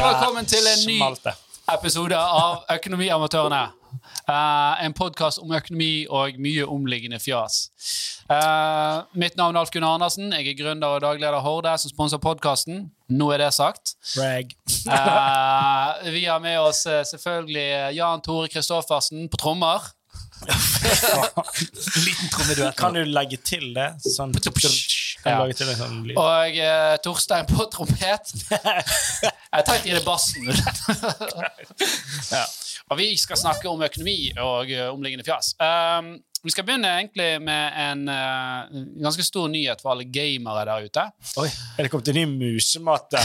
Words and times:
velkommen 0.00 0.46
til 0.48 0.64
en 0.64 0.86
ny 0.88 0.96
episode 1.70 2.16
av 2.16 2.62
Økonomiamatørene. 2.72 3.60
Uh, 4.30 4.78
en 4.84 4.94
podkast 4.96 5.40
om 5.42 5.52
økonomi 5.52 6.06
og 6.08 6.38
mye 6.40 6.64
omliggende 6.64 7.18
fjas. 7.20 7.68
Uh, 8.30 9.02
mitt 9.18 9.36
navn 9.36 9.58
er 9.58 9.64
Alf 9.64 9.72
Gunnar 9.74 9.98
Andersen. 9.98 10.30
Jeg 10.32 10.52
er 10.52 10.58
gründer 10.58 10.96
og 10.96 11.04
dagleder 11.04 11.42
Horde, 11.44 11.74
som 11.82 11.92
sponser 11.92 12.22
podkasten. 12.22 12.86
Nå 13.12 13.30
er 13.34 13.44
det 13.44 13.52
sagt. 13.56 13.96
Brag. 14.14 14.54
uh, 14.88 16.10
vi 16.14 16.24
har 16.24 16.40
med 16.40 16.60
oss 16.62 16.86
selvfølgelig 17.12 17.96
Jan 17.98 18.24
Tore 18.24 18.48
Kristoffersen 18.52 19.28
på 19.28 19.42
trommer. 19.42 19.90
Liten 22.06 22.32
trommeduett. 22.32 22.76
Kan 22.78 22.96
du 22.96 23.04
legge 23.04 23.42
til 23.44 23.74
det? 23.76 23.92
Sånn, 24.06 24.32
Ja. 25.24 25.40
lage 25.42 25.56
til 25.58 25.68
en 25.68 25.76
sånn 25.76 26.00
lyd? 26.08 26.16
Og 26.20 26.56
eh, 26.64 26.94
Torstein 27.04 27.48
på 27.50 27.66
trompet. 27.72 28.32
Jeg 29.50 29.66
tar 29.66 29.78
ikke 29.80 29.92
i 29.92 29.96
det 29.98 30.04
bassen. 30.06 30.46
ja. 32.36 32.44
Og 32.90 32.98
vi 32.98 33.12
skal 33.18 33.38
snakke 33.38 33.70
om 33.70 33.82
økonomi 33.86 34.32
og 34.42 34.70
uh, 34.72 34.88
omliggende 34.90 35.22
fjas. 35.26 35.52
Um, 35.62 36.16
vi 36.42 36.50
skal 36.50 36.64
begynne 36.66 36.88
egentlig 36.96 37.28
med 37.44 37.76
en 37.78 38.08
uh, 38.08 38.80
ganske 39.04 39.22
stor 39.22 39.46
nyhet 39.52 39.82
for 39.82 39.92
alle 39.92 40.08
gamere 40.10 40.64
der 40.66 40.88
ute. 40.88 41.04
Oi, 41.38 41.46
er 41.76 41.86
det 41.86 41.92
kommet 41.92 42.10
en 42.10 42.18
ny 42.18 42.24
musematte? 42.56 43.20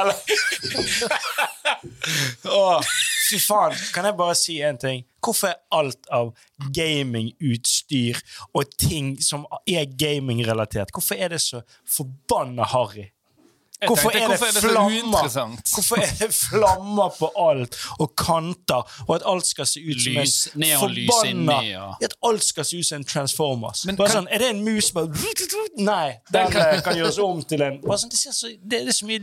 Eller 0.00 0.14
Fy 3.26 3.38
faen, 3.42 3.74
kan 3.94 4.06
jeg 4.06 4.14
bare 4.18 4.36
si 4.38 4.60
en 4.62 4.76
ting? 4.78 5.00
Hvorfor 5.24 5.50
er 5.50 5.56
alt 5.74 6.06
av 6.14 6.28
gamingutstyr 6.76 8.20
og 8.54 8.70
ting 8.78 9.16
som 9.24 9.42
er 9.66 9.88
gamingrelatert, 9.98 10.92
hvorfor 10.94 11.18
er 11.18 11.34
det 11.34 11.42
så 11.42 11.64
forbanna 11.90 12.68
harry? 12.70 13.08
Hvorfor 13.76 14.08
er, 14.16 14.22
hvorfor 14.30 14.46
det 14.46 14.56
er 14.56 14.64
flammer? 14.64 15.26
Hvorfor 15.68 15.98
er 16.00 16.12
det 16.22 16.28
flammer 16.32 17.10
på 17.18 17.28
alt, 17.36 17.74
og 18.00 18.14
kanter, 18.16 18.86
og 19.04 19.10
at 19.18 19.26
alt 19.28 19.44
skal 19.50 19.66
se 19.68 19.82
ut 19.84 20.00
som 20.00 20.14
Lys- 20.16 20.46
en 20.54 20.62
forbanna 20.80 21.58
At 22.06 22.14
alt 22.24 22.46
skal 22.46 22.64
se 22.64 22.78
ut 22.80 22.86
som 22.88 23.02
en 23.02 23.04
Transformers. 23.04 23.82
Men 23.84 23.98
kan- 24.00 24.08
sånn, 24.14 24.28
Er 24.32 24.38
det 24.38 24.48
en 24.54 24.62
mus 24.64 24.88
bare 24.96 25.12
Nei, 25.76 26.14
den 26.32 26.50
kan- 26.54 26.70
eh, 26.72 26.80
kan 26.86 26.96
gjøres 26.96 27.18
om 27.20 27.42
til 27.44 27.62
en 27.66 27.76
sånn, 27.82 28.08
det, 28.14 28.18
ser 28.22 28.32
så, 28.32 28.48
det, 28.48 28.80
det 28.86 28.88
er 28.88 28.92
så 29.02 29.10
mye 29.10 29.20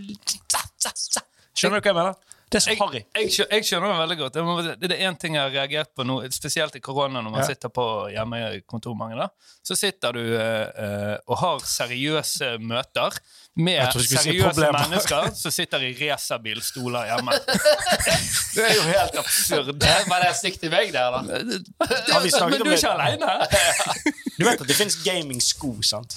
Skjønner 1.53 1.80
du 1.80 1.86
hva 1.86 1.92
jeg 1.94 2.00
mener? 2.02 2.16
Det 2.53 2.59
er 2.59 2.64
så 2.67 2.73
harry. 2.78 3.00
jeg, 3.17 3.30
jeg, 3.34 3.48
jeg 3.50 3.66
skjønner 3.66 3.89
det 3.89 3.98
veldig 3.98 4.16
godt. 4.20 4.36
Må, 4.45 4.53
det 4.78 4.89
er 4.94 5.08
én 5.08 5.16
ting 5.17 5.34
jeg 5.39 5.42
har 5.42 5.53
reagert 5.56 5.89
på 5.98 6.06
nå, 6.06 6.20
spesielt 6.34 6.76
i 6.78 6.81
korona, 6.86 7.22
når 7.23 7.31
man 7.34 7.42
Ja. 7.42 7.48
sitter 7.50 7.72
på 7.73 7.86
hjemmekontor 8.14 8.94
mange 8.98 9.17
da. 9.17 9.26
Så 9.66 9.78
sitter 9.80 10.14
du 10.14 10.22
eh, 10.38 10.67
eh, 10.86 11.16
og 11.26 11.39
har 11.42 11.64
seriøse 11.66 12.52
møter 12.61 13.17
med 13.58 13.98
seriøse 13.98 14.70
mennesker 14.70 15.31
som 15.39 15.56
sitter 15.56 15.81
i 15.88 15.92
racerbilstoler 15.98 17.09
hjemme. 17.09 17.39
det 18.56 18.67
er 18.70 18.78
jo 18.78 18.86
helt 18.92 19.17
absurd. 19.23 19.73
Var 19.81 20.28
det 20.28 20.31
stygt 20.38 20.61
i 20.61 20.70
til 20.70 20.94
der, 20.94 21.17
da? 21.17 21.23
Det, 21.26 21.42
det, 21.58 22.38
Men 22.44 22.61
du 22.61 22.70
er 22.70 22.78
ikke 22.78 22.94
aleine! 22.94 23.34
Du 24.38 24.45
vet 24.48 24.61
at 24.61 24.67
det 24.67 24.76
finnes 24.78 24.95
gamingsko, 25.06 25.76
sant? 25.86 26.16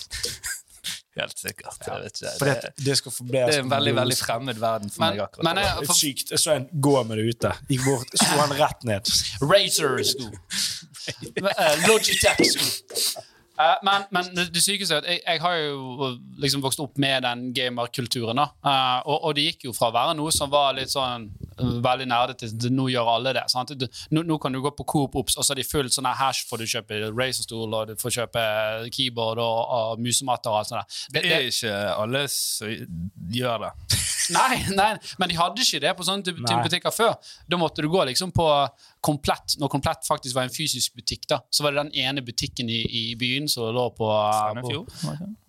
Helt 1.16 1.38
sikkert. 1.38 1.78
Ja. 1.86 1.98
Det, 2.02 2.10
det, 2.20 2.32
det 2.76 2.96
det 3.32 3.40
er 3.40 3.60
en 3.62 3.70
veldig 3.72 3.94
veldig 3.96 4.16
fremmed 4.20 4.58
verden 4.60 4.90
for 4.92 5.00
Men- 5.00 5.14
meg 5.16 5.22
akkurat 5.24 5.44
men 5.48 5.56
jeg- 5.62 5.78
Det 5.80 5.88
er 5.90 5.94
sykt. 6.00 6.30
Jeg 6.30 6.38
så 6.42 6.50
en 6.56 6.66
gå 6.80 6.96
med 7.08 7.18
det 7.18 7.24
ute. 7.34 7.52
Gikk 7.70 7.84
bort, 7.86 8.10
slo 8.20 8.36
han 8.42 8.52
rett 8.58 8.84
ned. 8.84 9.12
Razer-sko. 9.40 10.28
Eh, 11.06 11.86
Logitech-sko. 11.88 13.22
Uh, 13.56 13.78
men, 13.82 14.02
men 14.12 14.26
det 14.52 14.60
sykeste 14.60 14.92
er 14.92 14.98
at 15.00 15.06
jeg, 15.08 15.20
jeg 15.24 15.40
har 15.40 15.54
jo 15.56 16.08
liksom 16.42 16.60
vokst 16.60 16.80
opp 16.84 16.98
med 17.00 17.22
den 17.24 17.46
gamerkulturen. 17.56 18.38
Eh, 18.42 18.98
og, 19.08 19.16
og 19.24 19.34
det 19.38 19.46
gikk 19.46 19.64
jo 19.70 19.72
fra 19.72 19.88
å 19.88 19.94
være 19.96 20.16
noe 20.18 20.34
som 20.34 20.50
var 20.52 20.74
litt 20.76 20.92
sånn 20.92 21.30
eh, 21.30 21.45
veldig 21.58 22.06
nerdete, 22.10 22.50
til 22.60 22.72
nå 22.74 22.88
gjør 22.92 23.08
alle 23.16 23.32
det. 23.36 23.44
sant? 23.52 23.72
Nå, 24.10 24.22
nå 24.26 24.38
kan 24.42 24.52
du 24.52 24.60
gå 24.64 24.70
på 24.76 24.84
Coop 24.84 25.16
Ops, 25.16 25.36
og 25.38 25.44
så 25.46 25.54
er 25.54 25.60
de 25.62 25.66
fullt 25.68 25.94
sånn 25.96 26.08
hash, 26.10 26.44
får 26.50 26.62
du 26.62 26.66
kjøpe 26.66 26.98
Razer-stol, 27.16 27.74
og 27.74 27.88
du 27.88 27.94
får 28.00 28.16
kjøpe 28.18 28.42
keyboard 28.92 29.40
og, 29.42 29.60
og 29.78 30.02
musematter 30.04 30.52
og 30.52 30.58
alt 30.60 30.72
sånt. 30.72 30.98
Det, 31.12 31.22
Det 31.22 31.32
er 31.36 31.48
ikke 31.50 31.78
alle 31.96 32.26
som 32.32 32.68
gjør 33.32 33.66
det. 33.66 33.72
Nei, 34.34 34.56
nei, 34.74 34.88
men 35.22 35.30
de 35.30 35.36
hadde 35.38 35.62
ikke 35.62 35.78
det 35.84 35.92
på 35.94 36.02
sånne 36.02 36.26
type, 36.26 36.42
butikker 36.42 36.90
før. 36.90 37.12
Da 37.46 37.58
måtte 37.60 37.84
du 37.84 37.86
gå 37.92 38.00
liksom 38.08 38.32
på 38.34 38.46
Komplett, 39.06 39.54
når 39.60 39.70
Komplett 39.70 40.02
faktisk 40.08 40.34
var 40.34 40.48
en 40.48 40.50
fysisk 40.50 40.96
butikk. 40.98 41.28
da, 41.30 41.38
Så 41.50 41.62
var 41.62 41.70
det 41.76 41.84
den 41.84 41.92
ene 42.08 42.24
butikken 42.26 42.66
i, 42.68 42.80
i 42.90 43.04
byen 43.14 43.46
som 43.48 43.70
lå 43.70 43.84
på, 43.94 44.08
på 44.66 44.72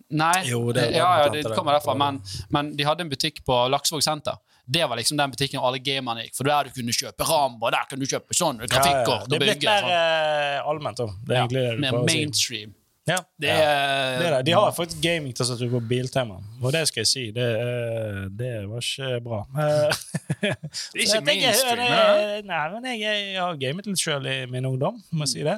Nei, 0.08 0.44
Jo, 0.48 0.60
det 0.72 0.86
ja, 0.94 1.08
ja, 1.24 1.28
det 1.28 1.42
det. 1.44 1.56
kommer 1.56 1.74
derfra, 1.76 1.92
men, 1.98 2.22
men 2.54 2.70
de 2.78 2.86
hadde 2.86 3.02
en 3.04 3.10
butikk 3.10 3.42
på 3.44 3.56
Laksevåg 3.68 4.04
senter. 4.06 4.38
Det 4.70 4.84
var 4.88 4.96
liksom 5.00 5.16
den 5.16 5.30
butikken 5.32 5.60
alle 5.64 5.78
gamerne 5.80 6.26
gikk, 6.26 6.34
for 6.36 6.44
der 6.44 6.64
du 6.68 6.74
kunne 6.76 6.92
kjøpe 6.92 7.24
Rambo, 7.24 7.70
der 7.72 7.86
kan 7.88 7.98
du 7.98 8.04
kjøpe 8.04 8.36
sånn, 8.36 8.58
grafikkort 8.68 9.24
Det 9.30 9.38
og 9.38 9.42
er 9.42 9.46
blitt 9.46 9.64
mer 9.64 9.86
eh, 9.94 10.58
allment. 10.68 10.96
da. 11.00 11.06
Det 11.24 11.32
er 11.32 11.38
Ja, 11.38 11.46
egentlig 11.46 11.62
det 11.64 11.70
du 11.76 11.80
mer 11.86 11.90
prøver 11.94 12.04
å 12.04 12.10
si. 12.10 12.18
mainstream. 12.18 12.74
Ja. 13.08 13.16
Det 13.40 13.48
Ja. 13.48 13.54
er, 13.56 14.18
Det 14.18 14.26
er 14.26 14.30
det. 14.36 14.44
De 14.44 14.52
har 14.52 14.72
faktisk 14.76 15.00
gamingtastatur 15.00 15.70
på 15.72 15.80
Biltema, 15.88 16.34
og 16.62 16.72
det 16.72 16.82
skal 16.88 17.00
jeg 17.00 17.06
si, 17.08 17.22
det, 17.32 17.46
eh, 17.56 18.28
det 18.36 18.68
var 18.68 18.84
ikke 18.84 19.22
bra. 19.24 19.40
Eh, 19.58 20.52
Det 20.92 21.00
er 21.00 21.16
ikke 21.16 21.24
mainstream. 21.24 21.78
Jeg. 21.78 22.44
Nei, 22.44 22.68
men 22.74 22.84
jeg, 23.00 23.00
jeg 23.32 23.40
har 23.40 23.56
gamet 23.56 23.86
litt 23.88 23.98
sjøl 23.98 24.26
i 24.28 24.46
min 24.52 24.66
ungdom, 24.68 25.00
må 25.10 25.24
jeg 25.24 25.28
si 25.32 25.42
det. 25.48 25.56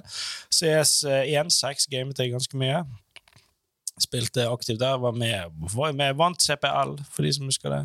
CS16 0.54 1.90
gamet 1.90 2.18
jeg 2.22 2.30
ganske 2.32 2.54
mye. 2.56 2.84
Spilte 4.00 4.46
aktivt 4.48 4.78
der, 4.80 4.96
var 5.02 5.12
med, 5.12 5.50
var 5.74 5.92
med 5.92 6.14
vant 6.16 6.40
CPL, 6.40 6.94
for 7.10 7.22
de 7.26 7.32
som 7.36 7.50
husker 7.50 7.68
det. 7.74 7.82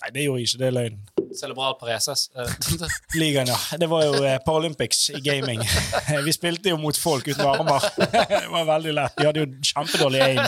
Nei, 0.00 0.10
det 0.14 0.24
gjorde 0.24 0.40
jeg 0.40 0.48
ikke, 0.48 0.58
det 0.60 0.66
er 0.66 0.76
løgn. 0.76 1.00
Cerebral 1.36 1.76
pareses. 1.80 2.30
Eh, 2.36 2.52
Ligaen, 3.20 3.50
ja. 3.52 3.58
Det 3.78 3.88
var 3.90 4.04
jo 4.06 4.24
eh, 4.24 4.38
Paralympics 4.46 5.10
i 5.10 5.20
gaming. 5.24 5.60
Vi 6.26 6.34
spilte 6.34 6.72
jo 6.72 6.80
mot 6.80 6.96
folk 6.96 7.28
uten 7.28 7.44
armer. 7.46 7.84
Det 8.32 8.42
var 8.50 8.66
veldig 8.74 8.96
lett. 8.96 9.16
De 9.18 9.28
hadde 9.28 9.44
jo 9.44 9.70
kjempedårlig 9.72 10.24
aim. 10.24 10.42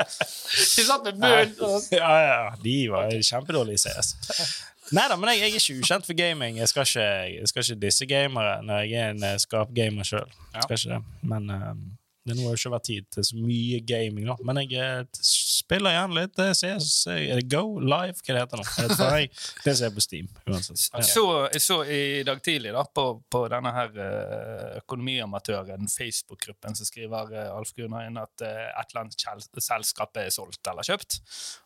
De 0.00 0.86
satt 0.86 1.06
med 1.06 1.20
munn 1.20 1.54
Ja, 1.92 2.10
ja, 2.22 2.26
ja. 2.30 2.50
De 2.62 2.76
var 2.92 3.14
kjempedårlige 3.18 3.80
i 3.80 3.84
CS. 3.84 4.14
Nei 4.96 5.06
da, 5.06 5.14
men 5.14 5.30
jeg, 5.30 5.44
jeg 5.44 5.50
er 5.52 5.60
ikke 5.60 5.78
ukjent 5.84 6.06
for 6.08 6.18
gaming. 6.18 6.58
Jeg 6.58 6.70
skal 6.70 6.88
ikke, 6.88 7.08
jeg 7.36 7.50
skal 7.50 7.66
ikke 7.66 7.80
disse 7.84 8.10
gamere 8.10 8.58
når 8.66 8.86
jeg 8.88 8.98
er 9.04 9.14
en 9.14 9.22
skarp 9.22 9.70
skapgamer 9.70 10.06
sjøl. 10.08 10.36
Ja. 10.54 10.66
Skal 10.66 10.78
ikke 10.78 10.98
det. 10.98 11.99
Men 12.30 12.36
det 12.38 12.44
nå 12.44 12.46
har 12.46 12.54
jo 12.54 12.60
ikke 12.60 12.72
vært 12.76 12.84
tid 12.86 13.06
til 13.16 13.24
så 13.26 13.38
mye 13.40 13.78
gaming, 13.86 14.26
da. 14.30 14.36
Men 14.46 14.60
jeg 14.62 14.76
eh, 14.78 15.22
spiller 15.26 15.94
gjerne 15.96 16.16
litt 16.20 16.42
CS. 16.60 16.90
Er 17.10 17.40
det 17.40 17.46
Go? 17.50 17.62
Live? 17.82 18.20
Hva 18.22 18.36
det 18.36 18.42
heter 18.44 18.60
nå? 18.60 18.66
Jeg 18.78 19.30
det 19.64 19.74
ser 19.76 19.84
jeg 19.88 19.94
på 19.96 20.04
Steam. 20.04 20.28
Uansett. 20.46 20.84
Okay. 20.92 21.06
Så, 21.10 21.24
jeg 21.54 21.64
så 21.64 21.78
i 21.90 22.00
dag 22.26 22.42
tidlig 22.46 22.72
da, 22.76 22.84
på, 22.86 23.04
på 23.32 23.42
denne 23.52 23.72
her 23.74 23.98
eh, 24.06 24.78
økonomiamatøren, 24.82 25.88
Facebook-gruppen, 25.90 26.78
som 26.78 26.88
skriver 26.88 27.34
eh, 27.34 27.50
Alf 27.56 27.74
Gunnar 27.76 28.06
inn 28.08 28.20
at 28.20 28.46
et 28.46 28.94
eller 28.94 29.02
annet 29.04 29.60
selskap 29.64 30.16
er 30.20 30.30
solgt 30.34 30.70
eller 30.70 30.86
kjøpt. 30.86 31.20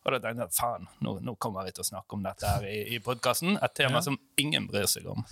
Og 0.04 0.14
da 0.16 0.22
tenkte 0.24 0.48
jeg 0.48 0.56
faen, 0.56 0.88
nå, 1.04 1.18
nå 1.24 1.36
kommer 1.42 1.66
vi 1.68 1.74
til 1.76 1.84
å 1.84 1.90
snakke 1.92 2.16
om 2.16 2.24
dette 2.24 2.48
her 2.56 2.66
i, 2.70 2.78
i 2.96 3.02
podkasten. 3.04 3.58
Et 3.60 3.76
tema 3.76 4.00
Ja. 4.00 4.06
som 4.08 4.18
ingen 4.40 4.66
bryr 4.70 4.88
seg 4.90 5.06
om. 5.10 5.22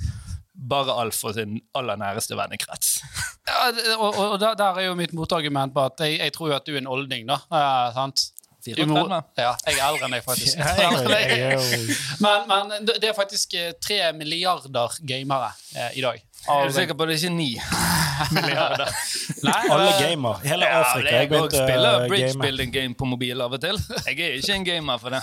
Bare 0.69 0.95
Alf 1.03 1.25
og 1.27 1.35
sin 1.35 1.57
aller 1.75 1.97
næreste 2.01 2.37
vennekrets. 2.39 3.01
Ja, 3.43 3.73
og, 3.99 4.15
og 4.17 4.37
der, 4.39 4.55
der 4.55 4.77
er 4.79 4.85
jo 4.87 4.93
mitt 4.95 5.11
motargument 5.13 5.73
på 5.75 5.83
at 5.83 5.99
jeg, 6.05 6.21
jeg 6.23 6.33
tror 6.33 6.53
jo 6.53 6.55
at 6.55 6.67
du 6.67 6.77
er 6.77 6.79
en 6.79 6.87
olding, 6.87 7.27
da. 7.27 7.41
Eh, 7.51 7.89
sant? 7.97 8.23
Du 8.63 8.85
må- 8.87 9.01
34? 9.03 9.17
Ja, 9.43 9.51
jeg 9.67 9.81
er 9.81 9.89
eldre 9.89 10.07
enn 10.07 10.15
deg, 10.15 10.23
faktisk. 10.23 10.59
Men, 12.25 12.45
men 12.47 12.87
det 12.87 13.01
det 13.03 13.11
er 13.11 13.17
faktisk 13.19 13.55
eh, 13.59 13.73
tre 13.83 13.99
milliarder 14.15 14.95
gamere 15.09 15.51
eh, 15.75 15.99
i 15.99 16.05
dag. 16.05 16.23
Er 16.51 16.67
du 16.67 16.73
sikker 16.75 16.95
på 16.99 17.07
det 17.07 17.15
ikke 17.21 17.29
er 17.31 17.35
ni 17.37 17.51
milliarder? 18.37 18.91
Nei, 19.47 19.59
alle 19.71 19.89
eh, 19.93 20.01
gamer. 20.03 20.41
Hele 20.47 20.67
Ja, 20.67 20.81
Afrika. 20.83 21.09
jeg 21.11 21.21
Jeg 21.21 21.29
begynte 21.31 21.61
spiller 21.63 22.09
bridge 22.09 22.27
game. 22.33 22.43
building 22.43 22.73
game 22.75 22.95
på 22.99 23.07
mobil 23.07 23.41
av 23.45 23.53
og 23.57 23.61
til. 23.63 23.79
Jeg 24.07 24.19
er 24.21 24.35
ikke 24.41 24.55
en 24.57 24.65
gamer 24.67 24.99
for 25.03 25.15
det. 25.15 25.21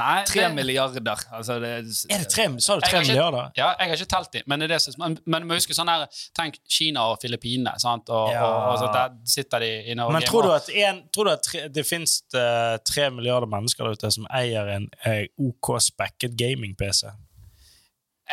Nei, 0.00 0.24
Tre 0.28 0.40
det- 0.46 0.54
milliarder. 0.56 1.24
Altså, 1.32 1.58
det, 1.60 1.72
Er 2.10 2.18
det 2.24 2.28
tre, 2.32 2.46
sa 2.60 2.74
du 2.76 2.80
tre 2.86 3.00
ikke- 3.00 3.06
milliarder? 3.12 3.50
Ja, 3.56 3.72
jeg 3.78 3.88
har 3.92 3.96
ikke 3.96 4.08
telt 4.14 4.32
dem, 4.32 4.42
men, 4.46 4.60
det 4.60 4.68
det 4.70 4.98
men, 4.98 5.18
men 5.26 5.42
du 5.42 5.48
må 5.48 5.54
huske 5.58 5.74
sånn 5.76 5.88
her 5.92 6.06
Tenk 6.36 6.56
Kina 6.68 7.00
og 7.12 7.18
Filippinene. 7.22 7.74
sant? 7.80 8.08
Og, 8.08 8.30
Ja. 8.32 8.44
og, 8.44 8.72
og 8.72 8.78
så 8.78 8.92
der 8.92 9.10
sitter 9.26 9.58
de 9.60 9.72
i 9.90 9.94
Norge. 9.94 10.12
Men 10.12 10.22
tror 10.22 10.42
du 10.42 10.52
at, 10.52 10.68
en, 10.70 11.02
tror 11.12 11.24
du 11.24 11.30
at 11.32 11.42
tre, 11.42 11.68
det 11.68 11.84
finnes 11.86 12.22
eh, 12.34 12.78
tre 12.88 13.10
milliarder 13.10 13.46
mennesker 13.46 13.84
der 13.84 13.92
ute 13.98 14.10
som 14.12 14.26
eier 14.32 14.68
en 14.76 14.88
eh, 15.04 15.26
OK 15.38 15.76
spekket 15.80 16.36
gaming-PC? 16.36 17.10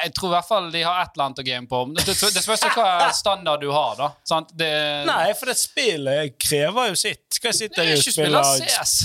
Jeg 0.03 0.13
tror 0.17 0.31
i 0.31 0.35
hvert 0.37 0.47
fall 0.47 0.69
de 0.73 0.83
har 0.85 1.01
et 1.03 1.15
eller 1.15 1.25
annet 1.25 1.41
å 1.41 1.45
game 1.47 1.69
på. 1.69 1.81
Det, 1.97 2.05
det, 2.07 2.15
det 2.35 2.43
spørs 2.45 2.63
ikke 2.69 2.85
hva 2.85 3.09
standard 3.15 3.63
du 3.63 3.69
har, 3.73 3.97
da. 3.99 4.11
Sant? 4.27 4.53
Det, 4.57 4.69
Nei, 5.09 5.25
for 5.39 5.51
det 5.51 5.57
spillet 5.59 6.37
krever 6.41 6.91
jo 6.91 6.99
sitt. 6.99 7.25
Skal 7.35 7.53
jeg 7.53 7.59
sitte 7.63 7.83
det 7.83 7.97
er 7.97 7.99
og 7.99 8.07
spille 8.07 8.43
CS. 8.61 8.95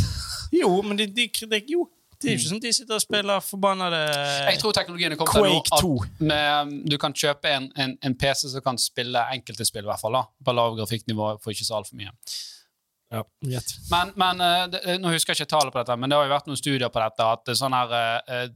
Jo, 0.54 0.70
men 0.86 0.98
de, 1.00 1.08
de, 1.10 1.28
de, 1.50 1.60
jo. 1.74 1.88
Det 2.24 2.30
er 2.30 2.38
ikke 2.38 2.48
sånn 2.48 2.60
at 2.62 2.64
de 2.64 2.72
sitter 2.72 2.96
og 2.96 3.02
spiller 3.02 3.42
forbannede 3.44 4.00
Jeg 4.48 4.60
tror 4.62 4.72
teknologien 4.76 5.12
er 5.12 5.18
kommet 5.20 5.66
til 5.68 5.74
nå 5.74 5.90
at 6.06 6.22
med, 6.30 6.74
du 6.88 6.96
kan 7.00 7.12
kjøpe 7.12 7.50
en, 7.52 7.66
en, 7.76 7.94
en 8.06 8.16
PC 8.16 8.46
som 8.54 8.64
kan 8.64 8.78
spille 8.80 9.20
enkelte 9.34 9.66
spill, 9.68 9.84
i 9.84 9.90
hvert 9.90 10.00
fall. 10.00 10.16
da, 10.16 10.24
På 10.46 10.54
lav 10.56 10.78
grafikknivå 10.78 11.34
for 11.42 11.52
ikke 11.52 11.66
så 11.66 11.76
altfor 11.80 11.98
mye. 12.00 12.14
Ja, 13.14 13.22
greit. 13.46 13.72
Men, 13.92 14.10
men 14.20 14.40
eh, 14.42 14.64
det, 14.72 14.80
Nå 15.02 15.12
husker 15.14 15.32
jeg 15.34 15.44
ikke 15.44 15.52
tallet 15.54 15.74
på 15.74 15.80
dette, 15.82 15.96
men 16.00 16.10
det 16.12 16.18
har 16.18 16.26
jo 16.26 16.32
vært 16.34 16.48
noen 16.50 16.58
studier 16.60 16.90
på 16.92 17.02
dette 17.02 17.26
at 17.36 17.44
det 17.48 17.54
sånn 17.60 17.76
her 17.76 17.94
eh, 17.98 18.48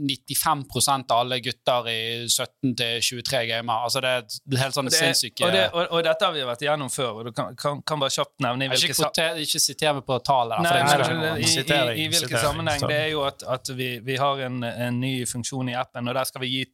95% 0.00 1.10
av 1.14 1.18
alle 1.24 1.38
gutter 1.44 1.88
i 1.90 1.98
17 2.28 2.74
til 2.78 3.00
23 3.08 3.42
gamer. 3.50 3.84
Altså 3.88 4.02
det 4.04 4.12
er 4.12 4.60
helt 4.62 4.76
sånn 4.76 4.90
sinnssyke 4.92 5.46
og, 5.48 5.54
det, 5.54 5.64
og, 5.72 5.88
og 5.98 6.04
dette 6.06 6.28
har 6.28 6.36
vi 6.36 6.44
vært 6.46 6.64
igjennom 6.66 6.92
før, 6.92 7.20
og 7.20 7.28
du 7.28 7.32
kan, 7.36 7.56
kan, 7.58 7.82
kan 7.86 8.02
bare 8.02 8.14
kjapt 8.14 8.44
nevne 8.44 8.68
i 8.68 8.72
hvilke 8.72 8.92
Ikke, 8.92 9.00
sa- 9.00 9.32
ikke 9.46 9.62
siter 9.62 9.98
meg 9.98 10.06
på 10.08 10.20
tallet. 10.26 10.62
Nei, 10.64 10.78
nei, 10.84 11.34
i, 11.40 11.50
i, 11.50 12.06
i 12.06 12.08
hvilken 12.12 12.40
sammenheng? 12.40 12.86
Det 12.90 13.00
er 13.08 13.12
jo 13.14 13.24
at, 13.28 13.44
at 13.56 13.74
vi, 13.76 13.90
vi 14.04 14.16
har 14.20 14.46
en, 14.48 14.62
en 14.64 15.00
ny 15.02 15.16
funksjon 15.28 15.72
i 15.72 15.76
appen, 15.78 16.08
og 16.10 16.18
der 16.20 16.30
skal 16.32 16.44
vi 16.46 16.54
gi 16.58 16.64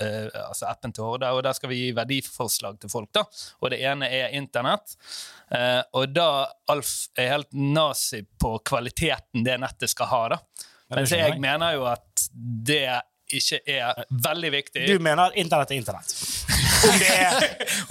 Uh, 0.00 0.30
altså 0.46 0.64
appen 0.64 0.94
til 0.96 1.04
Horde, 1.04 1.28
og 1.36 1.42
der 1.44 1.52
skal 1.52 1.68
vi 1.68 1.76
gi 1.76 1.88
verdiforslag 1.92 2.78
til 2.80 2.88
folk. 2.88 3.10
da. 3.12 3.20
Og 3.60 3.68
det 3.74 3.82
ene 3.84 4.08
er 4.08 4.32
internett. 4.38 4.94
Eh, 5.50 5.80
og 5.98 6.12
da 6.14 6.30
Alf 6.70 6.90
er 7.18 7.32
helt 7.34 7.50
nazi 7.52 8.22
på 8.40 8.56
kvaliteten 8.66 9.44
det 9.46 9.58
nettet 9.62 9.90
skal 9.90 10.10
ha. 10.10 10.20
da. 10.34 10.42
Mens 10.94 11.14
jeg 11.14 11.22
jeg. 11.22 11.40
mener 11.42 11.76
jo 11.76 11.86
at 11.90 12.28
det 12.34 12.84
ikke 13.30 13.60
er 13.70 14.04
veldig 14.10 14.50
viktig. 14.52 14.86
Du 14.90 15.02
mener 15.02 15.30
at 15.30 15.38
internett 15.38 15.70
er 15.70 15.78
internett? 15.78 16.14
Om 16.80 16.96
det 16.96 17.08
er, 17.12 17.34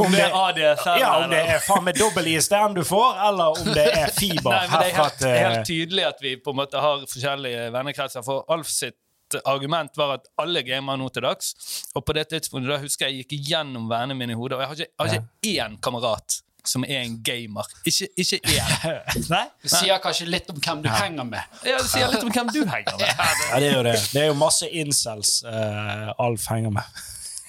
om 0.01 0.13
det 0.15 0.21
er 0.23 0.31
ADSL 0.33 0.95
ja, 0.97 1.09
om 1.21 1.29
det 1.29 1.39
er 1.45 1.59
faen 1.61 1.83
meg 1.85 1.99
dobbel 1.99 2.25
ISDN 2.31 2.73
du 2.73 2.79
får, 2.81 3.19
eller 3.27 3.59
om 3.59 3.67
det 3.75 3.83
er 3.85 4.09
fiber 4.15 4.49
Nei, 4.55 4.63
men 4.65 4.81
det 4.81 4.87
er 4.87 4.95
helt, 4.95 5.25
helt 5.29 5.67
tydelig 5.69 6.07
at 6.07 6.23
vi 6.25 6.31
på 6.41 6.55
en 6.55 6.57
måte 6.57 6.81
har 6.81 7.03
forskjellige 7.05 7.67
vennekretser. 7.75 8.25
For 8.25 8.49
Alf 8.49 8.71
sitt 8.73 9.37
argument 9.43 9.93
var 9.93 10.15
at 10.15 10.25
alle 10.41 10.65
gamer 10.65 10.97
nå 10.97 11.11
til 11.13 11.27
dags. 11.27 11.53
Og 11.93 12.01
på 12.01 12.17
det 12.17 12.31
tidspunktet 12.33 12.73
da 12.73 12.81
husker 12.81 13.11
jeg 13.11 13.19
jeg 13.19 13.29
gikk 13.29 13.51
gjennom 13.51 13.85
vennene 13.91 14.17
mine 14.17 14.33
i 14.33 14.39
hodet, 14.41 14.57
og 14.57 14.65
jeg 14.65 14.71
har 14.71 14.79
ikke, 14.79 14.89
jeg 14.89 15.13
har 15.13 15.19
ikke 15.19 15.53
én 15.67 15.77
kamerat 15.85 16.41
som 16.67 16.83
er 16.83 17.03
en 17.03 17.17
gamer. 17.23 17.67
Ikke, 17.87 18.07
ikke 18.17 18.39
er. 18.55 18.99
Nei? 19.33 19.45
Det 19.63 19.71
sier 19.71 20.01
kanskje 20.03 20.27
litt 20.29 20.49
om 20.51 20.59
hvem 20.59 20.81
du 20.83 20.89
henger 20.91 21.27
med. 21.27 21.59
Ja, 21.65 21.77
det 21.79 21.87
sier 21.91 22.11
litt 22.11 22.25
om 22.25 22.31
hvem 22.33 22.51
du 22.53 22.63
henger 22.67 22.97
med. 22.99 23.07
Ja, 23.49 23.59
det 23.59 23.69
er 23.69 23.77
jo 23.77 23.85
det. 23.87 23.95
Det 24.13 24.21
er 24.23 24.27
jo 24.29 24.35
masse 24.37 24.67
incels 24.69 25.39
uh, 25.47 26.11
Alf 26.21 26.45
henger 26.51 26.73
med. 26.75 26.99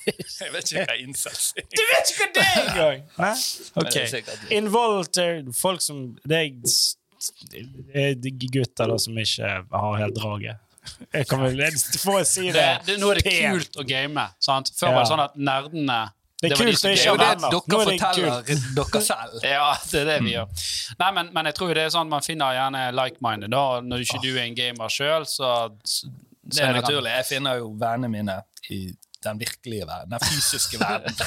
Jeg 0.41 0.53
vet 0.55 0.71
ikke 0.73 0.87
hva 0.89 0.97
incels 1.03 1.51
er. 1.59 1.67
Du 1.69 1.83
vet 1.91 2.13
ikke 2.15 2.25
hva 2.25 2.31
det 2.39 2.47
er 2.47 2.63
engang! 2.65 3.05
Nei? 3.21 3.35
Ok. 3.83 3.99
sikkert- 4.15 4.49
Involuntary 4.57 5.55
Folk 5.55 5.85
som 5.85 6.01
Det 6.25 6.41
er, 6.41 8.15
er 8.15 8.49
gutter 8.55 8.89
da 8.91 8.99
som 8.99 9.19
ikke 9.21 9.53
har 9.75 9.99
helt 10.01 10.17
draget. 10.17 10.67
Jeg 11.13 11.27
kan 11.29 11.43
vel 11.45 11.61
få 12.01 12.15
si 12.25 12.47
det? 12.49 12.55
Det, 12.57 12.69
det, 12.87 12.97
nå 13.03 13.11
er 13.13 13.21
det 13.21 13.35
kult 13.37 13.77
å 13.77 13.85
game. 13.87 14.25
Sant? 14.43 14.73
Før 14.79 14.89
Ja. 14.89 14.95
var 14.97 15.05
det 15.05 15.11
sånn 15.13 15.23
at 15.27 15.37
nerdene 15.37 15.99
Det 16.41 16.51
er 16.51 16.57
kult 16.57 16.79
som 16.81 16.89
å 16.89 16.93
Det 16.93 17.01
ikke 17.01 17.11
er 17.11 17.19
det 17.21 17.27
dere 17.29 17.37
er 17.37 17.91
det 17.91 17.91
forteller 17.91 18.63
dere 18.79 19.03
selv. 19.05 19.37
Ja, 19.55 19.67
det 19.91 20.01
er 20.01 20.09
det 20.09 20.17
vi 20.25 20.33
gjør. 20.33 20.65
Nei, 21.03 21.11
men, 21.19 21.31
men 21.37 21.51
jeg 21.51 21.59
tror 21.59 21.75
det 21.77 21.85
er 21.85 21.93
sånn 21.93 22.09
man 22.13 22.25
finner 22.25 22.57
gjerne 22.57 22.87
like-minded. 22.97 23.53
Når 23.91 24.07
ikke 24.07 24.23
du 24.25 24.31
er 24.33 24.47
en 24.47 24.57
gamer 24.57 24.95
sjøl, 24.95 25.29
så, 25.29 25.53
så 25.85 26.09
Det 26.41 26.65
er 26.65 26.79
naturlig. 26.81 27.13
Jeg 27.19 27.29
finner 27.35 27.61
jo 27.61 27.75
vennene 27.81 28.09
mine 28.13 28.39
i 28.73 28.87
den 29.21 29.43
virkelige 29.43 29.85
verden. 29.85 30.17
Den 30.17 30.25
fysiske 30.25 30.81
verden. 30.81 31.15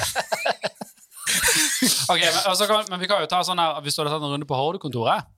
Ok, 2.09 2.19
men, 2.19 2.42
altså, 2.45 2.66
kan, 2.68 2.83
men 2.89 3.00
vi 3.00 3.07
kan 3.09 3.21
jo 3.24 3.27
ta 3.31 3.39
sånn 3.48 3.59
her 3.59 3.80
Hvis 3.83 3.95
du 3.95 4.01
hadde 4.01 4.12
tatt 4.12 4.25
en 4.25 4.33
runde 4.36 4.48
på 4.48 4.57
Hordekontoret, 4.59 5.30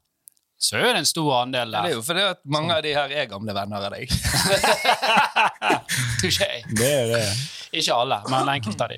så 0.57 0.79
er 0.79 0.95
det 0.95 1.03
en 1.03 1.07
stor 1.07 1.29
andel 1.43 1.75
Ja, 1.75 1.83
Det 1.85 1.91
er 1.91 1.95
jo 1.97 2.03
fordi 2.05 2.23
at 2.31 2.39
mange 2.57 2.75
av 2.75 2.81
de 2.85 2.93
her 2.95 3.11
er 3.11 3.27
gamle 3.29 3.53
venner 3.55 3.85
av 3.85 3.93
deg. 3.93 4.09
Touché. 6.21 6.49
Det 6.73 6.89
er 6.89 7.11
det. 7.11 7.23
Ikke 7.81 7.95
alle, 7.95 8.17
men 8.31 8.49
enkelte 8.55 8.85
av 8.87 8.93
de. 8.93 8.97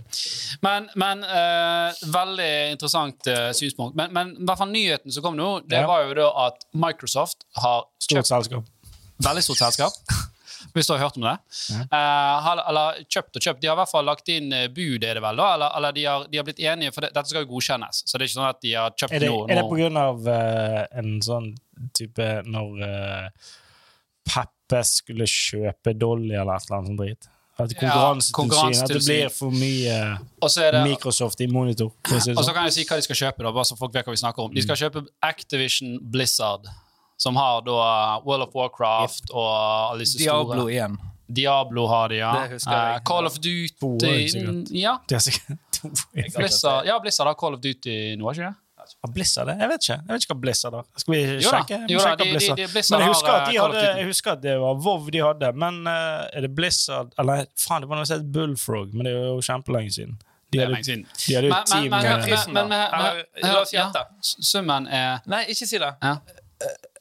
Men, 0.65 0.87
men 0.95 1.25
uh, 1.25 1.97
veldig 2.13 2.49
interessant 2.75 3.29
uh, 3.31 3.49
synspunkt. 3.57 3.97
Men, 3.99 4.13
men 4.15 4.33
i 4.37 4.47
hvert 4.47 4.61
fall 4.61 4.71
nyheten 4.73 5.13
som 5.13 5.25
kom 5.25 5.37
nå, 5.39 5.51
det 5.67 5.81
Ja. 5.83 5.87
var 5.89 6.07
jo 6.07 6.15
da 6.17 6.29
at 6.47 6.65
Microsoft 6.77 7.45
har 7.61 7.85
Stort 8.07 8.29
selskap. 8.29 8.65
Veldig 9.23 9.43
stort 9.43 9.63
selskap. 9.65 10.01
Hvis 10.73 10.87
du 10.89 10.93
har 10.93 10.99
hørt 11.07 11.17
om 11.17 11.23
det. 11.25 11.35
Eh, 11.73 12.35
har- 12.45 12.61
eller 12.69 12.99
kjøpt 13.09 13.37
og 13.37 13.41
kjøpt. 13.45 13.59
De 13.61 13.69
har 13.69 13.75
i 13.77 13.79
hvert 13.79 13.91
fall 13.91 14.05
lagt 14.05 14.29
inn 14.29 14.49
bud, 14.73 15.03
er 15.05 15.17
det 15.17 15.21
vel? 15.23 15.37
da? 15.39 15.47
Eller, 15.55 15.75
eller 15.77 15.95
de, 15.95 16.03
har, 16.05 16.25
de 16.31 16.37
har 16.39 16.45
blitt 16.47 16.59
enige, 16.61 16.93
for 16.93 17.05
det, 17.05 17.11
dette 17.15 17.29
skal 17.31 17.45
jo 17.45 17.49
godkjennes. 17.51 18.01
Så 18.05 18.17
det 18.17 18.25
er 18.25 18.29
ikke 18.29 18.37
sånn 18.39 18.49
at 18.49 18.59
de 18.65 18.73
har 18.77 18.93
kjøpt 18.97 19.15
Er 19.17 19.23
det, 19.23 19.29
noe 19.31 19.47
er 19.47 19.93
det 19.95 20.03
av 20.03 20.29
eh, 20.33 20.83
en 21.01 21.15
sånn 21.25 21.49
type 21.97 22.27
når 22.49 22.83
uh, 22.83 23.49
Peppe 24.27 24.81
skulle 24.85 25.27
kjøpe 25.29 25.93
Dolly 25.97 26.33
eller 26.35 26.57
et 26.57 26.67
eller 26.67 26.77
annet 26.79 26.91
sånt 26.91 27.01
drit? 27.03 27.29
At 27.57 27.73
Konkurransetilsynet 27.73 28.83
At 28.83 28.91
det 28.93 29.05
blir 29.07 29.29
for 29.33 29.51
mye 29.51 29.95
er 30.61 30.75
det 30.77 30.83
Microsoft 30.85 31.41
i 31.41 31.47
monitor. 31.49 31.89
si 32.05 32.13
Og 32.13 32.21
så 32.21 32.43
sånn. 32.43 32.53
kan 32.53 32.67
jeg 32.69 32.75
si 32.75 32.85
hva 32.85 32.99
de 32.99 33.05
skal 33.07 33.19
kjøpe, 33.21 33.43
da, 33.43 33.51
bare 33.55 33.65
så 33.65 33.77
folk 33.79 33.93
vet 33.95 34.05
hva 34.05 34.13
vi 34.13 34.21
snakker 34.21 34.45
om. 34.45 34.53
De 34.53 34.61
skal 34.61 34.77
kjøpe 34.77 35.05
Activision 35.25 35.97
Blizzard, 36.01 36.69
som 37.17 37.35
har 37.35 37.63
da 37.65 37.77
World 38.25 38.47
of 38.47 38.53
Warcraft 38.55 39.33
og 39.33 39.49
alle 39.49 40.05
disse 40.05 40.21
Diablo 40.21 40.67
store 40.67 40.83
1. 40.85 40.97
Diablo 41.27 41.87
har 41.91 42.13
de, 42.13 42.21
ja. 42.21 42.45
Eh, 42.45 42.99
Call 43.03 43.25
of 43.27 43.39
Duty 43.39 43.73
år. 43.81 44.71
Ja, 44.71 44.97
Det 45.09 45.17
er 45.17 45.25
sikkert 45.25 45.57
to 45.73 45.89
Blizzard, 46.37 46.85
ja, 46.87 46.99
Blizzard 46.99 47.27
har 47.27 47.35
Call 47.35 47.57
of 47.57 47.61
Duty 47.61 48.15
nå, 48.15 48.31
ikke 48.31 48.47
det? 48.47 48.55
Har 49.05 49.11
Blizzard 49.13 49.47
det? 49.47 49.55
Jeg 49.61 49.69
vet 49.71 49.81
ikke. 49.87 49.97
Jeg 49.97 50.13
vet 50.13 50.23
ikke 50.25 50.33
hva 50.33 50.39
Blizzard 50.41 50.73
har. 50.77 50.85
Skal 50.97 51.13
vi 51.13 51.19
Jo 51.21 51.35
da, 51.51 51.51
sjekke? 51.57 51.79
Jo 51.93 51.99
da, 51.99 52.15
de- 52.15 52.23
de- 52.23 52.31
Blizzard. 52.31 52.57
de- 52.57 52.67
Blizzard 52.73 52.99
Men 52.99 53.05
jeg 53.07 53.13
husker, 53.15 53.31
har, 53.31 53.41
eh, 53.51 53.61
hadde, 53.61 53.97
jeg 53.99 54.05
husker 54.11 54.31
at 54.31 54.41
det 54.41 54.55
var 54.59 54.73
WoW 54.85 55.09
de 55.15 55.21
hadde, 55.25 55.51
men 55.63 55.79
uh, 55.87 56.27
er 56.33 56.41
det 56.47 56.51
Blizzard 56.55 57.13
Eller 57.19 57.45
faen, 57.57 57.81
det 57.81 57.89
var 57.89 57.97
noe 58.01 58.05
som 58.09 58.17
het 58.21 58.31
Bullfrog, 58.31 58.93
men 58.93 59.05
det 59.09 59.13
er 59.13 59.27
jo 59.27 59.37
kjempelenge 59.41 59.91
siden. 59.97 60.17
De 60.51 60.59
hadde, 60.63 60.83
siden. 60.83 61.05
de 61.27 61.35
hadde 61.35 61.49
Men, 61.51 61.65
team 61.67 61.89
men, 61.91 62.05
eh, 62.05 62.11
men, 62.17 62.21
prisen, 62.23 62.53
men, 62.53 62.69
men, 62.69 62.91
men, 62.91 63.23
men 63.43 63.53
la 63.53 63.61
oss 63.61 63.73
gjette. 63.75 64.03
ja, 64.07 64.43
Summen 64.51 64.87
er 64.87 65.19
Nei, 65.27 65.43
ikke 65.51 65.67
si 65.67 65.77
det. 65.77 65.93
ja. 66.01 66.15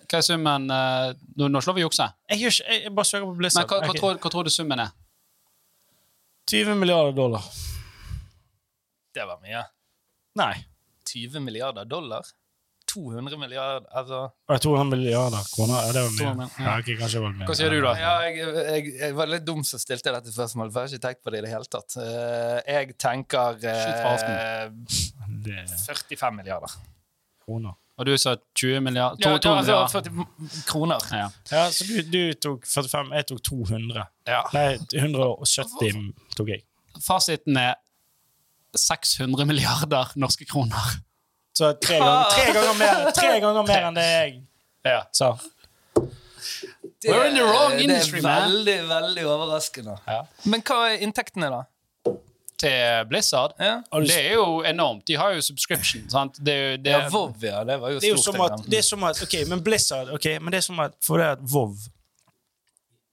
Hva 0.07 0.19
er 0.19 0.23
summen 0.23 0.71
eh, 0.71 1.13
Nå, 1.39 1.49
nå 1.51 1.61
slår 1.63 1.75
vi 1.75 1.83
jukse. 1.83 2.07
jeg, 2.31 2.39
gjør 2.41 2.53
ikke, 2.57 2.67
jeg, 2.73 2.83
jeg 2.83 2.95
bare 2.95 3.05
søker 3.11 3.27
på 3.27 3.35
Men 3.37 3.51
hva, 3.51 3.81
hva, 3.87 3.95
tror, 3.99 4.19
hva 4.23 4.31
tror 4.35 4.45
du 4.45 4.51
summen 4.51 4.79
er? 4.83 4.91
20 6.51 6.75
milliarder 6.79 7.13
dollar. 7.17 7.43
Det 9.15 9.25
var 9.27 9.39
mye. 9.43 9.63
Nei. 10.37 10.53
20 11.17 11.41
milliarder 11.49 11.89
dollar? 11.89 12.27
200 12.87 13.35
milliarder 13.41 13.87
Altså 13.99 14.19
200 14.63 14.85
milliarder 14.93 15.43
kroner. 15.55 15.81
Ja, 15.89 15.93
det 15.97 16.03
var 16.05 16.11
mye. 16.13 16.19
200, 16.23 16.51
ja. 16.59 16.67
Ja, 16.67 16.75
okay, 16.81 16.95
kanskje 17.01 17.23
var 17.25 17.33
mye. 17.35 17.47
Hva 17.49 17.57
sier 17.59 17.73
du, 17.75 17.79
da? 17.83 17.95
Ja, 17.99 18.13
jeg, 18.29 18.37
jeg, 18.39 18.93
jeg 19.01 19.17
var 19.19 19.31
litt 19.33 19.47
dum 19.49 19.65
som 19.67 19.83
stilte 19.83 20.13
dette 20.15 20.31
spørsmålet, 20.35 20.71
for 20.73 20.85
jeg 20.87 20.93
har 20.93 20.95
ikke 20.95 21.07
tenkt 21.09 21.25
på 21.27 21.33
det 21.35 21.41
i 21.41 21.47
det 21.47 21.51
hele 21.51 21.71
tatt. 21.73 21.97
Eh, 21.99 22.61
jeg 22.77 22.95
tenker 23.03 23.67
eh, 23.67 23.97
er 24.37 25.75
45 25.83 26.39
milliarder. 26.39 26.77
kroner. 27.45 27.75
Og 27.97 28.05
du 28.07 28.13
sa 28.21 28.35
20 28.61 28.81
milliarder? 28.85 29.19
Ja, 29.25 29.33
To, 29.35 29.43
to, 29.43 29.55
altså, 29.57 30.01
40 30.47 30.65
kroner. 30.69 31.07
Ja. 31.17 31.27
Ja, 31.51 31.65
så 31.73 31.85
du, 31.89 31.95
du 32.13 32.35
tok 32.45 32.67
45, 32.69 33.13
jeg 33.17 33.29
tok 33.33 33.43
200. 33.51 34.05
Ja. 34.29 34.43
Nei, 34.53 34.67
170 34.93 36.13
tok 36.37 36.53
jeg. 36.55 36.63
Fasiten 37.03 37.57
er 37.61 37.75
600 38.77 39.49
milliarder 39.49 40.13
norske 40.21 40.45
kroner. 40.49 40.93
Så 41.57 41.71
tre 41.81 41.97
ganger, 42.03 42.25
tre 42.35 42.53
ganger, 42.53 42.75
mer, 42.81 43.11
tre 43.17 43.31
ganger 43.41 43.67
mer 43.71 43.87
enn 43.89 43.95
det 43.97 44.07
jeg 44.11 44.35
Ja. 44.85 44.99
sa. 45.13 45.31
Det, 45.97 47.11
We're 47.11 47.29
in 47.29 47.35
the 47.35 47.45
wrong 47.45 47.73
industry, 47.81 48.21
det 48.21 48.29
er 48.31 48.45
veldig, 48.49 48.77
veldig 48.89 49.25
overraskende. 49.31 49.97
Ja. 50.09 50.21
Men 50.45 50.63
hva 50.67 50.79
er 50.93 51.03
inntektene, 51.07 51.49
da? 51.53 51.63
Til 52.57 53.05
Blizzard. 53.11 53.53
Ja, 53.61 53.83
Det 53.93 54.17
er 54.17 54.35
jo 54.35 54.63
enormt. 54.65 55.05
De 55.07 55.17
har 55.21 55.35
jo 55.37 55.41
subscription. 55.45 56.07
sant? 56.11 56.39
Det, 56.45 56.53
er 56.55 56.71
jo- 56.71 56.77
det, 56.83 56.93
ja 56.95 57.09
WoW, 57.13 57.35
ja. 57.43 57.65
Det 57.65 57.81
var 57.81 57.91
jo 57.91 58.01
Det 58.01 58.09
er 58.09 58.15
jo 58.15 58.17
stort. 58.23 58.35
som 58.35 58.41
at, 58.47 58.65
det 58.71 58.79
er 58.79 58.83
som 58.83 59.05
at 59.05 59.23
Ok, 59.23 59.35
men 59.49 59.63
Blizzard 59.65 60.09
ok, 60.09 60.25
men 60.41 60.53
det 60.53 60.59
er 60.59 60.61
som 60.69 60.81
at 60.81 60.93
For 61.03 61.19
det 61.19 61.27
at 61.27 61.39
WoW 61.53 61.75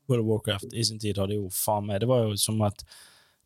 World 0.10 0.22
of 0.22 0.26
Warcraft 0.28 0.66
i 0.74 0.84
sin 0.84 1.00
tid 1.00 1.18
hadde 1.18 1.36
jo 1.36 1.50
faen 1.52 1.86
meg 1.88 2.00
Det 2.00 2.08
var 2.08 2.24
jo 2.24 2.36
som 2.38 2.62
at 2.62 2.84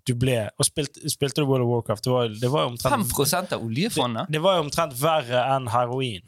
du 0.07 0.13
ble 0.15 0.37
Og 0.57 0.65
spilte, 0.67 1.03
spilte 1.11 1.43
du 1.43 1.47
World 1.49 1.65
of 1.65 1.71
Warcraft, 1.73 2.03
det 2.07 2.13
var, 2.13 2.33
det 2.41 2.49
var 2.53 2.65
omtrent 2.71 3.13
5 3.13 3.53
av 3.53 3.61
oljefondet? 3.63 4.31
Det 4.33 4.41
var 4.43 4.57
jo 4.57 4.65
omtrent 4.67 4.95
verre 5.01 5.43
enn 5.55 5.67
heroin. 5.73 6.23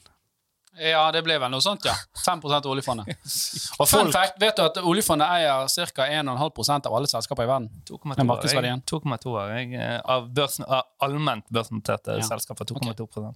ja, 0.80 1.02
det 1.12 1.24
ble 1.26 1.36
vel 1.42 1.52
noe 1.52 1.64
sånt, 1.64 1.84
ja. 1.88 1.96
5 2.26 2.44
av 2.46 2.68
oljefondet. 2.72 3.10
Og 3.80 3.88
fun 3.88 4.06
Folk- 4.06 4.14
fact, 4.16 4.38
vet 4.40 4.56
du 4.56 4.64
at 4.64 4.78
oljefondet 4.84 5.28
eier 5.40 5.68
ca. 5.96 6.06
1,5 6.08 6.86
av 6.88 6.94
alle 7.00 7.08
selskaper 7.12 7.44
i 7.44 7.50
verden? 7.50 7.70
2,2 7.90 8.16
Det 8.46 8.54
er 8.56 8.70
jeg- 8.70 8.86
2,2 8.94 9.36
har 9.40 9.54
jeg 9.58 9.74
eh, 9.74 10.00
av, 10.06 10.30
børsen, 10.30 10.64
av 10.68 10.84
allment 11.02 11.46
børsnoterte 11.52 12.20
Ja. 12.20 12.28
selskaper. 12.30 12.66
2,2 12.66 13.08
okay. 13.10 13.34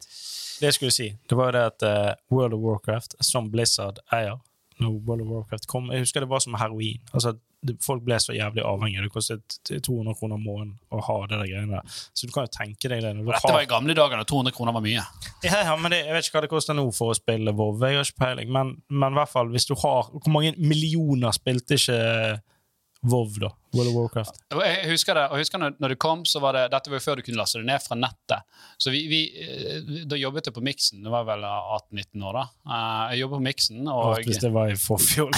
Det 0.60 0.70
jeg 0.70 0.74
skulle 0.78 0.92
si, 0.96 1.10
det 1.30 1.36
var 1.36 1.52
det 1.52 1.62
at 1.74 1.84
uh, 1.84 2.14
World 2.32 2.54
of 2.54 2.60
Warcraft, 2.62 3.16
som 3.26 3.50
Blizzard 3.52 4.00
eier 4.14 4.38
når 4.80 5.00
World 5.06 5.22
of 5.26 5.28
Warcraft 5.28 5.68
kom 5.70 5.90
Jeg 5.92 6.02
husker 6.06 6.24
det 6.24 6.30
var 6.30 6.40
som 6.44 6.56
heroin. 6.60 7.02
Altså, 7.14 7.34
det, 7.34 7.42
folk 7.84 8.04
ble 8.06 8.18
så 8.22 8.36
jævlig 8.36 8.64
avhengige. 8.68 9.06
Det 9.06 9.14
kostet 9.14 9.58
200 9.70 10.16
kroner 10.20 10.40
måneden 10.42 10.76
å 10.94 11.02
ha 11.08 11.18
det 11.28 11.40
der 11.40 11.50
greiene 11.52 11.80
der. 11.80 11.98
Så 12.14 12.28
du 12.28 12.34
kan 12.36 12.48
jo 12.48 12.54
tenke 12.54 12.92
deg 12.92 13.04
det. 13.04 13.14
Dette 13.20 13.42
har 13.44 13.58
var 13.58 13.66
i 13.66 13.70
gamle 13.72 13.96
dager 13.98 14.20
da 14.20 14.28
200 14.30 14.56
kroner 14.56 14.76
var 14.76 14.86
mye. 14.86 15.04
Ja, 15.46 15.60
ja, 15.64 15.76
men 15.80 15.94
det, 15.94 16.04
Jeg 16.04 16.18
vet 16.18 16.28
ikke 16.28 16.40
hva 16.40 16.46
det 16.46 16.54
koster 16.54 16.78
nå 16.78 16.88
for 16.96 17.14
å 17.14 17.18
spille 17.18 17.56
WoW. 17.56 17.84
Jeg 17.88 18.00
har 18.00 18.10
ikke 18.10 18.24
peiling. 18.26 18.54
Men, 18.54 18.76
men 18.92 19.16
i 19.16 19.20
hvert 19.22 19.34
fall, 19.34 19.52
hvis 19.54 19.70
du 19.70 19.76
har 19.80 20.10
Hvor 20.14 20.34
mange 20.34 20.54
millioner 20.60 21.36
spilte 21.36 21.80
ikke 21.80 22.00
WoW, 23.04 23.28
da. 23.42 23.50
World 23.74 23.90
of 23.90 23.96
Warcraft. 23.98 24.38
Jeg 24.54 24.90
husker 24.94 25.18
det, 25.18 25.24
og 25.28 25.36
jeg 25.36 25.44
husker 25.44 25.60
når, 25.60 25.74
når 25.82 25.92
det 25.94 25.98
kom, 26.00 26.22
så 26.30 26.40
var 26.40 26.56
det, 26.56 26.62
dette 26.72 26.92
var 26.92 27.00
jo 27.00 27.04
før 27.04 27.20
du 27.20 27.24
kunne 27.26 27.40
laste 27.42 27.60
det 27.60 27.68
ned 27.68 27.82
fra 27.84 27.98
nettet. 28.00 28.46
Så 28.80 28.94
vi, 28.94 29.02
vi, 29.12 29.20
eh, 29.44 30.06
Da 30.08 30.20
jobbet 30.20 30.48
jeg 30.48 30.56
på 30.56 30.64
Miksen. 30.64 31.02
Det 31.04 31.12
var 31.12 31.26
vel 31.28 31.44
18-19 31.44 32.24
år, 32.30 32.38
da. 32.40 32.44
Eh, 32.64 33.14
Jeg 33.14 33.24
jobbet 33.24 33.40
på 33.42 33.46
Miksen, 33.50 33.82
og, 33.92 34.22
Hvis 34.24 34.40
det 34.44 34.54
var 34.56 34.72
i 34.72 34.78
forfjor. 34.80 35.34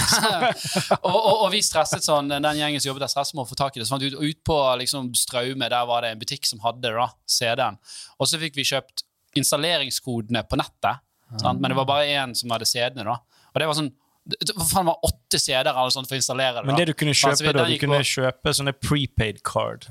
og, 1.00 1.16
og, 1.16 1.32
og 1.46 1.50
vi 1.56 1.62
stresset 1.66 2.06
sånn, 2.06 2.30
den 2.30 2.46
gjengen 2.60 2.78
som 2.82 2.92
jobbet 2.92 3.06
der, 3.08 3.14
stresset 3.16 3.34
med 3.38 3.46
å 3.46 3.50
få 3.50 3.58
tak 3.58 3.74
i 3.76 3.82
det. 3.82 3.88
Så 3.88 3.96
fant 3.96 4.06
vi 4.06 4.12
ut, 4.14 4.20
ut 4.22 4.42
på 4.46 4.60
liksom, 4.84 5.10
Straume 5.18 5.70
der 5.72 5.90
var 5.90 6.06
det 6.06 6.14
en 6.14 6.22
butikk 6.22 6.46
som 6.46 6.62
hadde 6.62 6.94
da, 6.94 7.08
CD-en. 7.26 7.80
Og 8.20 8.30
så 8.30 8.38
fikk 8.42 8.58
vi 8.60 8.68
kjøpt 8.68 9.06
installeringskodene 9.36 10.44
på 10.48 10.58
nettet. 10.60 11.02
Sant? 11.40 11.58
Men 11.60 11.72
det 11.72 11.76
var 11.80 11.88
bare 11.88 12.06
én 12.14 12.34
som 12.38 12.52
hadde 12.54 12.68
CD-ene. 12.68 13.04
da. 13.10 13.18
Og 13.52 13.60
det 13.60 13.66
var 13.68 13.78
sånn 13.78 13.90
det 14.26 14.54
faen 14.70 14.86
var 14.88 14.96
åtte 15.06 15.38
CD-er 15.38 15.68
eller 15.70 15.90
sånt 15.94 16.08
for 16.10 16.16
å 16.16 16.20
installere 16.20 16.56
det. 16.60 16.64
Men 16.66 16.74
da. 16.74 16.78
det 16.82 16.86
du 16.90 16.94
kunne 16.98 17.14
kjøpe, 17.14 17.52
da, 17.52 17.62
den 17.64 17.72
du 17.76 17.80
kunne 17.84 18.00
på- 18.02 18.10
kjøpe 18.10 18.48
sånne 18.58 18.72
prepaid 18.82 19.36
card 19.46 19.82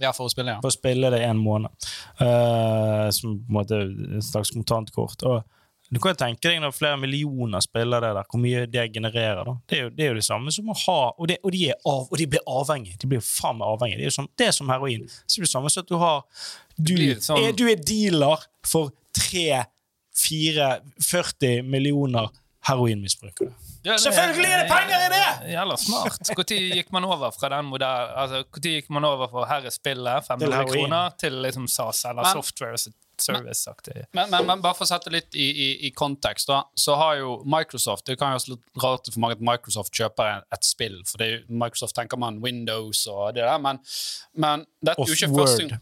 Ja, 0.00 0.10
for 0.16 0.24
å 0.28 0.30
spille, 0.32 0.50
ja. 0.54 0.58
for 0.62 0.70
å 0.70 0.76
spille 0.76 1.06
det 1.12 1.20
en 1.26 1.38
måned. 1.42 1.70
Uh, 2.20 3.08
som 3.12 3.28
på 3.42 3.48
en 3.50 3.56
måte 3.58 3.76
et 4.16 4.24
slags 4.24 4.50
kontantkort. 4.54 5.20
Og 5.28 5.36
du 5.90 5.98
kan 5.98 6.12
jo 6.14 6.18
tenke 6.22 6.44
deg 6.46 6.60
når 6.62 6.72
flere 6.76 6.96
millioner 7.02 7.60
spiller 7.64 7.98
det 8.00 8.12
der, 8.14 8.24
hvor 8.30 8.40
mye 8.40 8.62
det 8.70 8.84
genererer. 8.94 9.42
da. 9.44 9.52
Det 9.66 9.74
er 9.76 9.82
jo 9.82 9.90
det, 9.90 10.02
er 10.04 10.08
jo 10.14 10.18
det 10.20 10.24
samme 10.28 10.50
som 10.54 10.70
å 10.70 10.74
ha 10.86 11.00
Og, 11.18 11.26
det, 11.28 11.38
og, 11.42 11.50
de, 11.50 11.72
av, 11.74 12.06
og 12.06 12.16
de 12.20 12.26
blir 12.30 12.42
avhengige. 12.46 12.96
De 13.02 13.06
blir 13.10 13.18
jo 13.18 13.26
faen 13.26 13.58
meg 13.58 13.66
avhengige. 13.74 13.98
Det 13.98 14.04
er, 14.06 14.10
jo 14.12 14.16
som, 14.20 14.28
det 14.38 14.46
er 14.46 14.54
som 14.54 14.70
heroin. 14.70 15.02
Så 15.26 15.34
det 15.34 15.42
er 15.42 15.46
det 15.48 15.54
samme 15.56 15.66
som 15.74 15.82
at 15.82 15.90
du 15.90 15.96
har 15.98 16.22
Du, 16.78 16.94
sånn- 17.18 17.42
er, 17.42 17.50
du 17.58 17.66
er 17.68 17.74
dealer 17.82 18.38
for 18.70 18.94
3-4-40 19.18 21.66
millioner 21.66 22.30
heroinmisbrukere. 22.68 23.52
Ja, 23.84 23.96
Selvfølgelig 23.96 24.50
er 24.52 24.62
det 24.64 24.70
penger 24.70 25.04
i 25.06 25.10
det! 25.14 25.52
Jævla 25.54 25.76
smart. 25.80 26.18
Når 26.36 26.74
gikk 26.76 26.90
man 26.92 27.04
over 27.08 27.30
fra 27.32 27.48
den 27.54 27.64
modell, 27.70 28.10
altså, 28.16 28.42
Når 28.56 28.66
gikk 28.74 28.90
man 28.92 29.04
over 29.08 29.28
fra 29.32 29.46
her 29.48 29.68
er 29.70 29.72
spillet, 29.74 30.26
500 30.26 30.66
kroner, 30.68 31.14
til 31.20 31.32
liksom 31.46 31.68
SAS 31.68 32.04
eller 32.04 32.22
Men- 32.22 32.32
software 32.42 32.76
service-aktig? 33.20 34.04
Men, 34.16 34.30
men, 34.30 34.46
men 34.48 34.62
bare 34.64 34.74
for 34.76 34.84
å 34.86 34.88
sette 34.90 35.10
litt 35.12 35.34
i, 35.36 35.46
i, 35.50 35.68
i 35.88 35.90
kontekst, 35.96 36.48
da, 36.48 36.62
så 36.76 36.94
har 37.00 37.18
jo 37.20 37.34
Microsoft 37.44 38.06
Det 38.08 38.16
kan 38.20 38.32
jo 38.32 38.38
være 38.38 38.54
litt 38.54 38.82
rart 38.84 39.10
for 39.12 39.20
mange 39.20 39.36
at 39.38 39.44
Microsoft 39.44 39.92
kjøper 39.96 40.44
et 40.52 40.64
spill, 40.68 41.00
for 41.08 41.20
det 41.20 41.30
Microsoft 41.48 41.96
tenker 41.96 42.20
man 42.20 42.40
Windows 42.44 43.06
og 43.12 43.34
det 43.36 43.44
der, 43.44 43.58
men, 43.60 43.80
men 44.40 44.64
dette 44.84 45.00
er 45.00 45.12
jo 45.12 45.18
ikke 45.18 45.32
Word. 45.36 45.48
første 45.48 45.80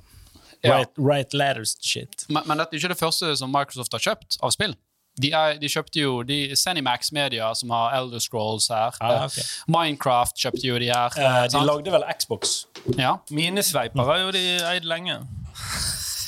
ja, 0.64 0.72
Right, 0.74 0.90
right 0.98 1.34
letters 1.38 1.76
shit. 1.86 2.24
men, 2.28 2.42
men 2.50 2.58
dette 2.58 2.74
er 2.74 2.80
ikke 2.80 2.90
det 2.94 2.98
første 2.98 3.30
som 3.38 3.52
Microsoft 3.54 3.94
har 3.94 4.02
kjøpt 4.02 4.40
av 4.42 4.50
spill. 4.54 4.74
De, 5.22 5.32
er, 5.34 5.58
de 5.60 5.70
kjøpte 5.70 6.00
jo 6.00 6.22
de, 6.26 6.38
Zenimax 6.56 7.12
Media, 7.12 7.50
som 7.58 7.70
har 7.74 7.96
Elder 7.98 8.22
Scrolls 8.22 8.68
her. 8.72 8.96
Ah, 9.00 9.24
okay. 9.26 9.44
Minecraft 9.70 10.38
kjøpte 10.38 10.64
jo 10.66 10.78
de 10.80 10.90
her. 10.92 11.18
Eh, 11.18 11.42
de 11.48 11.56
sant? 11.56 11.66
lagde 11.68 11.94
vel 11.94 12.06
Xbox. 12.18 12.66
ja. 12.98 13.16
Mine 13.30 13.62
sveiper 13.66 14.04
har 14.08 14.24
jo 14.26 14.32
de 14.36 14.44
eid 14.72 14.88
lenge. 14.88 15.20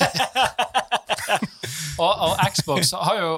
Og, 2.01 2.09
og 2.09 2.39
Xbox 2.55 2.93
har 2.97 3.17
jo 3.19 3.31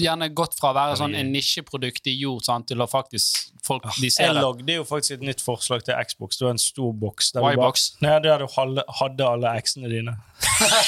gjerne 0.00 0.30
gått 0.32 0.54
fra 0.58 0.70
å 0.72 0.76
være 0.76 0.98
sånn 1.00 1.16
en 1.18 1.32
nisjeprodukt 1.34 2.04
de 2.06 2.14
gjorde, 2.16 2.46
sant, 2.46 2.68
til 2.70 2.80
å 2.80 2.86
faktisk 2.88 3.57
folk 3.68 3.84
de 4.00 4.08
ser 4.10 4.24
Jeg 4.30 4.34
det. 4.38 4.42
lagde 4.44 4.76
jo 4.80 4.84
faktisk 4.88 5.18
et 5.18 5.24
nytt 5.28 5.44
forslag 5.44 5.84
til 5.86 5.94
Xbox. 6.08 6.38
Det 6.40 6.46
var 6.48 6.54
en 6.56 6.62
stor 6.62 6.92
boks. 7.04 7.30
der 7.34 7.40
du 7.40 7.44
bare- 7.46 7.58
Y-box? 7.58 7.84
Nei, 8.04 8.14
der 8.24 8.42
du 8.42 8.46
hadde, 8.56 8.84
hadde 9.00 9.28
alle 9.28 9.52
X-ene 9.62 9.92
dine. 9.92 10.16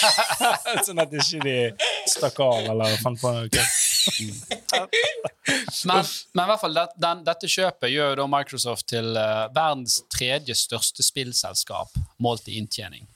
sånn 0.86 1.02
at 1.04 1.12
ikke 1.20 1.40
de 1.44 1.56
stakk 2.10 2.40
av 2.44 2.70
eller 2.74 2.96
fant 3.04 3.20
på 3.20 3.32
noe. 3.36 3.48
Men, 5.84 6.04
men 6.32 6.44
i 6.44 6.48
hvert 6.50 6.60
fall, 6.62 6.74
det, 6.76 6.84
den, 7.00 7.22
dette 7.26 7.48
kjøpet 7.50 7.90
gjør 7.90 8.12
jo 8.12 8.18
da 8.20 8.26
Microsoft 8.30 8.86
til 8.92 9.16
eh, 9.18 9.46
verdens 9.56 9.96
tredje 10.12 10.54
største 10.58 11.02
spillselskap 11.04 11.96
målt 12.22 12.46
i 12.52 12.58
inntjening. 12.60 13.06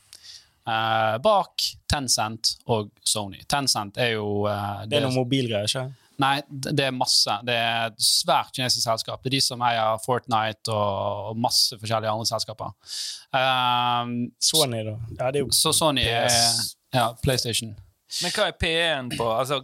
Eh, 0.67 1.17
bak 1.25 1.63
Tencent 1.91 2.55
og 2.73 2.91
Sony. 3.07 3.43
Tencent 3.51 4.01
er 4.01 4.15
jo 4.17 4.47
eh, 4.51 4.85
Det 4.91 4.99
er 4.99 5.07
noen 5.07 5.19
mobilgreier, 5.21 5.69
ikke 5.71 5.87
Nei, 6.23 6.35
det 6.47 6.85
er 6.87 6.95
masse. 6.95 7.33
Det 7.47 7.55
er 7.59 7.89
et 7.89 8.05
svært 8.07 8.53
kinesisk 8.55 8.85
selskap. 8.87 9.23
Det 9.25 9.33
er 9.33 9.37
de 9.37 9.41
som 9.43 9.63
eier 9.67 9.99
Fortnite 10.05 10.71
og, 10.71 11.35
masse 11.43 11.79
forskjellige 11.81 12.13
andre 12.13 12.29
selskaper. 12.29 12.71
Um, 13.35 14.15
Sony, 14.39 14.85
da. 14.87 14.95
Ja, 15.19 15.33
det 15.35 15.43
er 15.43 15.43
jo 15.43 15.51
så 15.55 15.75
Sony 15.75 16.05
er 16.07 16.31
ja, 16.95 17.09
PlayStation. 17.25 17.75
Men 18.23 18.35
hva 18.37 18.49
er 18.53 18.57
P1 18.61 19.17
på? 19.19 19.27
Altså, 19.33 19.61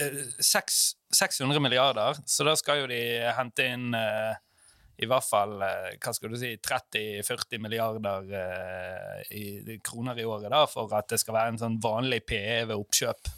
eh, 0.00 0.24
600 0.40 1.60
milliarder, 1.60 2.16
så 2.24 2.48
da 2.48 2.56
skal 2.56 2.84
jo 2.84 2.90
de 2.90 3.00
hente 3.36 3.68
inn 3.68 3.90
uh, 3.92 4.32
i 4.96 5.08
hvert 5.08 5.28
fall 5.28 5.58
uh, 5.60 5.90
hva 6.00 6.12
skal 6.16 6.32
du 6.32 6.38
si, 6.40 6.54
30-40 6.56 7.60
milliarder 7.60 8.30
uh, 8.32 9.18
i, 9.28 9.76
kroner 9.84 10.16
i 10.16 10.24
året 10.24 10.48
da, 10.52 10.64
for 10.70 10.92
at 10.96 11.12
det 11.12 11.20
skal 11.20 11.36
være 11.36 11.54
en 11.54 11.64
sånn 11.66 11.80
vanlig 11.84 12.22
PE 12.28 12.62
ved 12.70 12.78
oppkjøp. 12.78 13.34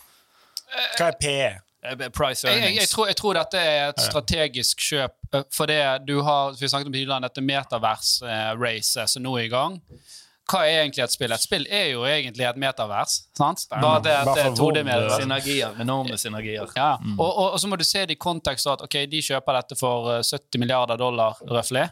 Hva 0.69 1.09
er 1.09 1.19
PE? 1.19 1.49
Eh, 1.85 1.93
earnings. 1.95 2.43
Jeg, 2.45 2.61
jeg, 2.63 2.75
jeg, 2.75 2.89
tror, 2.91 3.07
jeg 3.07 3.17
tror 3.17 3.35
dette 3.39 3.59
er 3.63 3.89
et 3.93 4.01
strategisk 4.03 4.81
kjøp. 4.83 5.15
eh, 5.35 5.45
For 5.55 5.71
det 5.71 5.81
du 6.09 6.17
har 6.27 6.57
vi 6.59 6.69
snakket 6.69 6.91
om 6.91 6.93
tidligere, 6.97 7.21
dette 7.29 7.45
metavers-racet 7.45 9.11
som 9.13 9.23
nå 9.23 9.37
er 9.39 9.47
i 9.47 9.53
gang. 9.53 9.79
Hva 10.49 10.63
er 10.65 10.79
egentlig 10.87 11.03
et 11.05 11.13
spill? 11.13 11.33
Et 11.37 11.43
spill 11.45 11.67
er 11.69 11.91
jo 11.93 12.07
egentlig 12.09 12.47
et 12.49 12.57
metavers. 12.57 13.19
sant? 13.37 13.67
Bare 13.69 14.01
det 14.01 14.15
at 14.17 14.31
det 14.33 14.45
er 14.47 14.55
2D-metavers. 14.57 15.19
Synergier, 15.21 15.75
enorme 15.85 16.17
synergier. 16.19 16.71
Ja. 16.75 16.95
Og, 17.19 17.29
og, 17.29 17.53
og 17.53 17.59
så 17.61 17.69
må 17.69 17.77
du 17.77 17.85
se 17.85 18.07
det 18.09 18.17
i 18.17 18.21
kontekst 18.23 18.67
av 18.67 18.79
at 18.79 18.87
ok, 18.89 18.97
de 19.13 19.21
kjøper 19.27 19.59
dette 19.61 19.77
for 19.79 20.09
eh, 20.17 20.23
70 20.25 20.63
milliarder 20.63 20.97
dollar, 20.97 21.37
røftlig. 21.53 21.85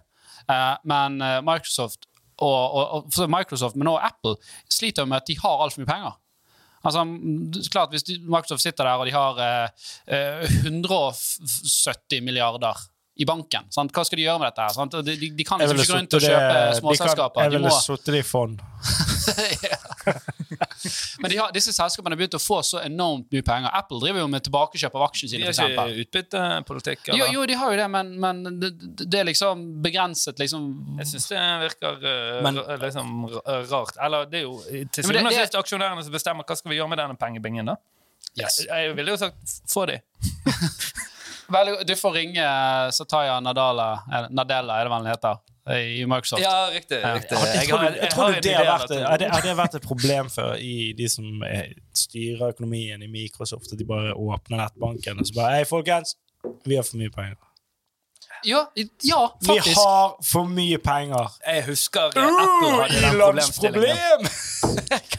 Eh, 0.49 0.73
men 0.89 1.21
eh, 1.21 1.43
Microsoft 1.45 2.09
og, 2.39 2.49
og, 2.81 3.13
og 3.13 3.29
Microsoft, 3.33 3.77
men 3.77 3.93
også 3.93 4.09
Apple 4.09 4.35
sliter 4.73 5.05
med 5.09 5.21
at 5.21 5.29
de 5.29 5.37
har 5.43 5.63
altfor 5.67 5.85
mye 5.85 5.93
penger. 5.93 6.17
Altså, 6.87 7.03
klart, 7.73 7.95
Hvis 7.95 8.07
Microsoft 8.23 8.63
sitter 8.63 8.87
der 8.87 9.01
og 9.01 9.09
de 9.09 9.15
har 9.15 9.41
eh, 9.43 9.89
eh, 10.07 10.61
170 10.67 12.23
milliarder 12.23 12.87
i 13.17 13.25
banken, 13.25 13.65
sant? 13.73 13.93
hva 13.97 14.05
skal 14.05 14.21
de 14.21 14.27
gjøre 14.27 14.41
med 14.43 14.51
dette? 14.51 14.67
her. 14.67 15.03
De, 15.03 15.17
de, 15.17 15.31
de 15.39 15.45
kan 15.49 15.63
liksom 15.63 15.81
ikke 15.81 15.93
gå 15.93 15.99
rundt 15.99 16.17
og 16.19 16.27
kjøpe 16.27 16.57
småselskaper. 16.83 17.47
Jeg 17.47 17.55
ville 17.57 17.77
sittet 17.81 18.13
det 18.13 18.23
i 18.23 18.27
fond. 18.29 18.61
men 21.21 21.31
de 21.31 21.37
har, 21.39 21.53
disse 21.55 21.73
selskapene 21.75 22.15
har 22.15 22.21
begynt 22.21 22.37
å 22.39 22.41
få 22.43 22.59
så 22.67 22.81
enormt 22.85 23.31
mye 23.33 23.45
penger. 23.47 23.71
Apple 23.75 23.99
driver 24.03 24.23
jo 24.23 24.29
med 24.31 24.45
tilbakekjøp 24.47 24.95
av 24.99 25.05
aksjene 25.09 25.33
De 25.33 25.45
har 25.47 25.73
ikke 25.73 26.03
utbyttepolitikk? 26.05 27.11
Jo, 27.17 27.29
jo, 27.33 27.47
de 27.51 27.57
har 27.59 27.73
jo 27.75 27.81
det, 27.81 27.89
men, 27.97 28.13
men 28.23 28.43
det, 28.61 28.71
det- 29.03 29.21
er 29.21 29.29
liksom 29.31 29.65
begrenset, 29.85 30.39
liksom 30.43 30.69
Jeg 31.01 31.11
syns 31.15 31.29
det 31.33 31.43
virker 31.65 31.99
uh, 32.05 32.43
Men- 32.47 32.63
liksom 32.83 33.13
rart. 33.73 33.97
Eller 34.07 34.29
det 34.31 34.43
er 34.43 34.47
jo 34.47 34.59
til 34.93 35.07
syvende 35.09 35.33
og 35.33 35.39
sist 35.41 35.59
aksjonærene 35.63 36.05
som 36.07 36.15
bestemmer 36.15 36.47
hva 36.47 36.57
skal 36.59 36.73
vi 36.75 36.81
gjøre 36.81 36.93
med 36.93 37.01
denne 37.03 37.17
pengebingen. 37.21 37.73
da. 37.73 37.77
yes. 38.39 38.63
Jeg 38.69 38.95
ville 38.97 39.15
jo 39.15 39.21
sagt 39.27 39.59
få 39.73 39.87
de. 39.91 40.01
Vel, 41.55 41.77
Du 41.87 41.95
får 41.97 42.13
ringe 42.17 42.47
Sataya 42.93 43.37
Nadala, 43.41 43.91
eller 44.13 44.33
Nadella, 44.35 44.81
er 44.81 44.89
det 44.89 44.91
vel 44.91 45.05
han 45.05 45.13
heter, 45.13 45.37
i 45.67 46.05
Microsoft. 46.07 46.43
Ja, 46.43 46.69
riktig. 46.71 47.01
Ja. 47.03 47.15
riktig. 47.17 47.39
Jeg, 47.39 47.67
Jeg 47.69 47.75
har- 47.77 47.97
jeg 47.97 48.11
tror 48.13 48.33
du 48.35 48.41
det 48.41 48.55
har 48.55 48.65
vært, 48.79 48.91
er, 48.91 49.17
det, 49.19 49.27
er 49.27 49.41
det 49.43 49.57
vært 49.59 49.75
et 49.75 49.83
problem 49.83 50.31
for 50.31 50.55
i 50.63 50.93
de 50.97 51.09
som 51.09 51.43
eh, 51.43 51.73
styrer 51.95 52.53
økonomien 52.55 53.03
i 53.03 53.07
Microsoft, 53.11 53.73
at 53.73 53.79
de 53.79 53.85
bare 53.85 54.15
åpner 54.15 54.59
nettbanken 54.63 55.19
og 55.21 55.27
så 55.27 55.35
bare 55.35 55.57
Hei, 55.57 55.65
folkens, 55.65 56.15
vi 56.65 56.77
har 56.77 56.83
for 56.87 56.97
mye 56.97 57.11
penger. 57.11 57.37
Ja, 58.45 58.67
ja, 59.03 59.23
faktisk. 59.43 59.67
Vi 59.67 59.75
har 59.81 60.17
for 60.23 60.45
mye 60.45 60.79
penger! 60.79 61.33
Jeg 61.47 61.65
husker 61.67 62.13
Apple 62.13 62.23
hadde 62.23 63.01
den 63.01 63.17
problemstillingen. 63.19 63.97
Ilandsproblem! 63.97 64.27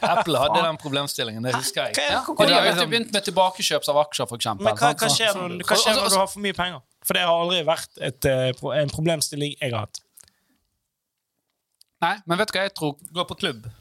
Apple 0.17 0.37
hadde 0.43 0.61
den 0.67 0.77
problemstillingen, 0.77 1.43
det 1.43 1.55
husker 1.55 1.89
jeg. 1.89 1.97
Ja, 1.97 2.21
Hva- 2.23 2.35
og 2.37 2.47
de 2.47 2.53
har 2.53 2.63
jo 2.65 2.71
liksom- 2.71 2.89
begynt 2.93 3.11
med 3.11 3.23
tilbakekjøp 3.27 3.89
av 3.89 3.97
aksjer, 4.05 4.31
eksempel. 4.37 4.63
Men 4.69 4.77
hva, 4.79 4.93
hva 4.93 5.09
skjer, 5.11 5.33
når, 5.35 5.57
hva 5.65 5.75
skjer 5.81 5.95
når 5.97 6.09
du 6.13 6.17
har 6.21 6.27
for 6.31 6.39
mye 6.45 6.53
penger? 6.53 6.81
For 7.07 7.13
det 7.17 7.23
har 7.27 7.41
aldri 7.41 7.63
vært 7.67 8.01
et, 8.01 8.25
eh, 8.25 8.81
en 8.83 8.89
problemstilling 8.93 9.55
jeg 9.59 9.71
har 9.73 9.79
hatt. 9.87 9.99
Nei, 12.03 12.15
men 12.29 12.37
vet 12.37 12.51
du 12.51 12.57
hva 12.59 12.65
jeg 12.67 12.75
tror? 12.77 12.97
Gå 13.13 13.23
på 13.31 13.37
klubb. 13.43 13.67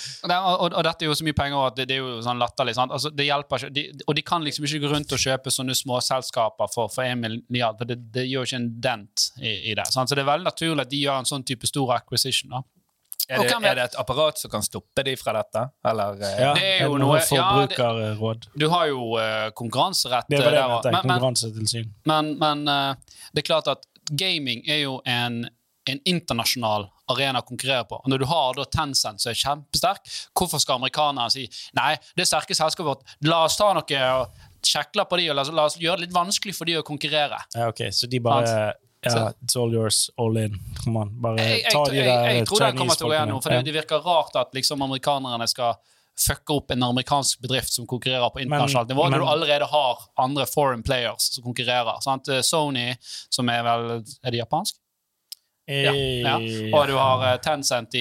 Det, 0.00 0.32
og, 0.36 0.54
og, 0.64 0.74
og 0.76 0.84
dette 0.84 1.04
er 1.04 1.10
jo 1.10 1.14
så 1.16 1.24
mye 1.26 1.36
penger 1.36 1.62
at 1.66 1.76
det, 1.76 1.84
det 1.90 1.96
er 1.98 2.00
jo 2.00 2.20
sånn 2.24 2.40
latterlig. 2.40 2.72
sant? 2.76 2.92
Altså, 2.96 3.10
det 3.12 3.26
hjelper 3.26 3.60
ikke, 3.66 3.72
de, 3.76 3.82
Og 4.08 4.16
de 4.16 4.22
kan 4.24 4.44
liksom 4.44 4.64
ikke 4.64 4.80
gå 4.84 4.90
rundt 4.94 5.12
og 5.12 5.20
kjøpe 5.20 5.52
sånne 5.52 5.76
små 5.76 6.00
selskaper 6.04 6.70
for, 6.72 6.88
for 6.92 7.04
en 7.04 7.20
milliard, 7.24 7.76
for 7.80 7.88
det, 7.88 7.98
det 8.14 8.24
gjør 8.30 8.48
ikke 8.48 8.60
en 8.62 8.68
dent 8.84 9.26
i, 9.40 9.52
i 9.72 9.76
det. 9.76 9.84
Sant? 9.92 10.08
Så 10.10 10.16
det 10.16 10.24
er 10.24 10.30
veldig 10.30 10.48
naturlig 10.48 10.86
at 10.86 10.92
de 10.92 11.00
gjør 11.02 11.20
en 11.22 11.28
sånn 11.28 11.44
type 11.48 11.68
stor 11.68 11.92
acquisition. 11.98 12.52
da. 12.56 12.62
Er 13.30 13.44
det, 13.44 13.52
er 13.62 13.76
det 13.78 13.82
et 13.90 13.96
apparat 14.00 14.40
som 14.40 14.50
kan 14.50 14.64
stoppe 14.64 15.04
de 15.06 15.12
fra 15.20 15.36
dette? 15.36 15.66
Eller 15.86 16.16
eh, 16.26 16.38
Ja, 16.42 16.48
Det 16.56 16.70
er 16.80 16.88
jo 16.88 16.96
noe- 16.98 17.20
forbrukerråd. 17.28 18.48
ja. 18.48 18.56
Du 18.58 18.66
har 18.72 18.88
jo 18.90 19.04
uh, 19.20 19.50
konkurranserett 19.54 20.26
Det 20.32 20.40
var 20.40 20.50
det 20.50 20.58
eh, 20.58 20.64
jeg 20.64 20.66
der, 20.66 20.72
mente. 20.72 20.90
men, 20.96 21.04
men, 21.04 21.12
Konkurransetilsyn. 21.20 21.92
men, 22.10 22.32
men 22.40 22.64
uh, 22.66 23.20
det 23.36 23.44
er 23.44 23.46
klart 23.52 23.70
at 23.70 23.86
gaming 24.10 24.62
er 24.68 24.84
jo 24.84 24.98
en, 25.08 25.42
en 25.88 26.02
internasjonal 26.08 26.88
arena 27.10 27.42
å 27.42 27.46
konkurrere 27.46 27.86
på. 27.90 27.98
Og 28.02 28.10
når 28.12 28.22
du 28.22 28.28
har 28.30 28.58
da 28.58 28.66
Tencent 28.70 29.22
som 29.22 29.32
er 29.32 29.38
kjempesterk, 29.38 30.12
hvorfor 30.36 30.62
skal 30.62 30.78
amerikanerne 30.78 31.30
si 31.32 31.46
nei, 31.78 31.94
det 32.18 32.28
sterke 32.28 32.56
selskapet 32.56 32.90
vårt, 32.92 33.16
la 33.26 33.44
oss 33.46 33.58
ta 33.60 33.72
noe 33.76 34.04
og 34.20 34.46
sjekke 34.66 35.06
på 35.08 35.18
de, 35.20 35.30
og 35.32 35.38
la 35.38 35.46
oss, 35.46 35.52
la 35.56 35.66
oss 35.70 35.80
gjøre 35.80 36.02
det 36.02 36.08
litt 36.08 36.16
vanskelig 36.16 36.54
for 36.56 36.68
de 36.68 36.78
å 36.80 36.86
konkurrere. 36.86 37.40
Ja, 37.56 37.70
ok, 37.72 37.88
Så 37.94 38.10
de 38.10 38.22
bare 38.22 38.74
Ja, 39.00 39.30
it's 39.40 39.56
all 39.56 39.72
yours, 39.72 40.10
all 40.20 40.36
in. 40.36 40.58
Come 40.82 41.00
on. 41.00 41.14
bare 41.24 41.40
Jeg, 41.40 41.62
jeg, 41.62 41.72
ta 41.72 41.84
jeg, 41.88 41.94
de 41.94 42.00
jeg, 42.04 42.42
der 42.42 42.48
tror 42.50 42.60
det 42.66 42.74
kommer 42.76 42.98
til 42.98 43.06
å 43.06 43.08
gå 43.08 43.14
gjennom, 43.16 43.40
for 43.40 43.54
det, 43.54 43.62
det 43.64 43.72
virker 43.78 44.02
rart 44.04 44.36
at 44.36 44.52
liksom 44.52 44.84
amerikanerne 44.84 45.46
skal 45.48 45.78
fucke 46.20 46.52
opp 46.58 46.70
en 46.74 46.82
amerikansk 46.82 47.40
bedrift 47.40 47.72
som 47.72 47.86
konkurrerer 47.88 48.28
på 48.34 48.42
internasjonalt 48.44 48.88
nivå, 48.92 49.08
når 49.10 49.22
du 49.24 49.26
allerede 49.32 49.66
har 49.72 50.02
andre 50.20 50.44
foreign 50.46 50.82
players 50.84 51.30
som 51.34 51.44
konkurrerer. 51.46 51.96
Sant? 52.04 52.28
Eh, 52.28 52.42
Sony, 52.44 52.90
som 53.30 53.48
er 53.48 53.62
vel 53.64 53.90
Er 54.24 54.30
det 54.30 54.42
japansk? 54.42 54.76
Ja, 55.70 55.92
ja. 55.94 56.32
Og 56.74 56.88
du 56.88 56.96
har 56.98 57.20
eh, 57.28 57.36
Tencent 57.44 57.94
i, 57.94 58.00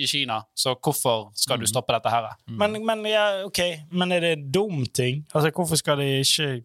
i 0.00 0.06
Kina, 0.08 0.38
så 0.56 0.72
hvorfor 0.74 1.26
skal 1.36 1.58
Mm. 1.58 1.60
du 1.60 1.66
stoppe 1.68 1.92
dette 1.92 2.08
her? 2.08 2.30
Men, 2.48 2.78
men, 2.86 3.04
ja, 3.10 3.42
ok, 3.44 3.60
men 3.92 4.12
er 4.16 4.20
det 4.24 4.52
dum 4.54 4.86
ting? 4.86 5.26
Altså, 5.34 5.50
hvorfor 5.52 5.76
skal 5.76 5.98
de 6.00 6.06
ikke 6.22 6.62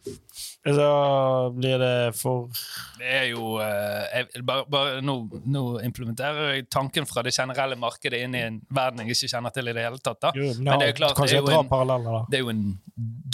Altså, 0.66 0.88
blir 1.56 1.78
det 1.80 2.16
for 2.18 2.50
Det 2.98 3.06
er 3.06 3.28
jo 3.30 3.56
eh, 3.62 4.24
jeg, 4.34 4.44
bare, 4.48 4.66
bare, 4.72 5.02
nå, 5.06 5.16
nå 5.46 5.64
implementerer 5.86 6.56
jeg 6.56 6.66
tanken 6.74 7.08
fra 7.10 7.24
det 7.26 7.36
generelle 7.36 7.78
markedet 7.80 8.24
inn 8.26 8.36
i 8.38 8.42
en 8.48 8.58
verden 8.74 9.04
jeg 9.04 9.16
ikke 9.16 9.32
kjenner 9.36 9.54
til 9.56 9.70
i 9.70 9.76
det 9.78 9.86
hele 9.86 10.02
tatt. 10.02 10.22
da. 10.26 10.34
Jo, 10.36 10.50
Men 10.60 10.82
det 10.82 10.88
er 10.88 10.92
jo 10.94 10.98
klart, 11.04 11.22
det 11.22 11.38
er 11.38 11.44
jo 11.44 11.54
en-. 11.54 12.26
Det 12.32 12.40
er 12.40 12.44
jo 12.44 12.52
en 12.54 12.66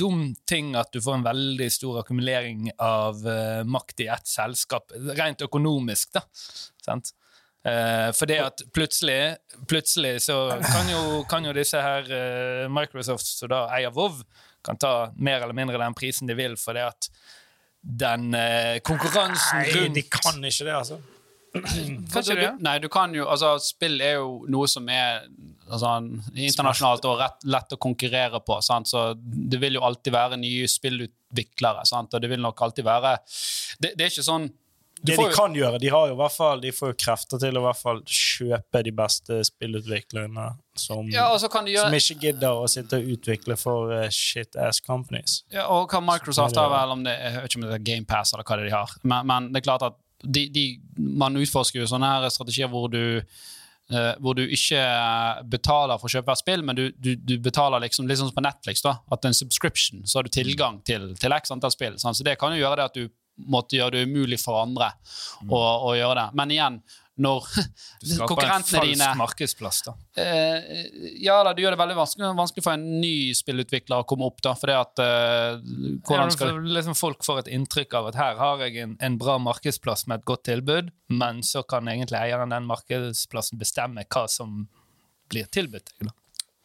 dum 0.02 0.22
ting 0.50 0.76
at 0.80 0.92
du 0.94 1.02
får 1.04 1.20
en 1.20 1.26
veldig 1.26 1.72
stor 1.72 2.02
akkumulering 2.02 2.70
av 2.82 3.24
uh, 3.26 3.64
makt 3.68 4.06
i 4.06 4.12
ett 4.12 4.28
selskap, 4.28 4.94
rent 5.18 5.44
økonomisk, 5.46 6.14
da. 6.18 6.26
Sant? 6.84 7.14
Uh, 7.62 8.10
for 8.18 8.26
det 8.26 8.40
at 8.42 8.64
plutselig, 8.74 9.36
plutselig 9.70 10.16
så 10.26 10.38
kan 10.66 10.88
jo, 10.90 11.22
kan 11.30 11.46
jo 11.46 11.54
disse 11.54 11.78
her 11.82 12.08
uh, 12.10 12.66
Microsoft, 12.74 13.28
som 13.38 13.52
da 13.52 13.68
eier 13.76 13.94
WoW, 13.94 14.24
kan 14.66 14.80
ta 14.82 15.12
mer 15.18 15.42
eller 15.42 15.58
mindre 15.58 15.80
den 15.82 15.96
prisen 15.98 16.30
de 16.30 16.38
vil, 16.38 16.58
for 16.60 16.78
det 16.78 16.90
at 16.92 17.10
den 17.82 18.34
eh, 18.38 18.78
konkurransen 18.86 19.64
Nei, 19.64 19.72
rundt 19.74 19.98
de 19.98 20.04
kan 20.14 20.38
ikke 20.46 20.68
det, 20.68 20.76
altså. 20.76 21.00
Kanskje 22.14 22.38
det? 22.38 22.52
Nei, 22.64 22.78
du 22.80 22.88
kan 22.88 23.12
jo 23.12 23.26
Altså, 23.28 23.58
spill 23.60 24.00
er 24.00 24.22
jo 24.22 24.46
noe 24.48 24.70
som 24.72 24.86
er 24.88 25.26
altså, 25.68 25.98
internasjonalt 26.32 27.08
og 27.10 27.18
rett, 27.20 27.44
lett 27.44 27.76
å 27.76 27.80
konkurrere 27.82 28.40
på. 28.46 28.60
Sant? 28.64 28.88
Så 28.88 29.12
det 29.18 29.60
vil 29.60 29.76
jo 29.80 29.84
alltid 29.88 30.14
være 30.16 30.40
nye 30.40 30.70
spillutviklere, 30.72 31.84
sant? 31.90 32.14
og 32.14 32.24
det 32.24 32.32
vil 32.32 32.44
nok 32.44 32.62
alltid 32.68 32.88
være 32.88 33.18
Det, 33.82 33.96
det 33.98 34.06
er 34.06 34.14
ikke 34.14 34.30
sånn 34.30 34.48
du 34.48 34.61
Det 35.02 35.16
de 35.18 35.28
kan 35.34 35.56
gjøre, 35.56 35.80
de 35.82 35.90
har 35.90 36.12
jo 36.12 36.18
hvert 36.20 36.34
fall 36.36 36.62
De 36.62 36.72
får 36.76 36.92
jo 36.92 36.98
krefter 37.04 37.40
til 37.42 37.58
å 37.58 37.62
i 37.62 37.66
hvert 37.66 37.80
fall 37.80 38.02
kjøpe 38.06 38.84
de 38.86 38.92
beste 38.96 39.40
spillutviklerne 39.48 40.48
som, 40.78 41.10
Ja, 41.12 41.26
de 41.34 41.42
som 41.42 41.98
ikke 41.98 42.20
gidder 42.28 42.62
å 42.62 42.68
sitte 42.72 43.00
og 43.02 43.10
utvikle 43.16 43.58
for 43.60 43.92
uh, 43.92 44.06
shit 44.14 44.56
ass 44.56 44.80
companies. 44.86 45.42
ja, 45.52 45.66
Og 45.74 45.92
hva 45.92 46.04
Microsoft 46.06 46.60
har 46.60 46.70
vel, 46.72 46.94
om 46.98 47.06
det, 47.08 47.16
jeg 47.18 47.40
vet 47.40 47.50
ikke 47.50 47.62
om 47.62 47.66
det 47.68 47.80
er 47.80 47.88
GamePass 47.90 48.36
eller 48.36 48.48
hva 48.48 48.60
det 48.60 48.70
de 48.70 48.76
har, 48.76 48.94
men, 49.02 49.28
men 49.32 49.50
det 49.52 49.62
er 49.62 49.68
klart 49.72 49.88
at 49.90 49.98
de, 50.22 50.46
de, 50.54 50.66
man 51.18 51.40
utforsker 51.42 51.82
jo 51.82 51.90
sånne 51.90 52.14
her 52.14 52.30
strategier 52.34 52.72
hvor 52.72 52.92
du 52.92 53.04
Uh, 53.92 54.14
hvor 54.24 54.38
du 54.38 54.46
ikke 54.48 54.80
betaler 55.52 56.00
for 56.00 56.08
å 56.08 56.12
kjøpe 56.14 56.30
hvert 56.30 56.40
spill, 56.40 56.62
men 56.64 56.78
du, 56.78 56.84
du, 56.96 57.10
du 57.20 57.34
betaler 57.44 57.82
liksom 57.84 58.06
litt 58.08 58.22
sånn 58.22 58.30
som 58.30 58.38
på 58.38 58.44
Netflix. 58.46 58.80
da, 58.86 58.94
At 59.12 59.26
en 59.28 59.36
subscription, 59.36 60.06
så 60.08 60.20
har 60.20 60.24
du 60.24 60.32
tilgang 60.32 60.78
til, 60.88 61.10
til 61.20 61.36
x 61.36 61.52
antall 61.52 61.74
spill. 61.74 61.98
Sant? 62.00 62.16
Så 62.16 62.24
det 62.24 62.38
kan 62.40 62.56
jo 62.56 62.62
gjøre 62.62 62.78
det 62.80 62.86
at 62.88 62.96
du 62.96 63.10
måtte 63.50 63.78
gjøre 63.80 63.98
det 63.98 64.10
umulig 64.10 64.42
for 64.42 64.62
andre 64.62 64.92
å, 65.48 65.62
å 65.62 65.94
gjøre 65.98 66.18
det. 66.20 66.28
Men 66.38 66.54
igjen, 66.54 66.82
når 67.22 67.48
Du 68.02 68.12
skaper 68.16 68.48
en 68.48 68.66
falsk 68.66 69.18
markedsplass, 69.20 69.82
da. 69.86 69.94
Eh, 70.22 70.86
ja 71.24 71.38
da, 71.46 71.54
du 71.54 71.62
gjør 71.64 71.76
det 71.76 71.82
veldig 71.82 71.98
vanskelig, 72.00 72.32
vanskelig 72.38 72.66
for 72.66 72.78
en 72.78 72.86
ny 73.02 73.34
spillutvikler 73.38 74.04
å 74.04 74.08
komme 74.08 74.30
opp. 74.30 74.42
da, 74.46 74.56
fordi 74.58 74.78
at 74.78 75.04
eh, 75.04 75.60
hvordan 76.08 76.34
skal 76.34 76.56
for 76.56 76.72
liksom 76.78 76.98
folk 76.98 77.26
får 77.28 77.44
et 77.44 77.52
inntrykk 77.58 77.98
av 78.00 78.12
at 78.12 78.20
her 78.20 78.40
har 78.42 78.66
jeg 78.66 78.86
en, 78.86 78.96
en 79.04 79.20
bra 79.22 79.38
markedsplass 79.42 80.08
med 80.08 80.22
et 80.22 80.30
godt 80.32 80.48
tilbud, 80.50 80.94
men 81.12 81.44
så 81.46 81.66
kan 81.68 81.90
egentlig 81.92 82.22
eieren 82.22 82.56
den 82.56 82.70
markedsplassen 82.70 83.62
bestemme 83.62 84.08
hva 84.08 84.26
som 84.32 84.66
blir 85.32 85.48
tilbudt 85.52 85.94
da. 86.02 86.12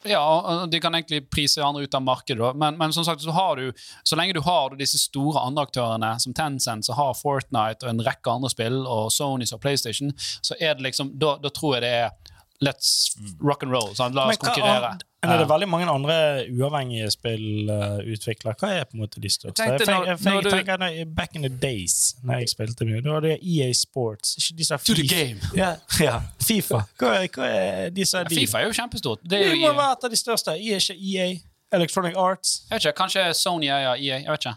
Ja, 0.09 0.67
de 0.71 0.81
kan 0.81 0.95
egentlig 0.95 1.25
prise 1.31 1.65
andre 1.65 1.83
ut 1.87 1.95
av 1.95 2.03
markedet. 2.07 2.53
Men, 2.57 2.77
men 2.79 2.93
som 2.93 3.05
sagt, 3.05 3.23
så, 3.23 3.31
har 3.35 3.57
du, 3.57 3.73
så 4.07 4.17
lenge 4.19 4.37
du 4.37 4.41
har 4.47 4.77
disse 4.79 4.99
store 5.03 5.43
andre 5.43 5.67
aktørene, 5.67 6.15
som 6.23 6.35
Tencent, 6.37 6.87
som 6.87 6.97
har 6.99 7.15
Fortnite 7.19 7.87
og 7.87 7.91
en 7.95 8.05
rekke 8.07 8.31
andre 8.39 8.51
spill, 8.53 8.81
og 8.87 9.11
Sony 9.15 9.47
og 9.53 9.61
PlayStation, 9.63 10.13
så 10.43 10.55
er 10.61 10.75
det 10.79 10.87
liksom, 10.91 11.15
da, 11.19 11.37
da 11.43 11.53
tror 11.55 11.79
jeg 11.79 11.87
det 11.87 11.95
er 12.05 12.35
Let's 12.65 13.13
rock 13.45 13.63
and 13.67 13.73
roll. 13.75 13.91
Sant? 13.99 14.15
La 14.17 14.31
oss 14.31 14.39
hva 14.41 14.49
konkurrere. 14.49 14.95
an- 14.95 15.03
Men 15.27 15.35
er 15.35 15.43
det 15.43 15.49
veldig 15.51 15.69
mange 15.69 15.87
andre 15.91 16.17
uavhengige 16.55 17.11
spillutviklere? 17.15 18.55
Hva 18.61 18.71
er 18.77 18.85
på 18.87 18.97
en 18.97 19.03
måte 19.03 19.23
de 19.23 19.31
største? 19.33 19.63
Jeg 19.63 19.81
tenkte 19.81 19.93
jeg, 19.93 20.07
jeg, 20.07 20.35
jeg, 20.35 20.53
tenker, 20.53 20.81
når 20.83 21.15
Back 21.17 21.35
in 21.37 21.43
the 21.47 21.53
days, 21.63 22.17
når 22.23 22.43
jeg 22.45 22.53
spilte 22.55 22.87
mye, 22.89 23.03
da 23.05 23.17
var 23.17 23.25
det 23.27 23.35
EA 23.43 23.69
Sports. 23.77 24.37
Ikke 24.41 24.59
disse 24.63 24.79
To 24.87 24.95
the 24.95 25.07
game. 25.11 25.41
Ja, 25.57 25.75
ja. 26.07 26.21
Fifa. 26.43 26.85
Hva 27.01 27.13
er, 27.21 27.29
hva 27.35 27.51
er 27.51 27.95
disse 27.97 28.19
Ja, 28.23 28.25
de? 28.29 28.41
Fifa 28.41 28.63
er 28.63 28.71
jo 28.71 28.75
kjempestort. 28.79 29.23
Det 29.23 29.31
Det 29.37 29.43
er 29.51 29.55
jo, 29.55 29.69
må 29.69 29.77
være 29.81 29.99
et 29.99 30.09
av 30.09 30.17
de 30.17 30.21
største. 30.23 30.57
EA, 30.57 30.81
ikke 30.81 30.97
EA. 30.97 31.29
Electronic 31.77 32.15
Arts. 32.17 32.63
jeg 32.71 32.77
vet 32.77 32.85
ikke, 32.87 32.97
Kanskje 33.03 33.25
Sony 33.35 33.67
eier 33.67 33.95
EA. 33.95 34.21
Jeg 34.23 34.31
vet 34.31 34.47
ikke. 34.47 34.57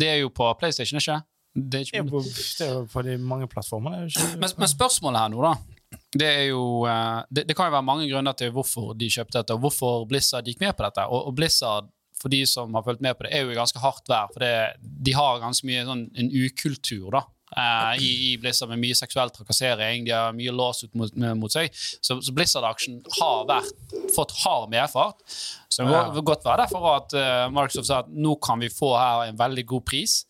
Det 0.00 0.08
er 0.08 0.22
jo 0.22 0.28
på 0.32 0.52
PlayStation, 0.60 0.98
ikke 1.00 1.12
det? 1.12 1.22
Er 1.58 1.68
Det 1.70 1.80
er 1.94 2.02
på, 2.06 2.20
det 2.58 2.66
er 2.68 2.84
på 2.92 3.02
de 3.02 3.18
mange 3.18 3.48
plattformene. 3.50 3.96
er 3.96 4.00
det 4.06 4.16
ikke? 4.16 4.38
men, 4.40 4.50
men 4.58 4.68
spørsmålet 4.68 5.20
her 5.20 5.28
nå, 5.28 5.42
da 5.42 5.77
det 6.16 6.28
er 6.28 6.44
jo 6.48 6.86
eh, 6.88 7.20
det, 7.30 7.46
det 7.48 7.56
kan 7.56 7.68
jo 7.68 7.76
være 7.76 7.86
mange 7.86 8.08
grunner 8.10 8.36
til 8.38 8.52
hvorfor 8.54 8.94
de 8.98 9.10
kjøpte 9.12 9.40
dette, 9.40 9.56
og 9.56 9.64
hvorfor 9.64 10.04
Blizzard 10.08 10.48
gikk 10.48 10.62
med 10.62 10.76
på 10.76 10.86
dette. 10.86 11.06
Og, 11.08 11.30
og 11.30 11.34
Blizzard, 11.36 11.90
for 12.18 12.32
de 12.32 12.42
som 12.48 12.72
har 12.74 12.86
fulgt 12.86 13.04
med 13.04 13.16
på 13.16 13.26
det, 13.26 13.34
er 13.34 13.44
jo 13.44 13.52
i 13.52 13.58
ganske 13.58 13.82
hardt 13.82 14.08
vær. 14.10 14.30
For 14.32 14.44
det, 14.44 14.54
de 14.80 15.16
har 15.16 15.42
ganske 15.42 15.68
mye 15.68 15.84
sånn 15.86 16.06
en 16.18 16.30
ukultur 16.32 17.10
da, 17.14 17.22
eh, 17.52 18.04
i, 18.06 18.12
i 18.28 18.30
Blizzard, 18.40 18.72
med 18.72 18.80
mye 18.82 18.96
seksuell 18.98 19.34
trakassering. 19.34 20.06
De 20.08 20.16
har 20.16 20.36
mye 20.36 20.54
låst 20.54 20.88
mot, 20.98 21.12
mot 21.38 21.52
seg. 21.52 21.68
Så, 21.74 22.18
så 22.24 22.34
Blizzard-aksjen 22.34 23.02
har 23.20 23.44
vært, 23.50 23.98
fått 24.16 24.32
hard 24.40 24.72
medfart. 24.72 25.20
Så 25.68 25.84
det 25.84 25.92
må 25.92 26.24
godt 26.26 26.48
være 26.48 26.64
derfor 26.64 26.88
at 26.94 27.14
uh, 27.14 27.44
Microsoft 27.52 27.90
sa 27.90 28.00
at 28.02 28.10
nå 28.10 28.38
kan 28.42 28.64
vi 28.64 28.72
få 28.72 28.94
her 28.96 29.28
en 29.28 29.38
veldig 29.38 29.68
god 29.76 29.86
pris. 29.92 30.22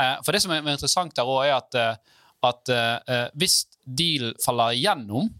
Eh, 0.00 0.16
for 0.24 0.34
det 0.34 0.42
som 0.44 0.54
er 0.54 0.64
interessant 0.64 1.14
der 1.16 1.28
også 1.28 1.46
er 1.48 1.56
at, 1.56 1.78
eh, 1.78 2.16
at 2.50 2.72
eh, 2.74 3.26
hvis 3.38 3.64
deal 3.96 4.34
faller 4.44 4.76
igjennom, 4.76 5.30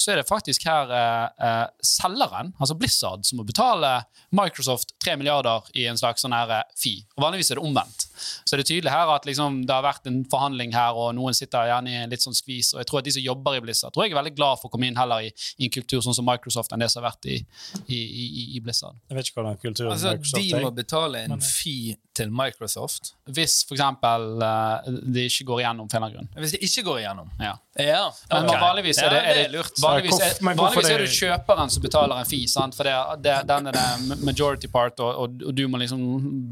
så 0.00 0.12
er 0.12 0.20
det 0.20 0.28
faktisk 0.28 0.64
her 0.64 0.92
eh, 0.96 1.46
eh, 1.46 1.66
selgeren, 1.84 2.54
altså 2.56 2.76
Blizzard, 2.78 3.26
som 3.28 3.40
må 3.40 3.44
betale 3.48 3.98
Microsoft 4.32 4.94
3 5.04 5.18
milliarder 5.20 5.66
i 5.76 5.84
en 5.90 6.00
slags 6.00 6.24
sånn 6.24 6.34
her 6.34 6.54
eh, 6.56 6.68
fee. 6.80 7.04
Og 7.18 7.26
Vanligvis 7.26 7.52
er 7.52 7.60
det 7.60 7.66
omvendt. 7.68 8.06
Så 8.44 8.56
det 8.56 8.64
er 8.64 8.68
tydelig 8.74 8.90
her 8.92 9.12
at 9.14 9.26
liksom, 9.28 9.60
det 9.66 9.74
har 9.74 9.82
vært 9.86 10.06
en 10.10 10.20
forhandling 10.30 10.74
her, 10.74 10.92
og 10.98 11.14
noen 11.18 11.34
sitter 11.36 11.68
gjerne 11.70 11.90
i 11.92 11.96
en 12.04 12.10
litt 12.12 12.22
sånn 12.24 12.36
skvis. 12.36 12.74
Og 12.74 12.82
jeg 12.82 12.90
tror 12.90 12.98
at 13.02 13.08
de 13.08 13.14
som 13.16 13.22
jobber 13.24 13.56
i 13.58 13.60
Blizzard, 13.64 13.92
tror 13.94 14.04
jeg 14.06 14.12
er 14.14 14.20
veldig 14.22 14.34
glad 14.36 14.60
for 14.60 14.68
å 14.70 14.74
komme 14.74 14.86
inn 14.90 14.96
heller 15.00 15.26
i, 15.28 15.32
i 15.58 15.68
en 15.68 15.74
kultur 15.74 16.00
sånn 16.04 16.16
som 16.16 16.26
Microsoft 16.28 16.72
enn 16.72 16.80
det 16.84 16.90
som 16.92 17.02
har 17.02 17.10
vært 17.12 17.30
i, 17.30 17.38
i, 17.86 17.98
i, 18.00 18.44
i 18.56 18.60
Blizzard. 18.64 18.96
Jeg 19.08 19.16
vet 19.20 19.30
ikke 19.32 19.40
hva 19.42 19.48
den 19.50 19.60
kulturen 19.64 19.92
Altså, 19.94 20.14
Microsoft 20.16 20.42
er. 20.42 20.58
de 20.58 20.64
må 20.64 20.70
betale 20.76 21.24
en 21.26 21.36
Men- 21.36 21.40
fee 21.46 21.96
til 22.20 22.30
Microsoft 22.34 23.12
Hvis 23.30 23.60
for 23.68 23.76
eksempel 23.78 24.42
eh, 24.42 24.88
det 25.14 25.28
ikke 25.30 25.44
går 25.46 25.60
igjennom 25.62 25.86
for 25.88 25.96
en 26.00 26.02
eller 26.04 26.18
annen 26.18 26.28
grunn. 26.32 26.42
hvis 26.42 26.52
det 26.56 26.60
ikke 26.66 26.82
går 26.88 26.98
igjennom. 27.04 27.28
Ja. 27.40 27.52
Ja, 27.80 28.00
Men 28.32 28.48
okay. 28.50 28.60
vanligvis 28.60 28.98
er 28.98 29.12
det, 29.14 29.20
er 29.30 29.34
det, 29.38 29.44
lurt. 29.54 29.78
vanligvis 29.80 30.18
er, 30.20 30.32
men 30.44 30.58
vanligvis 30.58 30.90
er 30.90 30.98
det 31.04 31.12
kjøperen 31.14 31.70
som 31.70 31.82
betaler 31.84 32.18
en 32.20 32.26
fee, 32.28 32.48
sant? 32.50 32.74
for 32.76 32.84
det, 32.84 32.96
det, 33.24 33.36
den 33.48 33.70
er 33.70 33.76
det 33.78 34.18
majority 34.26 34.68
part, 34.68 34.98
og, 35.00 35.14
og, 35.22 35.44
og 35.46 35.54
du 35.56 35.62
må 35.70 35.78
liksom 35.80 36.02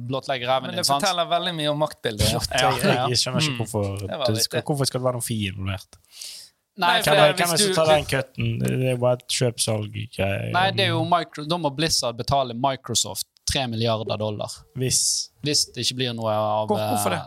blottlegge 0.08 0.46
ræven 0.48 0.70
Men 0.70 0.76
din. 0.78 0.84
det 0.84 0.86
forteller 0.88 1.28
veldig 1.28 1.54
mye 1.58 1.70
om 1.72 1.80
maktbildet. 1.82 2.30
Ja. 2.32 2.40
Ja, 2.62 2.70
ja. 2.82 3.06
jeg 3.12 3.18
skjønner 3.20 3.44
ikke 3.44 3.54
Mm. 3.54 3.58
hvorfor 3.62 3.98
Det 4.02 4.34
det 4.36 4.44
skal, 4.46 4.62
hvorfor 4.66 4.86
skal 4.90 5.00
det 5.02 5.06
være 5.08 5.18
noen 5.18 5.26
fi 5.28 5.38
involvert. 5.50 5.98
Nei, 6.78 7.00
Hvem 7.02 7.18
er 7.18 7.32
det 7.34 7.46
som 7.58 7.72
tar 7.74 7.88
den 7.90 8.04
cutten? 8.06 8.50
Det 8.62 8.92
er 8.92 8.98
bare 9.02 9.18
et 9.18 9.26
kjøpsalg. 9.34 9.96
nei, 10.54 10.70
det 10.70 10.84
er 10.86 10.92
jo 10.92 11.02
micro, 11.10 11.42
da 11.44 11.58
må 11.58 11.72
Blizzard 11.74 12.16
betale 12.20 12.54
Microsoft 12.54 13.26
3 13.50 13.66
milliarder 13.72 14.16
dollar. 14.20 14.52
Hvis 14.78 15.30
Hvis 15.42 15.64
det 15.74 15.82
ikke 15.86 15.96
blir 15.98 16.14
noe 16.14 16.30
av 16.30 16.68
hvorfor 16.70 17.16
eh, 17.16 17.26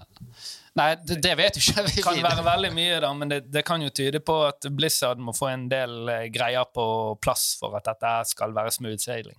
Nei, 0.79 0.95
det, 1.03 1.17
det 1.19 1.33
vet 1.35 1.57
du 1.57 1.59
ikke. 1.59 1.83
Det 1.83 2.03
kan 2.05 2.19
være 2.23 2.43
veldig 2.45 2.69
mye, 2.71 2.99
da, 3.03 3.09
men 3.17 3.31
det, 3.31 3.39
det 3.51 3.63
kan 3.67 3.81
jo 3.83 3.89
tyde 3.91 4.21
på 4.23 4.37
at 4.47 4.67
Blizzard 4.71 5.19
må 5.19 5.33
få 5.35 5.49
en 5.51 5.65
del 5.71 6.07
eh, 6.07 6.27
greier 6.31 6.63
på 6.71 6.85
plass 7.19 7.57
for 7.59 7.75
at 7.75 7.89
dette 7.89 8.11
skal 8.29 8.55
være 8.55 8.71
smooth 8.71 9.01
sailing. 9.03 9.35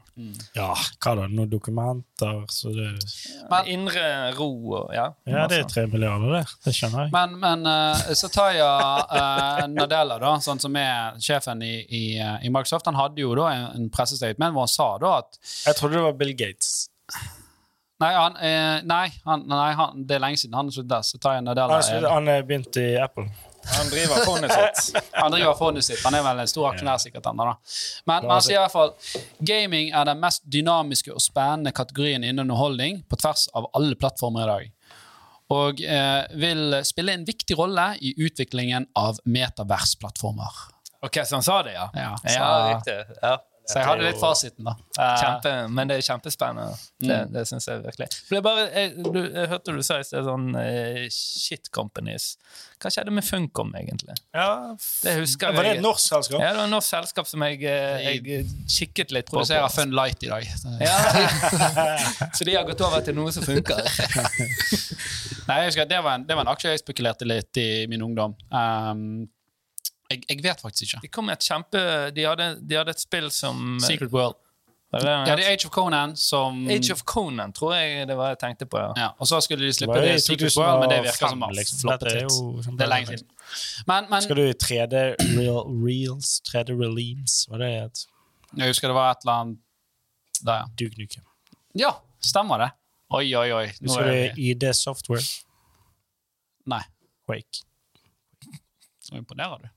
Ja, 0.53 0.75
hva 0.77 1.14
da? 1.16 1.27
Noen 1.33 1.49
dokumenter? 1.49 2.42
Så 2.53 2.75
det, 2.77 2.90
Men- 3.49 3.71
Indre 3.73 4.05
ro 4.37 4.51
og 4.83 4.92
ja. 4.92 5.09
ja, 5.25 5.47
det 5.49 5.62
er 5.62 5.68
tre 5.71 5.87
milliarder, 5.88 6.37
det. 6.37 6.45
Det 6.66 6.77
skjønner 6.77 7.07
jeg. 7.07 7.14
Men, 7.16 7.38
men 7.40 7.64
uh, 7.64 8.53
jeg 8.53 8.61
uh, 8.61 9.64
Nadella, 9.73 10.21
da, 10.21 10.37
sånn 10.45 10.61
som 10.61 10.77
er 10.77 11.16
sjefen 11.23 11.64
i, 11.64 11.75
i, 11.88 12.03
eh, 12.21 12.45
i 12.45 12.53
Microsoft, 12.53 12.90
han 12.90 13.01
hadde 13.01 13.25
jo 13.25 13.33
da 13.38 13.49
en, 13.55 13.68
en 13.81 13.92
pressestatement 13.92 14.53
hvor 14.53 14.68
han 14.68 14.73
sa 14.75 14.90
da 15.01 15.18
at 15.23 15.40
Jeg 15.40 15.79
trodde 15.81 15.97
det 15.97 16.05
var 16.11 16.18
Bill 16.21 16.37
Gates. 16.37 16.90
Nei, 18.03 18.12
han, 18.17 18.37
eh, 18.37 18.83
nei, 18.88 19.07
han, 19.25 19.45
nei 19.47 19.71
han, 19.79 20.05
det 20.07 20.17
er 20.17 20.23
lenge 20.25 20.41
siden 20.41 20.59
han 20.59 20.71
sluttet. 20.75 21.07
Sataya 21.07 21.43
Nadella 21.45 21.79
Han, 21.79 21.97
er, 21.97 22.07
han 22.11 22.31
er 22.33 22.47
begynt 22.47 22.79
i 22.81 22.93
Apple. 22.99 23.29
Han 23.77 23.91
driver 23.93 24.25
fondet 24.27 24.53
sitt. 24.53 25.03
han 25.12 25.31
driver 25.31 25.55
fondet 25.55 25.87
sitt. 25.87 26.01
Han 26.03 26.17
er 26.19 26.25
vel 26.27 26.43
en 26.43 26.51
stor 26.51 26.73
aksjonær, 26.73 26.99
sikkert. 26.99 27.29
Han, 27.31 27.38
da. 27.38 27.55
Men, 28.11 28.27
man 28.27 28.35
han 28.35 28.43
sier 28.43 28.59
i 28.59 28.62
hvert 28.65 28.75
fall 28.75 28.95
gaming 29.38 29.93
er 29.95 30.09
den 30.11 30.19
mest 30.23 30.43
dynamiske 30.51 31.15
og 31.15 31.23
spennende 31.23 31.71
kategorien 31.77 32.27
innen 32.27 32.43
underholdning 32.43 33.05
på 33.07 33.21
tvers 33.23 33.47
av 33.55 33.71
alle 33.79 33.99
plattformer 33.99 34.43
i 34.43 34.51
dag. 34.51 34.73
og 35.53 35.81
eh, 35.85 36.23
vil 36.41 36.79
spille 36.88 37.12
en 37.12 37.27
viktig 37.29 37.59
rolle 37.59 37.91
i 38.01 38.15
utviklingen 38.25 38.88
av 38.97 39.19
metaversplattformer. 39.29 40.62
Ok, 41.05 41.19
så 41.27 41.37
han 41.37 41.45
sa 41.45 41.62
det, 41.67 41.75
ja? 41.77 41.91
Ja, 41.95 42.12
ja 42.25 42.51
det 42.59 42.75
riktig. 42.75 43.19
Ja. 43.23 43.37
Så 43.68 43.79
jeg 43.79 43.87
hadde 43.87 44.07
litt 44.07 44.18
fasiten, 44.18 44.66
da. 44.66 44.72
Eh, 44.98 45.12
Kjempe, 45.20 45.53
men 45.70 45.90
det 45.90 45.98
er 46.01 46.07
kjempespennende. 46.07 46.79
Det, 47.03 47.18
det 47.31 47.44
syns 47.46 47.68
jeg 47.70 47.83
virkelig. 47.85 48.09
For 48.27 48.35
det 48.35 48.40
er 48.40 48.46
bare, 48.46 48.64
jeg, 48.75 49.05
du, 49.07 49.18
jeg 49.22 49.51
hørte 49.53 49.75
du 49.77 49.83
sa 49.87 49.98
i 50.03 50.07
sted 50.07 50.27
sånn 50.27 50.48
uh, 50.57 51.05
shit 51.14 51.70
companies. 51.75 52.33
Hva 52.83 52.90
skjedde 52.90 53.14
med 53.14 53.22
Funcom, 53.27 53.70
egentlig? 53.79 54.16
Ja, 54.35 54.75
Det 55.05 55.14
husker 55.20 55.55
Var 55.55 55.68
det 55.68 55.75
et 55.77 55.85
norsk 55.85 56.03
selskap? 56.03 56.40
Ja, 56.42 56.51
det 56.51 56.59
var 56.59 56.66
et 56.66 56.75
norsk 56.75 56.88
selskap 56.90 57.31
som 57.31 57.44
jeg, 57.46 57.61
eh, 57.70 58.09
jeg 58.09 58.46
kikket 58.66 59.14
litt 59.14 59.31
på. 59.31 59.38
Produserer 59.38 59.70
Fun 59.70 59.94
Light 59.94 60.27
i 60.27 60.33
dag. 60.33 60.48
Ja. 60.83 60.96
Så 62.37 62.48
de 62.48 62.57
har 62.59 62.66
gått 62.66 62.83
over 62.83 63.05
til 63.07 63.14
noe 63.18 63.31
som 63.35 63.46
funker. 63.46 63.79
Nei, 65.46 65.61
jeg 65.62 65.70
husker 65.70 65.87
det 65.90 66.03
var, 66.03 66.18
en, 66.18 66.27
det 66.27 66.35
var 66.35 66.46
en 66.46 66.53
aksje 66.53 66.75
jeg 66.75 66.83
spekulerte 66.83 67.29
litt 67.29 67.62
i 67.62 67.68
min 67.90 68.03
ungdom. 68.03 68.35
Um, 68.51 69.31
jeg, 70.12 70.22
jeg 70.29 70.44
vet 70.44 70.62
faktisk 70.64 70.87
ikke. 70.88 71.03
De 71.03 71.11
kom 71.16 71.29
med 71.31 71.38
et 71.40 71.46
kjempe 71.48 71.83
De 72.16 72.25
hadde, 72.29 72.48
de 72.61 72.79
hadde 72.79 72.94
et 72.94 73.03
spill 73.03 73.29
som 73.35 73.77
Secret 73.83 74.12
World. 74.14 74.38
Det 74.92 75.01
Ja, 75.09 75.37
det 75.37 75.46
er 75.46 75.55
Age 75.55 75.66
of 75.66 75.72
Conan 75.72 76.11
som 76.20 76.66
Age 76.68 76.92
of 76.92 77.01
Conan, 77.09 77.53
tror 77.57 77.72
jeg 77.79 78.07
det 78.09 78.16
var 78.16 78.35
jeg 78.35 78.38
tenkte 78.42 78.66
på. 78.68 78.77
ja. 78.79 78.92
ja, 78.96 79.09
Og 79.18 79.27
så 79.27 79.40
skulle 79.40 79.64
de 79.64 79.72
slippe 79.72 79.96
det 80.05 80.11
i 80.11 80.14
i 80.20 80.20
Secret 80.20 80.57
World, 80.57 80.81
men 80.83 80.90
det 80.92 80.98
virker 81.07 81.29
som 81.33 81.42
har 81.42 81.55
liksom. 81.57 81.79
floppet 81.81 82.12
litt. 82.12 82.22
jo 82.33 82.77
Det 82.77 82.85
er 82.85 82.90
lenge 82.92 83.07
siden. 83.07 83.29
Men, 83.87 84.11
men 84.11 84.22
Skal 84.22 84.37
du 84.37 84.42
i 84.42 84.53
3D 84.53 85.03
real, 85.38 85.64
Reels? 85.87 86.35
3D 86.48 86.77
releams? 86.77 87.46
Hva 87.48 87.62
det 87.64 87.70
het? 87.72 88.07
jeg 88.57 88.68
husker 88.68 88.92
det 88.92 88.94
var 88.98 89.14
et 89.14 89.25
eller 89.25 89.40
annet 89.40 89.59
der, 90.44 90.61
ja. 90.61 90.64
Duke 90.77 90.98
Nukem. 91.01 91.25
Ja, 91.79 91.94
stemmer 92.20 92.61
det. 92.61 92.70
Oi, 93.12 93.27
oi, 93.37 93.48
oi. 93.53 93.66
Nå 93.81 93.94
Skal 93.94 94.09
er 94.09 94.35
du 94.37 94.40
i 94.40 94.51
ID 94.53 94.64
Software? 94.77 95.25
Nei. 96.68 96.83
Wake. 97.29 97.64
Så 99.01 99.16
imponerer 99.16 99.57
du. 99.62 99.68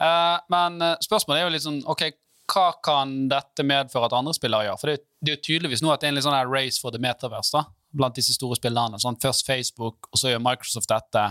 Eh, 0.00 0.38
men 0.52 0.80
eh, 0.82 0.96
spørsmålet 1.04 1.40
er 1.42 1.46
jo 1.48 1.52
litt 1.54 1.66
sånn 1.66 1.82
OK, 1.92 2.06
hva 2.50 2.68
kan 2.82 3.28
dette 3.30 3.62
medføre 3.66 4.08
at 4.08 4.16
andre 4.16 4.32
spillere 4.34 4.66
gjør? 4.70 4.78
For 4.80 4.90
det, 4.90 4.96
det 5.22 5.32
er 5.32 5.36
jo 5.38 5.42
tydeligvis 5.46 5.82
nå 5.84 5.92
at 5.92 6.00
det 6.02 6.08
er 6.08 6.14
en 6.14 6.18
litt 6.18 6.26
sånn 6.26 6.50
race 6.50 6.80
for 6.82 6.90
the 6.94 6.98
metaverse 7.02 7.52
da, 7.54 7.64
blant 7.94 8.16
disse 8.18 8.34
store 8.34 8.58
spillerne. 8.58 8.98
Sånn, 9.02 9.18
først 9.22 9.46
Facebook, 9.46 10.08
og 10.10 10.18
så 10.18 10.32
gjør 10.32 10.42
Microsoft 10.42 10.90
dette. 10.90 11.28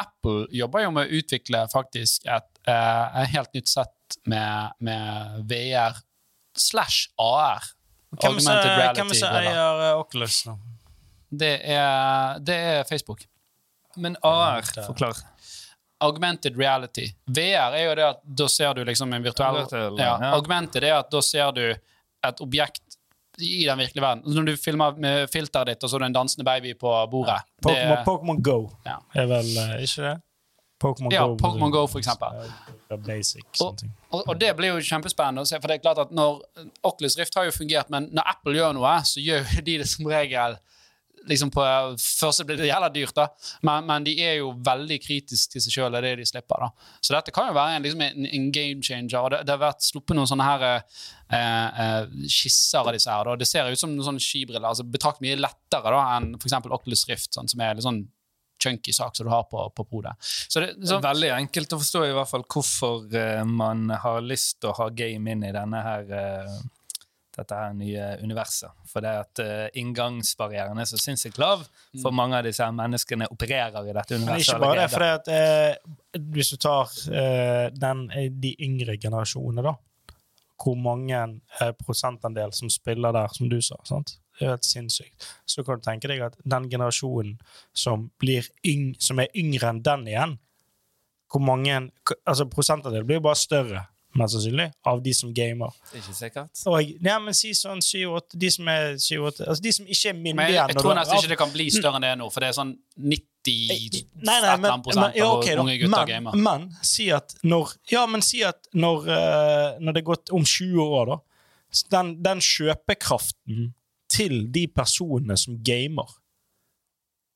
Apple 0.00 0.46
jobber 0.54 0.84
jo 0.84 0.90
med 0.96 1.08
å 1.08 1.18
utvikle 1.20 1.62
faktisk 1.72 2.26
et, 2.30 2.50
eh, 2.68 3.22
et 3.22 3.32
helt 3.34 3.54
nytt 3.56 3.68
sett 3.70 4.18
med, 4.28 4.76
med 4.80 5.46
VR 5.50 5.96
slash 6.58 7.08
AR. 7.20 7.64
Hvem 8.18 8.40
er 8.50 8.62
det 8.94 9.14
som- 9.14 9.34
er 9.34 9.50
eier 9.52 9.98
Oculus 10.00 10.40
nå? 10.46 10.58
Det 11.30 11.60
er, 11.62 12.38
det 12.42 12.54
er 12.56 12.84
Facebook. 12.84 13.24
Men 13.96 14.16
AR, 14.26 14.62
forklar. 14.86 15.14
Augmented 16.00 16.56
reality. 16.58 17.10
VR 17.28 17.76
er 17.76 17.84
jo 17.84 17.96
det 17.98 18.06
at 18.06 18.22
da 18.24 18.46
ser 18.48 18.74
du 18.78 18.84
liksom 18.88 19.12
en 19.12 19.24
virtuell 19.24 19.60
ja. 19.98 20.14
Augmented 20.32 20.84
er 20.84 20.96
at 21.00 21.10
da 21.12 21.20
ser 21.24 21.52
du 21.56 21.64
et 21.70 22.40
objekt 22.40 22.96
i 23.40 23.64
den 23.64 23.78
virkelige 23.78 24.02
verden. 24.04 24.24
Når 24.26 24.48
du 24.50 24.56
filmer 24.60 24.96
med 25.00 25.30
filteret 25.32 25.72
ditt, 25.72 25.84
og 25.84 25.90
så 25.90 25.96
er 25.96 26.04
det 26.04 26.10
en 26.10 26.18
dansende 26.18 26.44
baby 26.44 26.74
på 26.76 26.90
bordet. 27.12 27.38
Ja. 27.64 28.02
Pokémon 28.04 28.42
Go 28.44 28.58
Ja. 28.84 28.98
er 29.14 29.28
vel 29.30 29.54
uh, 29.56 29.78
ikke 29.80 30.04
det? 30.08 30.16
Pokemon 30.80 31.12
Ja. 31.12 31.26
Pokémon 31.40 31.70
Go, 31.70 31.86
for 31.86 32.00
eksempel. 32.00 32.40
Basic, 33.06 33.44
og, 33.60 33.78
og, 34.10 34.22
og 34.26 34.38
det 34.40 34.48
blir 34.58 34.72
jo 34.72 34.80
kjempespennende 34.82 35.44
å 35.44 35.46
se, 35.46 35.60
for 35.60 35.70
det 35.70 35.76
er 35.76 35.82
klart 35.84 36.00
at 36.02 36.10
når 36.10 36.40
Oculus 36.88 37.14
Rift 37.20 37.36
har 37.38 37.44
jo 37.46 37.52
fungert, 37.54 37.90
men 37.92 38.08
når 38.10 38.32
Apple 38.32 38.56
gjør 38.56 38.72
noe, 38.74 38.94
så 39.06 39.22
gjør 39.22 39.44
de 39.62 39.76
det 39.78 39.86
som 39.86 40.08
regel 40.10 40.56
liksom 41.28 41.50
på 41.52 41.64
Først 42.00 42.44
blir 42.46 42.58
det 42.60 42.68
jævla 42.70 42.88
dyrt, 42.92 43.14
da, 43.16 43.26
men, 43.66 43.86
men 43.88 44.06
de 44.06 44.14
er 44.24 44.38
jo 44.40 44.52
veldig 44.66 44.98
kritiske 45.02 45.54
til 45.54 45.64
seg 45.64 45.76
sjøl. 45.76 45.96
Er 45.98 46.06
det 46.06 46.14
de 46.20 46.28
slipper. 46.28 46.64
da. 46.64 46.90
Så 47.00 47.14
dette 47.16 47.34
kan 47.34 47.50
jo 47.50 47.56
være 47.56 47.78
en, 47.78 47.86
liksom 47.86 48.04
en, 48.06 48.28
en 48.28 48.46
game 48.54 48.84
changer. 48.86 49.18
og 49.20 49.32
Det, 49.34 49.42
det 49.48 49.56
har 49.56 49.64
vært 49.64 49.86
sluppet 49.86 50.18
noen 50.18 50.30
sånne 50.30 50.46
her 50.46 50.66
eh, 50.68 51.02
eh, 51.36 52.14
skisser 52.30 52.84
av 52.84 52.94
disse 52.96 53.10
her. 53.10 53.28
da. 53.28 53.36
Det 53.40 53.48
ser 53.48 53.68
ut 53.70 53.80
som 53.80 53.92
noen 53.92 54.08
sånne 54.12 54.24
skibriller. 54.24 54.70
altså 54.72 54.86
Betrakt 54.86 55.22
mye 55.24 55.38
lettere 55.40 55.94
da 55.96 56.06
enn 56.16 56.32
f.eks. 56.40 56.56
Oculus 56.70 57.06
Rift, 57.10 57.32
sånn, 57.36 57.50
som 57.50 57.62
er 57.64 57.76
litt 57.76 57.86
sånn 57.86 58.04
chunky 58.60 58.92
sak 58.92 59.16
som 59.16 59.26
du 59.26 59.32
har 59.32 59.46
på, 59.48 59.72
på 59.76 59.84
podet. 59.84 60.12
Så 60.20 60.60
det, 60.60 60.74
så, 60.86 61.00
Veldig 61.00 61.30
enkelt 61.36 61.72
å 61.72 61.80
forstå 61.80 62.04
i 62.06 62.12
hvert 62.16 62.30
fall 62.30 62.44
hvorfor 62.44 63.16
eh, 63.16 63.44
man 63.48 63.88
har 64.02 64.20
lyst 64.24 64.60
til 64.60 64.72
å 64.72 64.76
ha 64.82 64.90
game 64.92 65.32
inn 65.32 65.46
i 65.46 65.54
denne 65.54 65.80
her 65.84 66.12
eh, 66.12 66.60
dette 67.36 67.56
her 67.56 67.74
nye 67.76 68.06
universet. 68.24 68.72
For 68.90 69.04
det 69.04 69.12
at 69.22 69.42
uh, 69.44 69.66
inngangsbarrieren 69.78 70.80
er 70.80 70.88
så 70.88 70.98
sinnssykt 71.00 71.38
lav 71.40 71.62
for 72.02 72.14
mange 72.14 72.38
av 72.38 72.46
disse 72.46 72.64
her 72.64 72.74
menneskene 72.76 73.28
opererer 73.30 73.90
i 73.90 73.94
dette 73.96 74.18
universet. 74.18 74.32
Men 74.32 74.44
ikke 74.44 74.58
bare 74.64 74.80
det, 74.80 74.88
for 74.92 75.04
det 75.04 75.12
at, 75.18 75.30
uh, 75.30 76.24
hvis 76.34 76.50
du 76.54 76.58
tar 76.60 76.90
uh, 77.14 77.66
den, 77.74 78.02
eh, 78.16 78.28
de 78.30 78.54
yngre 78.66 78.98
generasjonene, 79.00 79.64
da 79.70 79.76
Hvor 80.60 80.76
mange 80.76 81.16
eh, 81.16 81.70
prosentandel 81.72 82.52
som 82.52 82.68
spiller 82.68 83.12
der, 83.16 83.28
som 83.32 83.48
du 83.48 83.62
sa. 83.64 83.78
sant? 83.88 84.18
Det 84.36 84.44
er 84.44 84.50
helt 84.50 84.66
sinnssykt. 84.68 85.24
Så 85.48 85.64
kan 85.64 85.78
du 85.78 85.86
tenke 85.86 86.08
deg 86.08 86.20
at 86.20 86.36
den 86.44 86.68
generasjonen 86.68 87.38
som, 87.72 88.10
blir 88.20 88.44
yng, 88.66 88.94
som 89.00 89.18
er 89.20 89.32
yngre 89.34 89.70
enn 89.70 89.80
den 89.82 90.06
igjen 90.10 90.36
hvor 91.30 91.42
mange, 91.46 91.90
altså 92.26 92.46
Prosentandelen 92.50 93.06
blir 93.06 93.22
bare 93.22 93.38
større, 93.38 93.84
mest 94.18 94.34
sannsynlig, 94.34 94.66
av 94.90 95.02
de 95.02 95.12
som 95.14 95.32
gamer. 95.34 95.74
Det 95.90 95.98
er 95.98 96.02
ikke 96.02 96.16
sikkert. 96.18 96.62
Og 96.70 96.92
ja, 97.06 97.16
men 97.22 97.36
si 97.36 97.52
sånn 97.54 97.82
7-8 97.84 98.38
De 98.42 98.50
som 98.50 98.70
er 98.72 98.96
7-8 98.98 99.46
Altså 99.46 99.62
de 99.62 99.72
som 99.76 99.86
ikke 99.86 100.10
er 100.10 100.16
myndige 100.18 100.56
jeg, 100.56 100.72
jeg 100.72 100.78
tror 100.80 100.96
nesten 100.98 101.20
ikke 101.20 101.32
det 101.32 101.38
kan 101.40 101.52
bli 101.54 101.66
større 101.74 102.00
enn 102.00 102.06
det 102.08 102.12
nå, 102.18 102.28
for 102.34 102.42
det 102.42 102.50
er 102.50 102.56
sånn 102.58 102.72
90 102.98 103.28
Nei, 103.40 104.36
nei, 104.44 104.56
men, 104.60 104.82
men, 104.84 105.14
ja, 105.16 105.30
okay, 105.32 105.54
av 105.54 105.62
unge 105.62 105.78
gutter 105.80 105.94
men, 105.94 106.10
gamer. 106.10 106.40
men 106.44 106.66
si 106.84 107.06
at 107.14 107.32
når 107.46 107.72
Ja, 107.88 108.02
men 108.10 108.24
si 108.24 108.42
at 108.44 108.68
når, 108.76 109.06
uh, 109.08 109.78
når 109.80 109.96
det 109.96 110.02
er 110.02 110.08
gått 110.10 110.32
om 110.36 110.44
20 110.44 110.82
år, 110.84 111.14
da 111.14 111.20
Den, 111.94 112.16
den 112.20 112.42
kjøpekraften 112.44 113.70
til 114.10 114.42
de 114.50 114.66
personene 114.74 115.36
som 115.38 115.60
gamer, 115.62 116.08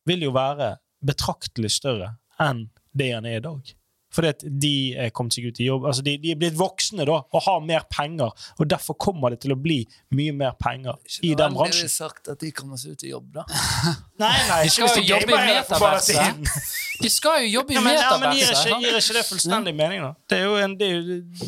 vil 0.05 0.27
jo 0.27 0.33
være 0.35 0.75
betraktelig 1.07 1.71
større 1.77 2.17
enn 2.43 2.67
det 2.93 3.13
han 3.15 3.29
er 3.31 3.39
i 3.39 3.45
dag. 3.45 3.75
Fordi 4.15 4.31
at 4.31 4.45
de 4.47 4.75
er 5.07 5.11
kommet 5.15 5.35
seg 5.35 5.49
ut 5.51 5.59
i 5.59 5.67
jobb. 5.67 5.89
Altså 5.91 6.05
de, 6.07 6.15
de 6.23 6.33
er 6.35 6.39
blitt 6.39 6.57
voksne 6.59 7.07
da, 7.09 7.19
og 7.25 7.45
har 7.49 7.61
mer 7.67 7.87
penger, 7.91 8.31
og 8.59 8.71
derfor 8.71 8.97
kommer 9.01 9.35
det 9.35 9.43
til 9.45 9.55
å 9.55 9.59
bli 9.59 9.81
mye 10.15 10.35
mer 10.37 10.55
penger 10.61 11.01
i 11.27 11.33
den 11.39 11.57
bransjen. 11.57 11.91
sagt 11.91 12.31
at 12.31 12.41
de 12.43 12.53
kommer 12.55 12.79
seg 12.81 12.95
ut 12.95 13.07
i 13.07 13.11
jobb, 13.11 13.31
da. 13.35 13.47
Nei, 14.23 14.35
nei, 14.47 14.61
De 14.65 14.71
skal 14.71 14.91
ikke 14.93 15.01
jo 15.03 15.09
jobbe 15.17 15.35
i 15.35 15.47
metaverset. 15.51 16.59
De 17.03 17.09
skal 17.11 17.41
jo 17.43 17.49
jobbe 17.57 17.75
i 17.75 17.77
Ja, 17.77 17.81
men, 17.83 17.97
ja, 17.99 18.11
men 18.23 18.37
gir, 18.39 18.53
ikke, 18.55 18.77
gir 18.85 18.99
ikke 19.01 19.17
det 19.17 19.25
fullstendig 19.27 19.73
mening, 19.75 20.05
da? 20.05 20.13
Det, 20.31 20.39
er 20.39 20.45
jo 20.47 20.61
en, 20.63 20.77
det, 20.79 20.91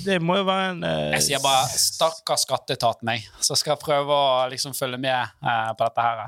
det 0.02 0.16
må 0.18 0.40
jo 0.40 0.46
være 0.48 0.72
en 0.72 0.80
uh, 0.82 1.12
Jeg 1.14 1.22
sier 1.28 1.44
bare 1.44 1.68
'stakkars 1.70 2.42
skatteetat 2.48 3.06
meg', 3.06 3.28
så 3.38 3.54
skal 3.58 3.78
prøve 3.78 4.10
å 4.10 4.48
liksom 4.50 4.74
følge 4.74 4.98
med 4.98 5.38
uh, 5.46 5.70
på 5.78 5.86
dette 5.86 6.08
her. 6.08 6.24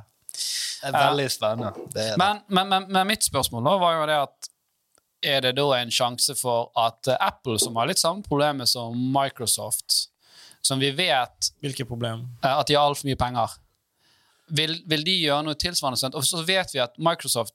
Det 0.78 0.92
er 0.92 0.94
veldig 0.94 1.26
spennende. 1.34 1.72
Det 1.90 2.04
er 2.04 2.14
det. 2.14 2.20
Men, 2.22 2.44
men, 2.46 2.70
men, 2.70 2.86
men 2.94 3.10
mitt 3.10 3.26
spørsmål 3.26 3.66
nå 3.66 3.74
var 3.82 3.98
jo 3.98 4.06
det 4.12 4.20
at 4.28 4.52
er 5.22 5.42
det 5.42 5.54
da 5.58 5.66
en 5.78 5.90
sjanse 5.90 6.34
for 6.38 6.70
at 6.78 7.08
eh, 7.10 7.18
Apple, 7.20 7.58
som 7.62 7.76
har 7.80 7.90
litt 7.90 8.00
samme 8.00 8.22
problemer 8.26 8.68
som 8.70 8.94
Microsoft, 9.14 10.08
som 10.62 10.80
vi 10.82 10.90
vet 10.94 11.52
Hvilke 11.62 11.86
problem? 11.88 12.26
eh, 12.42 12.52
at 12.54 12.66
de 12.68 12.76
har 12.78 12.86
altfor 12.86 13.08
mye 13.08 13.18
penger, 13.18 13.56
vil, 14.48 14.78
vil 14.88 15.04
de 15.04 15.16
gjøre 15.20 15.44
noe 15.44 15.58
tilsvarende? 15.60 16.00
sånt? 16.00 16.16
Og 16.16 16.24
så 16.24 16.42
vet 16.46 16.72
vi 16.74 16.80
at 16.80 16.94
Microsoft 16.98 17.54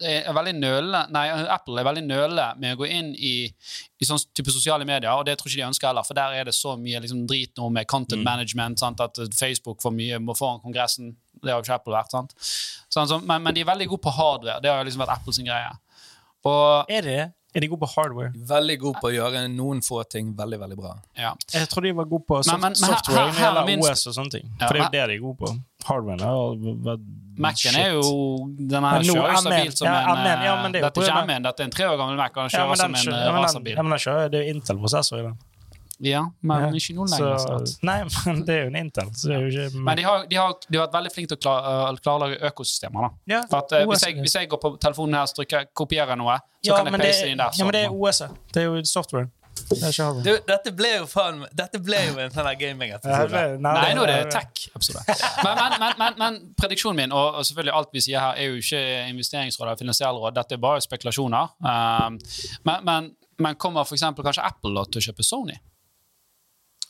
er 0.00 0.32
veldig 0.32 0.54
nøle, 0.56 1.02
nei, 1.12 1.26
Apple 1.52 1.82
er 1.82 1.84
veldig 1.84 2.02
nøle 2.06 2.44
med 2.56 2.72
å 2.72 2.78
gå 2.80 2.86
inn 2.88 3.10
i, 3.12 3.34
i 4.00 4.06
sånn 4.08 4.22
type 4.32 4.48
sosiale 4.48 4.86
medier, 4.88 5.10
og 5.12 5.26
det 5.28 5.34
tror 5.36 5.50
jeg 5.50 5.58
ikke 5.58 5.66
de 5.66 5.68
ønsker 5.68 5.90
heller, 5.90 6.06
for 6.06 6.16
der 6.16 6.32
er 6.38 6.48
det 6.48 6.54
så 6.56 6.78
mye 6.80 7.02
liksom, 7.04 7.26
drit 7.28 7.52
nå 7.60 7.68
med 7.74 7.88
content 7.90 8.24
management, 8.24 8.80
sant? 8.80 9.02
at 9.04 9.20
Facebook 9.36 9.84
får 9.84 9.92
mye 9.92 10.20
må 10.24 10.32
foran 10.38 10.62
Kongressen. 10.64 11.12
Det 11.42 11.52
har 11.52 11.60
jo 11.60 11.66
ikke 11.66 11.76
Apple 11.76 11.92
vært. 11.92 12.14
sant? 12.14 12.32
Sånn, 12.88 13.10
så, 13.10 13.20
men, 13.20 13.44
men 13.44 13.56
de 13.56 13.66
er 13.66 13.68
veldig 13.68 13.90
gode 13.92 14.04
på 14.06 14.14
hardware. 14.16 14.62
Det 14.64 14.72
har 14.72 14.80
jo 14.80 14.88
liksom 14.88 15.04
vært 15.04 15.18
Apples 15.18 15.42
greie. 15.44 15.74
Og 16.46 16.86
Er 16.92 17.02
det? 17.02 17.18
Er 17.56 17.60
de 17.64 17.68
gode 17.72 17.80
på 17.80 17.88
hardware? 17.94 18.32
Veldig 18.36 18.74
god 18.82 18.96
på 19.00 19.08
å 19.08 19.12
gjøre 19.14 19.46
noen 19.48 19.78
få 19.80 20.02
ting 20.12 20.34
veldig, 20.36 20.58
veldig 20.60 20.76
bra. 20.76 20.90
ja. 21.16 21.30
Jeg 21.54 21.68
tror 21.72 21.82
de 21.86 21.92
var 21.96 22.04
gode 22.10 22.26
på 22.28 22.42
soft, 22.44 22.52
Men- 22.52 22.60
men- 22.60 22.76
men 22.80 22.90
software 22.90 23.16
her- 23.16 23.32
her 23.32 23.46
er 23.46 23.62
eller 23.64 23.78
OS 23.90 24.06
og 24.06 24.14
sånne 24.18 24.30
ting. 24.30 24.50
Ja, 24.60 24.66
For 24.68 24.74
det 24.74 24.82
er 24.82 24.84
jo 24.84 24.90
det 24.92 25.06
de 25.08 25.14
er 25.14 25.22
gode 25.24 25.38
på. 25.40 25.54
Hardware 25.86 26.98
Mac-en 27.38 27.76
er 27.76 27.90
jo 27.92 28.02
Den 28.58 28.82
her 28.82 29.00
Men 29.00 29.02
kjører 29.02 29.32
jo 29.32 29.40
stabilt 29.40 29.76
som 29.78 29.86
Ja, 29.86 29.94
en 30.00 30.08
amen. 30.10 30.24
Ja, 30.26 30.62
det 30.72 30.80
jo 30.80 30.86
Dette 30.86 30.98
er 31.00 31.06
ikke 31.06 31.26
M1, 31.26 31.42
dette 31.42 31.60
er 31.60 31.64
en 31.64 31.70
tre 31.70 31.84
år 31.84 31.96
gammel 32.00 32.16
Mac, 32.16 32.30
og 32.30 32.34
den 32.34 32.50
ja, 32.52 32.58
kjører 32.58 32.76
som 32.76 32.94
en 32.94 32.96
eh, 32.96 33.04
ja, 33.04 33.32
men 33.32 33.34
den, 33.34 33.44
racerbil. 33.44 33.74
ja, 33.76 33.82
men 33.82 33.90
den 33.90 33.98
kjører, 34.04 34.30
det 34.30 34.36
er 34.40 34.44
jo 34.46 34.54
Intel-prosessor 34.54 35.18
i 35.18 35.22
den. 35.22 35.38
Ja, 36.04 36.26
men 36.44 36.60
Ja. 36.60 36.70
ikke 36.76 36.94
noe 36.94 37.06
lenger 37.08 37.38
Så, 37.38 37.46
snart. 37.46 37.70
nei, 37.88 37.96
men 38.26 38.42
det 38.44 38.54
er 38.54 38.64
jo 38.66 38.72
en 38.72 38.76
Intel, 38.82 39.12
så 39.16 39.30
det 39.30 39.36
er 39.36 39.46
jo 39.46 39.52
ikke 39.52 39.84
Men 39.86 39.96
de 39.96 40.02
har, 40.04 40.26
de 40.28 40.36
har, 40.36 40.52
de 40.68 40.76
har 40.78 40.86
vært 40.86 40.96
veldig 40.98 41.12
flinke 41.14 41.30
til 41.32 41.38
å 41.38 41.40
klar, 41.40 41.70
uh, 41.94 42.00
klarlage 42.04 42.36
økosystemer. 42.50 43.06
da. 43.06 43.10
ja, 43.34 43.40
For 43.48 43.62
at, 43.64 43.72
uh, 43.72 43.86
hvis, 43.88 44.04
jeg, 44.04 44.20
hvis 44.20 44.36
jeg 44.36 44.50
går 44.52 44.60
på 44.60 44.74
telefonen 44.82 45.16
her 45.16 45.30
og 45.30 45.38
trykker 45.40 45.70
kopierer 45.72 46.20
noe, 46.20 46.36
så 46.60 46.68
ja, 46.68 46.76
kan 46.76 46.90
jeg 46.90 46.96
men 46.98 47.06
paste 47.06 47.24
det, 47.24 47.32
inn 47.32 47.40
der. 47.40 47.56
ja, 47.56 47.64
men 47.64 47.76
det 47.78 47.82
er 47.86 47.96
OS-et. 47.96 48.38
Det 48.52 48.62
er 48.62 48.68
jo 48.68 48.84
software. 48.84 49.30
Det 49.56 49.78
er 49.82 49.88
ikke 49.88 50.22
Du, 50.22 50.32
dette 50.46 50.72
ble 50.76 50.90
jo 50.98 51.06
faen 51.08 51.38
Dette 51.56 51.78
ble 51.82 51.98
jo 52.10 52.18
en 52.20 52.32
sånn 52.34 52.48
gaming-episode. 52.60 53.44
Nei, 53.64 53.94
nå 53.96 54.04
er 54.04 54.10
det 54.12 54.34
tech-episode. 54.34 55.00
Men, 55.42 55.56
men, 55.56 55.76
men, 55.80 55.94
men, 56.02 56.18
men 56.20 56.36
prediksjonen 56.60 57.00
min, 57.00 57.14
og, 57.16 57.38
og 57.40 57.46
selvfølgelig 57.48 57.74
alt 57.78 57.96
vi 57.96 58.02
sier 58.04 58.20
her, 58.20 58.36
er 58.36 58.50
jo 58.52 58.60
ikke 58.60 58.82
investeringsråd 59.14 59.66
eller 59.66 59.80
finansielle 59.80 60.20
råd, 60.20 60.36
dette 60.36 60.58
er 60.58 60.62
bare 60.62 60.84
spekulasjoner. 60.84 61.56
Um, 61.64 62.20
men, 62.68 62.84
men, 62.90 63.08
men 63.42 63.58
kommer 63.62 63.88
eksempel 63.96 64.26
kanskje 64.28 64.44
Apple 64.46 64.76
da, 64.76 64.84
til 64.90 65.00
å 65.02 65.06
kjøpe 65.08 65.26
Sony? 65.26 65.56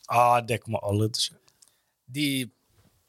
Ah, 0.08 0.40
det 0.40 0.60
kommer 0.62 0.84
aldri 0.86 1.08
til 1.14 1.20
å 1.20 1.26
skje. 1.26 1.38
De 2.16 2.26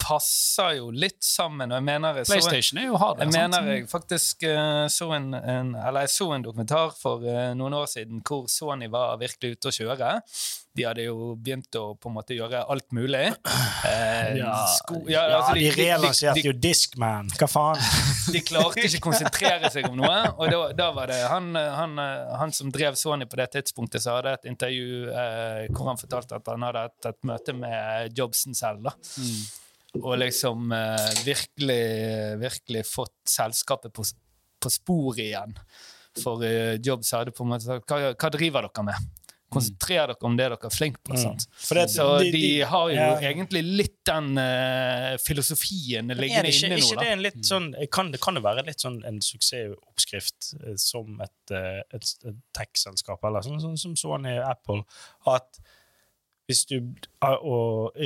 passer 0.02 0.78
jo 0.78 0.92
litt 0.94 1.20
sammen, 1.26 1.72
og 1.72 1.80
jeg 1.80 1.86
mener 1.88 2.22
jeg 2.22 2.28
så 2.28 2.36
en, 2.36 2.38
PlayStation 2.38 2.82
er 2.82 2.88
jo 2.88 3.00
hard. 3.02 3.24
jeg 3.24 3.34
sant? 3.34 3.38
mener 3.38 3.72
jeg 3.74 3.88
faktisk 3.92 4.46
eh, 4.48 4.86
så 4.94 5.10
en, 5.18 5.34
en 5.38 5.74
Eller 5.76 6.06
jeg 6.06 6.14
så 6.14 6.30
en 6.36 6.46
dokumentar 6.46 6.94
for 6.98 7.26
eh, 7.28 7.52
noen 7.58 7.76
år 7.82 7.90
siden 7.92 8.24
hvor 8.28 8.48
Sony 8.52 8.90
var 8.94 9.18
virkelig 9.22 9.58
ute 9.58 9.72
å 9.72 9.76
kjøre. 9.78 10.14
De 10.78 10.86
hadde 10.86 11.08
jo 11.08 11.32
begynt 11.42 11.74
å 11.80 11.96
på 11.98 12.12
en 12.12 12.16
måte 12.20 12.38
gjøre 12.38 12.62
alt 12.70 12.88
mulig. 12.96 13.26
Eh, 13.88 14.34
sko, 14.74 14.98
ja, 15.08 15.22
Ja, 15.30 15.36
altså, 15.38 15.54
de 15.56 15.68
relanserte 15.72 16.42
jo 16.44 16.52
Discman. 16.58 17.30
Hva 17.38 17.48
faen? 17.48 17.84
de 18.34 18.42
klarte 18.44 18.82
ikke 18.84 19.00
å 19.00 19.04
konsentrere 19.06 19.70
seg 19.72 19.86
om 19.88 19.96
noe. 20.00 20.16
Og 20.34 20.50
da, 20.52 20.60
da 20.76 20.88
var 20.96 21.12
det 21.12 21.20
han, 21.30 21.52
han, 21.56 21.94
han 22.42 22.52
som 22.58 22.74
drev 22.74 22.98
Sony 23.00 23.30
på 23.30 23.40
det 23.40 23.48
tidspunktet, 23.54 24.04
som 24.04 24.18
hadde 24.18 24.34
et 24.40 24.50
intervju 24.50 25.14
eh, 25.14 25.62
hvor 25.70 25.92
han 25.92 26.02
fortalte 26.02 26.42
at 26.42 26.52
han 26.52 26.66
hadde 26.68 26.84
hatt 26.90 27.10
et 27.14 27.20
møte 27.30 27.56
med 27.56 28.18
Jobsen 28.18 28.58
selv. 28.58 28.90
da. 28.90 28.98
Og 30.02 30.18
liksom 30.22 30.72
eh, 30.76 31.12
virkelig, 31.26 31.82
virkelig 32.42 32.86
fått 32.90 33.16
selskapet 33.30 33.94
på, 33.96 34.06
på 34.64 34.74
sporet 34.74 35.24
igjen. 35.30 35.56
For 36.18 36.42
eh, 36.46 36.76
Jobs 36.82 37.12
hadde 37.14 37.34
på 37.36 37.46
en 37.46 37.52
måte 37.56 37.68
sagt 37.70 37.90
hva, 37.92 38.14
hva 38.18 38.30
driver 38.34 38.68
dere 38.70 38.86
med? 38.92 39.08
Konsentrer 39.48 40.10
dere 40.12 40.28
om 40.28 40.34
det 40.36 40.44
dere 40.50 40.58
er 40.68 40.74
flinke 40.76 41.00
på. 41.08 41.16
For 41.64 41.80
det- 41.80 41.86
Så 41.94 42.06
de, 42.20 42.32
de- 42.34 42.66
har 42.68 42.90
jo 42.92 42.96
ja. 42.98 43.14
egentlig 43.30 43.62
litt 43.64 43.94
den 44.10 44.34
uh, 44.36 45.14
filosofien 45.24 46.12
liggende 46.12 46.50
ikke, 46.52 46.68
inne 46.68 46.80
ikke 46.82 46.98
nå. 46.98 47.02
det 47.06 47.14
en 47.14 47.24
litt 47.24 47.46
sånn, 47.48 47.70
kan, 47.94 48.12
det- 48.12 48.20
kan 48.24 48.36
det 48.36 48.44
være 48.44 48.66
litt 48.68 48.84
sånn 48.84 48.98
en 49.08 49.22
suksessoppskrift 49.24 50.52
uh, 50.66 50.74
som 50.76 51.22
et, 51.24 51.54
uh, 51.56 51.80
et, 51.96 52.12
et 52.28 52.42
tech-selskap, 52.60 53.24
eller 53.24 53.46
sånn, 53.48 53.62
sånn 53.64 53.80
som 53.80 53.96
Sony 53.96 54.36
Apple, 54.42 54.84
at 55.32 55.62
hvis 56.48 56.64
du 56.70 56.76
eh, 56.80 57.34
å 57.44 57.58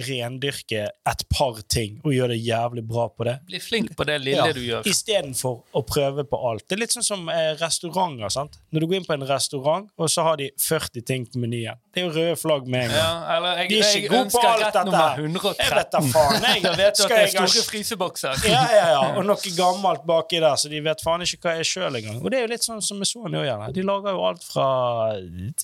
rendyrke 0.07 0.87
et 0.89 1.23
par 1.29 1.61
ting 1.69 1.99
og 2.01 2.15
gjøre 2.15 2.33
det 2.33 2.41
jævlig 2.41 2.83
bra 2.89 3.07
på 3.13 3.27
det 3.27 3.37
Bli 3.47 3.61
flink 3.61 3.93
på 3.97 4.07
det 4.09 4.17
lille 4.23 4.47
Ja, 4.49 4.55
du 4.55 4.61
gjør. 4.65 4.87
Istedenfor 4.89 5.61
å 5.77 5.83
prøve 5.85 6.25
på 6.27 6.39
alt. 6.49 6.65
Det 6.67 6.77
er 6.77 6.83
litt 6.83 6.95
sånn 6.95 7.05
som 7.05 7.29
eh, 7.31 7.53
restauranter. 7.61 8.33
sant? 8.33 8.57
Når 8.71 8.83
du 8.83 8.87
går 8.89 9.01
inn 9.01 9.07
på 9.07 9.15
en 9.17 9.27
restaurant, 9.29 9.89
og 9.97 10.11
så 10.11 10.25
har 10.25 10.41
de 10.41 10.49
40 10.57 11.05
ting 11.07 11.27
på 11.29 11.41
menyen. 11.41 11.79
Det 11.91 11.99
er 11.99 12.05
jo 12.05 12.11
røde 12.15 12.35
flagg 12.39 12.67
med 12.71 12.85
en 12.85 12.91
gang. 12.93 12.99
Ja, 13.03 13.35
eller 13.35 13.57
jeg, 13.59 13.69
De 13.69 13.77
er 13.83 13.95
ikke 13.99 14.11
gode 14.13 14.29
på 14.31 14.41
alt 14.47 14.61
dette 14.63 14.83
nummer 14.87 15.07
her. 15.11 15.17
113. 15.19 15.57
Jeg 15.59 15.73
vet 15.75 15.89
da 15.91 15.99
faen, 16.13 16.45
jeg. 16.45 16.61
jeg 16.67 16.77
vet 16.79 17.01
Skal 17.01 17.11
at 17.11 17.17
det 17.17 17.41
er 17.41 17.49
store 17.51 17.65
frysebokser. 17.67 18.45
Ja, 18.47 18.61
ja, 18.71 18.85
ja. 18.93 19.01
Og 19.19 19.25
noe 19.29 19.51
gammelt 19.57 20.05
baki 20.07 20.39
der, 20.39 20.55
så 20.61 20.71
de 20.71 20.79
vet 20.85 21.03
faen 21.03 21.25
ikke 21.25 21.41
hva 21.43 21.57
jeg 21.57 21.65
er 21.65 21.69
sjøl 21.71 21.99
engang. 21.99 22.21
Og 22.23 22.31
det 22.31 22.39
er 22.39 22.47
jo 22.47 22.51
litt 22.53 22.67
sånn 22.67 22.79
som 22.85 23.01
med 23.01 23.11
Sony 23.11 23.35
òg, 23.41 23.43
gjerne. 23.49 23.69
De 23.75 23.85
lager 23.91 24.15
jo 24.15 24.23
alt 24.29 24.47
fra 24.47 24.69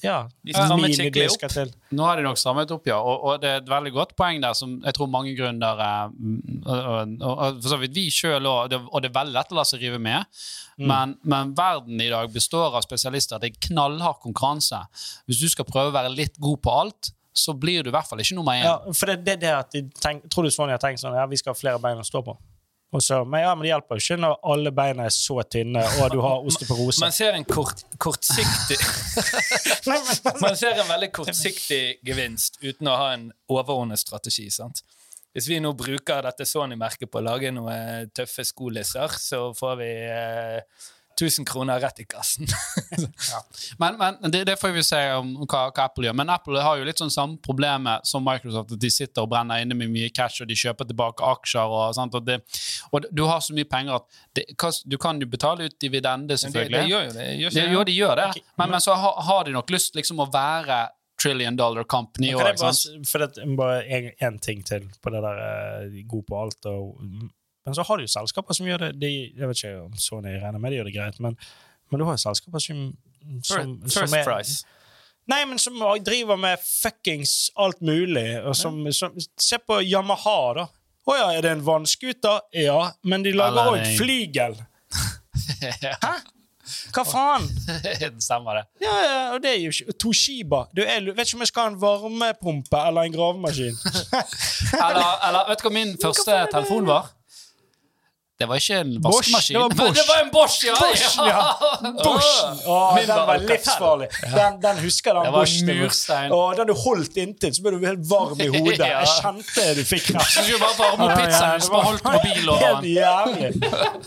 ja, 0.04 0.20
De 0.44 0.58
strammer 0.58 0.92
skikkelig 0.92 1.08
minidisker 1.08 1.56
til 1.56 1.74
Nå 1.96 2.04
har 2.04 2.20
de 2.20 2.28
nok 2.28 2.44
strammet 2.44 2.76
opp, 2.76 2.92
ja. 2.92 3.00
Og, 3.00 3.24
og 3.24 3.42
det 3.44 3.54
er 3.54 3.64
et 3.64 3.72
veldig 3.72 3.96
godt 3.96 4.16
poeng 4.20 4.44
der 4.44 4.58
som 4.58 4.78
jeg 4.84 5.00
tror 5.00 5.08
mange 5.12 5.32
gründere 5.38 5.92
mm, 6.12 6.64
og, 6.68 6.78
og, 6.78 7.18
og 7.32 7.62
for 7.64 7.72
så 7.72 7.80
vidt 7.80 7.96
vi 7.96 8.10
sjøl 8.12 8.52
òg, 8.52 8.76
og 8.92 9.04
det 9.04 9.14
er 9.14 9.20
veldig 9.22 9.38
lett 9.40 9.56
å 9.56 9.62
la 9.62 9.68
seg 9.68 9.88
rive 9.88 10.04
med. 10.04 10.28
Men, 10.78 11.16
men 11.26 11.54
verden 11.58 12.02
i 12.02 12.10
dag 12.10 12.30
består 12.34 12.76
av 12.78 12.84
spesialister. 12.86 13.40
Det 13.42 13.50
er 13.50 13.62
knallhard 13.70 14.20
konkurranse. 14.22 14.84
Hvis 15.26 15.42
du 15.42 15.50
skal 15.50 15.66
prøve 15.66 15.90
å 15.90 15.96
være 15.96 16.12
litt 16.14 16.38
god 16.38 16.62
på 16.62 16.74
alt, 16.84 17.10
så 17.38 17.54
blir 17.58 17.84
du 17.84 17.90
i 17.90 17.94
hvert 17.96 18.10
fall 18.10 18.22
ikke 18.22 18.38
nummer 18.38 18.58
én. 18.58 18.66
Ja, 18.66 18.78
for 18.94 19.10
det, 19.10 19.22
det, 19.26 19.40
det 19.46 19.54
at 19.54 19.74
de 19.74 19.84
tenk, 20.02 20.26
Tror 20.34 20.48
du 20.48 20.54
Sony 20.54 20.74
har 20.74 20.82
tenkt 20.82 21.02
sånn 21.04 21.18
Ja, 21.18 21.28
vi 21.30 21.38
skal 21.38 21.54
ha 21.54 21.58
flere 21.58 21.82
bein 21.82 22.02
å 22.02 22.06
stå 22.06 22.24
på? 22.26 22.34
Og 22.96 23.04
så, 23.04 23.20
men 23.28 23.42
ja, 23.44 23.52
men 23.54 23.66
det 23.66 23.72
hjelper 23.74 24.00
jo 24.00 24.04
ikke 24.06 24.18
når 24.24 24.36
alle 24.48 24.72
beina 24.72 25.08
er 25.10 25.12
så 25.12 25.42
tynne, 25.44 25.82
og 26.00 26.14
du 26.14 26.22
har 26.24 26.46
osteoporose. 26.48 27.02
Man 27.04 27.12
ser 27.12 27.36
en 27.36 27.44
kort, 27.44 27.84
kortsiktig 28.00 28.78
Man 30.44 30.56
ser 30.56 30.80
en 30.80 30.88
veldig 30.88 31.10
kortsiktig 31.18 31.82
gevinst 32.08 32.62
uten 32.64 32.88
å 32.88 32.96
ha 32.96 33.10
en 33.18 33.28
overordnet 33.52 34.00
strategi. 34.00 34.48
sant? 34.56 34.86
Hvis 35.38 35.52
vi 35.52 35.60
nå 35.62 35.70
bruker 35.78 36.26
dette 36.26 36.48
Sony-merket 36.50 37.12
på 37.14 37.20
å 37.20 37.26
lage 37.28 37.52
noen 37.54 38.10
tøffe 38.18 38.42
skolisser, 38.48 39.12
så 39.22 39.52
får 39.54 39.76
vi 39.78 39.90
eh, 40.10 40.86
1000 41.22 41.46
kroner 41.46 41.80
rett 41.80 42.00
i 42.00 42.06
kassen. 42.06 42.48
Men, 43.78 43.98
men 43.98 44.32
det, 44.32 44.44
det 44.46 44.56
får 44.62 44.70
vi 44.74 44.84
se 44.86 45.00
om 45.18 45.32
hva, 45.44 45.68
hva 45.70 45.86
Apple 45.86 46.06
gjør. 46.08 46.16
Men 46.18 46.30
Apple 46.34 46.62
har 46.62 46.78
jo 46.80 46.86
litt 46.88 47.02
sånn 47.02 47.14
samme 47.14 47.38
problemet 47.44 48.06
som 48.08 48.26
Microsoft, 48.26 48.74
at 48.74 48.82
de 48.82 48.92
sitter 48.94 49.26
og 49.26 49.32
brenner 49.32 49.62
inne 49.62 49.78
med 49.78 49.92
mye 49.94 50.10
cash, 50.14 50.42
og 50.44 50.50
de 50.50 50.58
kjøper 50.58 50.88
tilbake 50.90 51.26
aksjer. 51.26 51.74
Og, 51.74 51.98
og, 52.06 52.20
det, 52.28 52.38
og 52.92 53.08
du 53.10 53.24
har 53.30 53.42
så 53.46 53.56
mye 53.58 53.70
penger 53.70 53.98
at 54.00 54.22
det, 54.38 54.46
du 54.86 54.98
kan 55.02 55.22
jo 55.22 55.30
betale 55.30 55.70
ut 55.70 55.78
dividende, 55.82 56.28
Men 56.28 56.32
det, 56.32 56.40
selvfølgelig. 56.46 56.84
gjør 56.92 57.08
jo 57.10 57.16
det. 57.18 57.28
Gjør 57.42 57.58
Det, 57.58 57.66
jo, 57.74 57.84
de 57.90 57.98
gjør 57.98 58.22
det. 58.22 58.30
Men, 58.62 58.76
men 58.76 58.86
så 58.86 58.98
har, 58.98 59.22
har 59.30 59.50
de 59.50 59.58
nok 59.58 59.74
lyst 59.74 59.98
liksom 59.98 60.22
å 60.22 60.30
være 60.34 60.84
trillion 61.22 61.58
dollar 61.58 61.84
company 61.84 62.32
Kan 62.32 62.52
jeg 62.52 62.60
bare, 62.62 63.04
for 63.10 63.24
det, 63.26 63.48
bare 63.58 63.82
en, 63.98 64.10
en 64.28 64.40
ting 64.40 64.64
til 64.66 64.88
på 65.02 65.14
det 65.14 65.22
der 65.26 65.42
eh, 65.44 65.90
de 65.92 66.04
er 66.04 66.10
god 66.10 66.24
på 66.30 66.40
alt. 66.44 66.70
Og, 66.70 67.02
men 67.02 67.76
så 67.76 67.86
har 67.88 67.98
du 67.98 68.06
jo 68.06 68.14
selskaper 68.14 68.58
som 68.58 68.70
gjør 68.70 68.86
det 68.88 68.94
de, 69.02 69.12
Jeg 69.36 69.50
vet 69.50 69.64
ikke 69.64 69.76
om 69.88 69.98
Sony 70.02 70.38
regner 70.38 70.62
med 70.62 70.72
de 70.74 70.80
gjør 70.82 70.90
det 70.92 70.96
greit, 70.96 71.22
men, 71.24 71.38
men 71.92 72.02
du 72.02 72.08
har 72.08 72.18
jo 72.18 72.24
selskaper 72.28 72.64
som, 72.64 72.84
som, 73.44 73.78
First, 73.84 73.98
som 73.98 74.18
er, 74.20 74.28
price. 74.28 74.62
Nei, 75.28 75.42
men 75.50 75.60
som 75.60 75.76
driver 76.06 76.40
med 76.40 76.62
fuckings 76.64 77.50
alt 77.60 77.82
mulig. 77.84 78.30
Og 78.48 78.56
som, 78.56 78.80
som, 78.96 79.18
se 79.20 79.60
på 79.60 79.82
Yamaha, 79.84 80.40
da. 80.56 80.68
Å 81.08 81.16
ja, 81.16 81.28
er 81.36 81.44
det 81.44 81.52
en 81.58 81.66
vannskuter? 81.68 82.46
Ja, 82.56 82.94
men 83.08 83.24
de 83.24 83.34
lager 83.36 83.74
òg 83.74 83.82
en- 83.82 83.94
flygel. 84.00 84.56
Hæ? 86.06 86.16
Hva 86.96 87.04
faen? 87.08 87.48
det 87.86 88.12
stemmer, 88.24 88.62
det. 88.62 88.86
Ja, 88.86 88.96
ja, 89.04 89.20
og 89.36 89.42
det 89.44 89.54
er 89.54 89.60
jo 89.62 89.74
ikke 89.74 89.98
Toshiba. 90.04 90.64
Du, 90.76 90.82
er, 90.84 91.12
vet 91.12 91.28
ikke 91.28 91.40
om 91.40 91.46
jeg 91.46 91.52
skal 91.52 91.68
ha 91.68 91.74
en 91.74 91.80
varmepumpe 91.82 92.82
eller 92.90 93.08
en 93.08 93.16
gravemaskin. 93.16 93.78
Eller, 94.88 95.14
eller 95.28 95.48
vet 95.48 95.62
du 95.62 95.68
hva 95.68 95.72
min 95.74 95.94
første 96.02 96.34
telefon 96.52 96.88
var? 96.90 97.08
Det 98.38 98.46
var 98.46 98.60
ikke 98.62 98.76
en 98.84 98.90
Bosch, 99.02 99.16
vaskemaskin. 99.34 99.56
det 99.56 99.62
var 99.62 99.70
Bosch. 99.80 99.96
det 99.98 100.04
var 100.08 100.20
en 100.24 100.28
Bosch, 100.32 100.58
ja! 100.68 100.74
Bosch, 100.78 101.16
ja. 101.26 101.94
Bosch. 102.04 102.28
Å, 102.70 102.76
Min 102.94 103.08
den 103.08 103.16
var 103.18 103.26
var 103.32 103.40
livsfarlig. 103.50 104.08
Den, 104.34 104.60
den 104.62 104.82
husker 104.84 105.14
den 105.18 105.24
Det 105.26 105.32
var 105.34 105.40
Boschen. 105.48 105.72
murstein. 105.72 106.36
Og 106.36 106.52
den 106.60 106.68
du 106.70 106.74
holdt 106.78 107.18
inntil, 107.24 107.56
så 107.58 107.64
ble 107.66 107.72
du 107.80 107.88
helt 107.88 108.04
varm 108.12 108.44
i 108.46 108.50
hodet. 108.54 108.78
Ja. 108.88 109.00
Jeg 109.02 109.10
kjente 109.24 109.66
du 109.80 109.82
fikk 109.90 110.04
Så 110.06 110.14
kreft. 110.14 110.30
skulle 110.36 110.54
du 110.54 110.62
bare 110.62 110.78
varme 110.84 111.08
opp 111.08 111.18
pizzaen 111.24 111.64
så 111.66 111.74
bare 111.74 111.88
holdt 111.88 112.06
mobilen 112.14 112.52
over 112.54 112.62
Helt 112.62 112.84
den. 112.84 112.92
jævlig. 112.94 113.50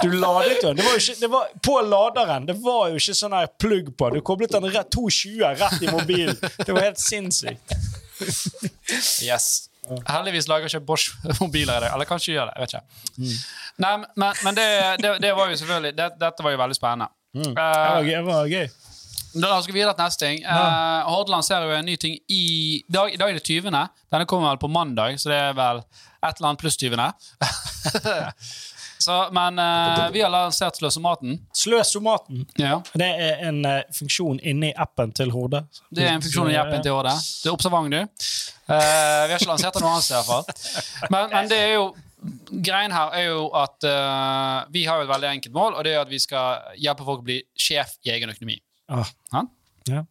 Du 0.05 0.15
ladet 0.23 0.53
jo 0.55 0.61
den. 0.69 0.77
Det 0.79 0.87
var 0.87 0.95
jo 0.95 1.01
ikke, 1.03 1.17
det 1.25 1.31
var, 1.35 1.49
på 1.67 1.75
laderen 1.91 2.47
det 2.53 2.57
var 2.69 2.85
jo 2.95 3.01
ikke 3.03 3.17
sånn 3.25 3.35
her 3.41 3.51
plugg 3.61 3.91
på. 3.99 4.13
Du 4.15 4.21
koblet 4.31 4.55
den 4.55 4.69
rett 4.71 4.93
220 4.95 5.43
rett 5.65 5.83
i 5.83 5.91
mobilen. 5.91 6.39
Det 6.63 6.71
var 6.71 6.87
helt 6.87 7.03
sinnssykt. 7.03 7.75
Yes. 9.27 9.51
Heldigvis 10.07 10.47
lager 10.47 10.69
ikke 10.71 10.85
Bosch 10.87 11.11
mobiler 11.41 11.81
i 11.81 11.83
dag. 11.83 11.95
Eller 11.97 12.07
kanskje 12.07 12.37
gjør 12.37 12.51
det. 12.51 12.55
jeg 12.55 12.63
vet 12.63 12.75
ikke. 12.77 13.39
Nei, 13.81 13.97
men, 14.17 14.45
men 14.45 14.57
det, 14.59 14.67
det, 15.01 15.15
det 15.25 15.33
var 15.37 15.51
jo 15.51 15.57
selvfølgelig 15.57 15.97
det, 15.97 16.11
Dette 16.21 16.45
var 16.45 16.55
jo 16.55 16.61
veldig 16.65 16.77
spennende. 16.79 17.09
Det 17.09 17.17
Uh. 17.31 18.05
Det 18.05 18.23
var 18.27 18.47
gøy. 18.51 18.69
Da 19.35 19.61
skal 19.63 19.75
vi 19.75 19.79
videre 19.79 19.95
til 19.95 20.05
neste 20.05 20.27
ting. 20.27 20.41
Uh, 20.43 21.07
Horde 21.07 21.31
lanserer 21.31 21.69
jo 21.69 21.77
en 21.77 21.87
ny 21.87 21.95
ting 21.97 22.17
i 22.29 22.83
dag, 22.91 23.13
I 23.15 23.19
dag 23.21 23.31
er 23.31 23.39
det 23.39 23.45
20. 23.47 23.71
Denne 24.11 24.27
kommer 24.27 24.51
vel 24.51 24.59
på 24.59 24.71
mandag, 24.71 25.21
så 25.23 25.31
det 25.31 25.39
er 25.39 25.55
vel 25.55 25.85
et 26.27 26.35
eller 26.35 26.49
annet 26.49 26.61
pluss 26.61 26.77
20. 26.77 26.99
så, 29.07 29.21
men 29.33 29.63
uh, 29.63 30.11
vi 30.11 30.25
har 30.25 30.35
lansert 30.35 30.83
Sløsomaten. 30.83 31.39
Sløsomaten. 31.55 32.43
Ja. 32.59 32.81
Det 32.93 33.07
er 33.07 33.47
en 33.49 33.63
uh, 33.63 33.79
funksjon 33.95 34.43
inni 34.43 34.75
appen 34.75 35.15
til 35.15 35.31
Horde. 35.31 35.63
Det 35.95 36.09
er 36.09 36.17
en 36.17 36.27
funksjon 36.27 36.51
i 36.51 36.59
appen 36.59 36.83
til 36.83 36.99
Horde. 36.99 37.15
Du 37.15 37.53
er 37.53 37.55
observant, 37.55 37.95
du. 37.95 38.27
Vi 38.67 38.75
har 38.75 39.39
ikke 39.39 39.53
lansert 39.53 39.79
det 39.79 39.83
noe 39.83 39.95
annet 39.95 40.11
sted, 40.11 40.19
i 40.19 40.27
hvert 40.27 40.31
fall. 40.35 41.11
Men, 41.15 41.31
men 41.31 41.51
det 41.51 41.63
er 41.69 41.77
jo 41.79 41.91
Greien 42.51 42.93
her 42.93 43.15
er 43.17 43.27
jo 43.31 43.49
at 43.57 43.87
uh, 43.89 44.69
vi 44.73 44.85
har 44.85 45.01
jo 45.01 45.07
et 45.07 45.13
veldig 45.13 45.29
enkelt 45.31 45.55
mål, 45.57 45.77
og 45.79 45.85
det 45.87 45.95
er 45.95 46.03
at 46.03 46.11
vi 46.11 46.21
skal 46.21 46.75
hjelpe 46.81 47.07
folk 47.07 47.23
å 47.23 47.29
bli 47.31 47.39
sjef 47.57 47.97
i 48.05 48.13
egen 48.15 48.33
økonomi. 48.33 48.59
Ah. 48.93 49.09
Ja? 49.33 49.45
Ja. 49.89 50.03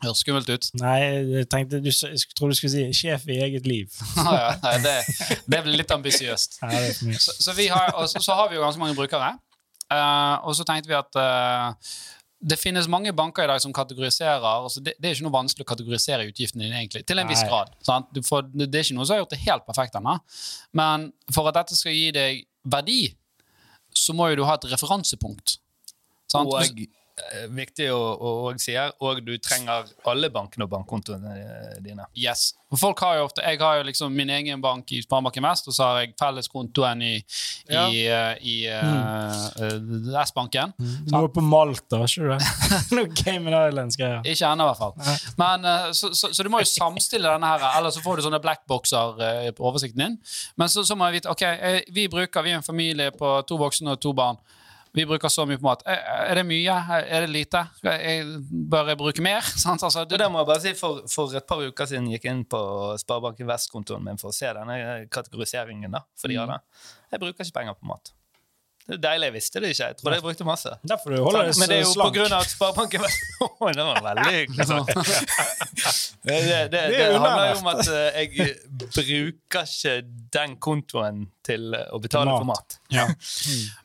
Høres 0.00 0.22
skummelt 0.24 0.48
ut. 0.48 0.66
Nei, 0.80 0.96
jeg 1.04 1.48
tenkte 1.52 1.82
du, 1.84 1.90
jeg 1.92 2.22
trodde 2.32 2.54
du 2.54 2.58
skulle 2.58 2.72
si 2.72 2.86
'sjef 2.96 3.26
i 3.28 3.36
eget 3.44 3.68
liv'. 3.68 3.92
Ah, 4.20 4.32
ja, 4.32 4.50
nei, 4.64 4.76
det, 4.86 4.94
det 5.44 5.60
blir 5.66 5.76
litt 5.82 5.92
ambisiøst. 5.92 6.56
Så, 7.20 7.36
så, 7.36 7.52
har, 7.52 7.92
så, 8.08 8.32
har 8.32 8.48
vi 8.48 8.56
jo 8.56 8.64
ganske 8.64 8.80
mange 8.80 8.96
brukere. 8.96 9.34
Uh, 9.90 10.40
og 10.46 10.56
så 10.56 10.64
tenkte 10.64 10.86
vi 10.86 10.94
at 10.94 11.16
eh, 11.18 11.90
det 12.40 12.56
finnes 12.56 12.88
mange 12.88 13.12
banker 13.12 13.44
i 13.44 13.50
dag 13.50 13.60
som 13.60 13.72
kategoriserer 13.76 14.44
altså 14.44 14.80
det, 14.80 14.94
det 14.96 15.08
er 15.08 15.16
ikke 15.16 15.26
noe 15.26 15.34
vanskelig 15.34 15.66
å 15.66 15.68
kategorisere 15.68 16.28
utgiftene 16.30 16.64
dine, 16.64 16.78
egentlig, 16.80 17.02
til 17.08 17.20
en 17.20 17.28
viss 17.28 17.42
grad. 17.44 17.72
Får, 17.84 18.46
det 18.54 18.68
er 18.70 18.86
ikke 18.86 18.96
noe 18.96 19.08
som 19.08 19.14
har 19.14 19.22
gjort 19.22 19.34
det 19.34 19.42
helt 19.42 19.66
perfekt 19.66 19.98
ennå. 20.00 20.16
Men 20.80 21.10
for 21.34 21.50
at 21.50 21.58
dette 21.60 21.76
skal 21.76 21.96
gi 21.96 22.08
deg 22.16 22.44
verdi, 22.72 23.02
så 23.96 24.14
må 24.16 24.30
jo 24.30 24.40
du 24.40 24.46
ha 24.48 24.56
et 24.56 24.68
referansepunkt. 24.72 25.58
Sant? 26.30 26.48
Og 26.48 26.80
viktig 27.54 27.90
å, 27.92 27.98
å, 27.98 28.32
å 28.48 28.54
si 28.60 28.74
her, 28.76 28.94
og 29.04 29.20
du 29.26 29.36
trenger 29.42 29.88
alle 30.10 30.30
bankene 30.32 30.66
og 30.66 30.72
bankkontoene 30.72 31.34
eh, 31.36 31.76
dine. 31.84 32.06
Yes. 32.18 32.54
For 32.70 32.78
folk 32.78 33.00
har 33.02 33.16
jo 33.18 33.24
ofte, 33.26 33.42
Jeg 33.42 33.58
har 33.58 33.80
jo 33.80 33.86
liksom 33.88 34.14
min 34.14 34.30
egen 34.30 34.60
bank 34.62 34.92
i 34.94 35.00
Sparebanken 35.02 35.42
Vest, 35.42 35.66
og 35.68 35.74
så 35.74 35.88
har 35.88 36.04
jeg 36.04 36.14
felleskontoen 36.20 37.02
i, 37.02 37.14
Ja. 37.70 37.86
i, 37.88 38.04
eh, 38.06 38.36
i 38.46 38.56
mm. 38.70 40.12
uh, 40.14 40.20
S-banken. 40.22 40.74
Nå 41.10 41.24
er 41.24 41.32
på 41.34 41.42
Malta, 41.42 42.04
ikke 42.06 42.22
du 42.22 42.30
det? 42.30 42.38
Noe 42.96 43.10
Cayman 43.16 43.56
Islands-greier. 43.58 44.22
Ikke 44.22 44.52
ennå, 44.52 44.68
i 44.68 44.70
hvert 44.70 44.82
fall. 44.84 45.34
Men, 45.40 45.66
uh, 45.66 45.90
så, 45.96 46.12
så, 46.14 46.30
så 46.34 46.46
du 46.46 46.52
må 46.52 46.62
jo 46.62 46.70
samstille 46.70 47.26
denne 47.26 47.50
her, 47.50 47.66
eller 47.78 47.94
så 47.94 48.02
får 48.04 48.20
du 48.20 48.28
sånne 48.28 48.42
blackboxer 48.44 49.18
uh, 49.18 49.50
på 49.56 49.66
oversikten 49.66 50.06
din. 50.06 50.18
Men 50.56 50.70
så, 50.70 50.84
så 50.86 50.96
må 50.98 51.08
jeg 51.08 51.20
vite 51.20 51.30
ok, 51.32 51.42
eh, 51.42 51.82
vi 51.94 52.06
bruker, 52.10 52.44
vi 52.46 52.54
er 52.54 52.60
en 52.60 52.66
familie 52.66 53.10
på 53.14 53.34
to 53.48 53.58
voksne 53.60 53.96
og 53.96 54.02
to 54.02 54.14
barn. 54.16 54.38
Vi 54.94 55.04
bruker 55.06 55.28
så 55.30 55.44
mye 55.46 55.56
på 55.60 55.62
mat. 55.68 55.82
Eh, 55.86 56.30
Er 56.30 56.34
det 56.34 56.42
mye? 56.46 56.74
Er 57.06 57.20
det 57.26 57.30
lite? 57.30 57.60
Jeg- 57.82 58.40
Bør 58.50 58.88
jeg 58.88 58.98
bruke 58.98 59.22
mer? 59.22 59.40
Sant? 59.64 59.82
Altså, 59.82 60.04
Det 60.08 60.18
det, 60.18 60.30
må 60.32 60.38
jeg 60.42 60.46
bare 60.46 60.60
si, 60.60 60.72
for, 60.74 61.02
for 61.08 61.32
et 61.36 61.46
par 61.46 61.58
uker 61.62 61.86
siden 61.86 62.08
gikk 62.10 62.24
jeg 62.24 62.34
inn 62.34 62.44
på 62.44 62.60
Sparebanken 62.98 63.46
Vest-kontoen 63.46 64.02
min 64.04 64.18
for 64.18 64.30
å 64.30 64.34
se 64.34 64.46
denne 64.52 65.06
kategoriseringen. 65.10 65.90
da, 65.92 66.00
for 66.16 66.28
de 66.28 66.34
Mm. 66.34 66.40
har 66.40 66.56
det. 66.56 66.60
Jeg 67.12 67.20
bruker 67.20 67.44
ikke 67.44 67.54
penger 67.60 67.74
på 67.78 67.86
mat. 67.86 68.12
Det 68.90 68.96
er 68.96 69.02
deilig, 69.04 69.28
jeg 69.28 69.34
visste 69.36 69.60
det 69.62 69.68
ikke. 69.70 69.86
Jeg 69.86 69.96
trodde 70.00 70.16
jeg 70.16 70.24
brukte 70.24 70.46
masse. 70.48 70.70
Derfor 70.90 71.14
du 71.14 71.18
holder 71.22 71.46
deg 71.46 71.58
Men 71.60 71.70
det 71.70 71.76
er 71.76 71.84
jo 71.84 71.92
på 72.00 72.08
grunn 72.16 72.32
av 72.34 72.42
at 72.42 72.50
Sparebanken 72.50 73.04
oh, 73.46 73.68
det 73.70 73.84
var 73.86 74.00
veldig 74.08 74.32
hyggelig. 74.34 74.66
Det, 76.20 76.34
det, 76.36 76.56
det, 76.68 76.80
det, 76.92 76.98
er 77.00 77.14
handler 77.16 77.46
jo 77.48 77.60
om 77.62 77.68
at 77.70 77.86
eh, 77.88 78.18
jeg 78.20 78.56
bruker 78.92 79.62
ikke 79.64 79.94
den 80.34 80.56
kontoen 80.60 81.22
til 81.46 81.72
eh, 81.72 81.86
å 81.96 82.00
betale 82.02 82.28
Mat. 82.28 82.42
for 82.42 82.48
mat. 82.50 82.76
ja. 82.92 83.06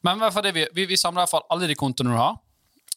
Men 0.03 0.19
i 0.19 0.25
hvert 0.25 0.35
fall 0.35 0.43
det 0.43 0.51
vi, 0.57 0.65
vi, 0.75 0.87
vi 0.89 0.97
samler 0.99 1.21
i 1.21 1.23
hvert 1.23 1.31
fall 1.37 1.45
alle 1.55 1.69
de 1.71 1.77
kontoene 1.79 2.11
du 2.11 2.19
har. 2.19 2.35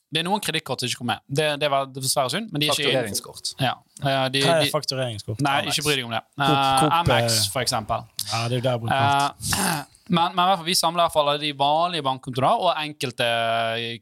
Det 0.09 0.23
er 0.23 0.25
noen 0.25 0.40
kredittkort 0.40 0.81
som 0.81 0.88
ikke 0.88 1.03
kommer 1.03 1.18
med. 1.18 1.37
Det, 1.38 1.47
det 1.61 1.68
var 1.68 1.88
dessverre 1.92 2.33
synd. 2.33 2.49
Men 2.53 2.62
de 2.62 2.71
er 2.71 2.73
ikke 2.73 2.88
Faktureringskort. 2.88 3.51
Ja. 3.61 3.75
Eh, 4.01 4.25
de, 4.33 4.40
Hva 4.40 4.55
er 4.55 4.64
de, 4.64 4.71
faktureringskort? 4.73 5.42
nei, 5.44 5.59
ikke 5.68 5.85
bry 5.85 5.97
deg 5.99 6.07
om 6.09 6.14
det. 6.16 6.23
Uh, 6.40 7.01
Amex, 7.03 7.37
eh, 7.42 7.51
for 7.53 7.61
eksempel. 7.64 8.07
Ja, 8.25 8.47
det 8.49 8.57
er 8.57 8.62
jo 8.62 8.64
der 8.64 8.77
jeg 8.79 8.83
bruker 8.87 8.97
alt. 8.97 9.92
men, 10.09 10.35
men 10.37 10.64
vi 10.66 10.77
samler 10.79 11.03
i 11.03 11.07
hvert 11.07 11.14
fall 11.14 11.31
alle 11.33 11.42
de 11.42 11.53
vanlige 11.57 12.05
bankkontoene 12.07 12.55
og 12.64 12.73
enkelte 12.81 13.29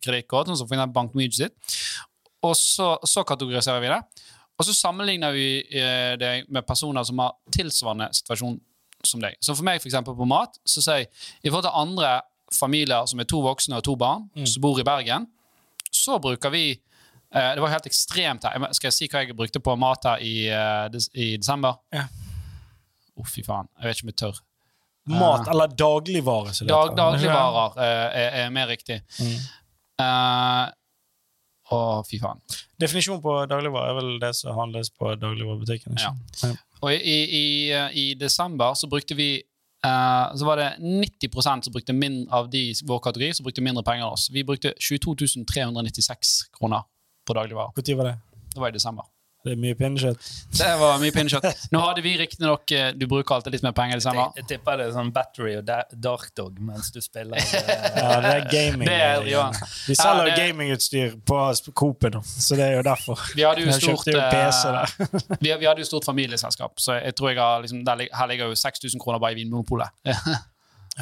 kredittkort, 0.03 0.51
sånn 0.51 0.61
som 0.61 0.71
for 0.71 0.95
BankMyj 0.95 1.33
sitt. 1.39 1.77
Og 2.47 2.55
så, 2.59 2.95
så 3.07 3.25
kategoriserer 3.27 3.83
vi 3.83 3.91
det. 3.91 4.01
Og 4.57 4.65
så 4.65 4.75
sammenligner 4.77 5.35
vi 5.37 5.49
eh, 5.61 6.15
det 6.21 6.33
med 6.49 6.65
personer 6.67 7.05
som 7.05 7.21
har 7.21 7.35
tilsvarende 7.53 8.09
situasjon 8.17 8.57
som 9.05 9.23
deg. 9.23 9.37
Så 9.41 9.55
for 9.55 9.67
meg, 9.67 9.83
eksempel 9.85 10.17
på 10.17 10.29
mat, 10.29 10.57
så 10.65 10.83
sier 10.83 11.05
jeg 11.05 11.11
i 11.45 11.51
forhold 11.51 11.67
til 11.69 11.81
andre 11.83 12.13
familier 12.55 13.07
som 13.11 13.21
er 13.21 13.29
to 13.29 13.43
voksne 13.45 13.79
og 13.79 13.85
to 13.85 13.97
barn, 14.01 14.29
som 14.47 14.63
bor 14.65 14.79
i 14.81 14.87
Bergen, 14.87 15.27
så 15.93 16.21
bruker 16.23 16.53
vi 16.53 16.65
eh, 16.73 17.53
Det 17.55 17.63
var 17.63 17.75
helt 17.75 17.89
ekstremt 17.91 18.47
her. 18.47 18.69
Skal 18.77 18.91
jeg 18.91 18.97
si 18.97 19.11
hva 19.13 19.25
jeg 19.25 19.37
brukte 19.37 19.61
på 19.61 19.77
mat 19.81 20.09
her 20.09 20.25
i, 20.25 20.49
eh, 20.49 20.87
des, 20.93 21.11
i 21.15 21.35
desember? 21.37 21.81
Ja. 21.93 22.07
oh, 23.17 23.27
fy 23.27 23.45
faen. 23.45 23.69
Jeg 23.81 23.91
vet 23.91 24.01
ikke 24.01 24.07
om 24.07 24.15
jeg 24.15 24.21
tør. 24.25 24.43
Mat 25.07 25.49
eller 25.49 25.71
dagligvare. 25.71 26.53
Dag, 26.67 26.97
dagligvarer 26.99 27.79
eh, 27.79 28.19
er, 28.23 28.37
er 28.43 28.51
mer 28.55 28.67
riktig. 28.71 29.01
Mm. 29.23 29.37
Uh, 30.03 30.67
Å, 31.73 31.79
fy 32.07 32.19
faen. 32.23 32.43
Definisjonen 32.79 33.23
på 33.25 33.37
dagligvare 33.51 33.91
er 33.91 33.99
vel 33.99 34.11
det 34.23 34.33
som 34.39 34.55
handles 34.59 34.91
på 34.95 35.15
dagligvarebutikken. 35.19 35.97
ikke? 35.99 36.13
Ja. 36.43 36.53
Og 36.83 36.93
i, 36.93 36.99
i, 36.99 37.17
i, 37.39 37.47
i 38.03 38.07
desember 38.19 38.77
så 38.79 38.91
brukte 38.91 39.17
vi 39.19 39.31
uh, 39.87 40.35
Så 40.37 40.47
var 40.47 40.61
det 40.61 40.69
90% 40.79 41.67
som 41.67 41.75
brukte 41.75 41.97
mindre 41.97 42.29
av 42.37 42.51
de 42.53 42.69
i 42.71 42.77
vår 42.87 43.01
kategori 43.09 43.33
som 43.39 43.49
brukte 43.49 43.65
mindre 43.65 43.87
penger 43.87 44.05
enn 44.05 44.13
oss. 44.13 44.29
Vi 44.35 44.45
brukte 44.47 44.75
22 44.79 45.45
396 45.49 46.37
kroner 46.59 46.87
på 47.27 47.35
dagligvarer. 47.35 47.75
Når 47.75 47.99
var 48.03 48.11
det? 48.13 48.17
Det 48.55 48.63
var 48.63 48.75
i 48.75 48.79
desember. 48.79 49.11
Det 49.47 49.53
er 49.55 49.59
mye 49.63 49.77
pinnekjøtt. 49.79 50.25
Det 50.59 50.71
var 50.81 50.97
mye 50.99 51.13
pinnekjøtt. 51.15 51.61
Nå 51.71 51.81
hadde 51.85 52.03
vi 52.03 52.17
riktignok 52.19 52.73
eh, 52.75 52.89
Du 52.99 53.05
bruker 53.07 53.37
alltid 53.37 53.55
litt 53.55 53.63
mer 53.63 53.75
penger 53.77 54.01
desember. 54.01 54.33
Jeg, 54.35 54.43
jeg 54.43 54.49
tipper 54.57 54.81
det 54.81 54.89
er 54.89 54.95
sånn 54.97 55.13
Battery 55.15 55.53
og 55.61 55.69
Dark 56.03 56.33
Dog 56.37 56.59
mens 56.67 56.91
du 56.95 56.99
spiller. 57.05 57.39
Ja, 57.97 58.17
det 58.25 58.33
er 58.33 58.49
gaming. 58.51 58.89
Det 58.91 58.97
er- 59.05 59.29
ja. 59.31 59.45
De 59.87 59.95
selger 59.95 60.27
Ja, 60.27 60.35
det- 60.35 60.37
gamingutstyr 60.43 61.15
på 61.31 61.39
Coop 61.79 62.09
nå, 62.17 62.21
så 62.27 62.59
det 62.59 62.67
er 62.67 62.75
jo 62.81 62.83
derfor. 62.91 63.23
Vi 63.39 63.47
hadde 63.47 63.63
jo 63.65 63.73
stort 63.79 64.05
PC 64.11 64.67
eh, 64.75 65.39
vi, 65.45 65.55
vi 65.63 65.69
hadde 65.71 65.81
jo 65.85 65.89
stort 65.89 66.05
familieselskap, 66.11 66.75
så 66.83 66.99
jeg 66.99 67.15
tror 67.17 67.31
jeg 67.33 67.39
har 67.41 67.63
liksom, 67.63 67.85
der, 67.87 68.07
her 68.13 68.27
ligger 68.33 68.51
jo 68.51 68.59
6000 68.59 69.01
kroner 69.03 69.23
bare 69.23 69.37
i 69.37 69.41
Vinmonopolet. 69.45 69.95
ja, 70.07 70.19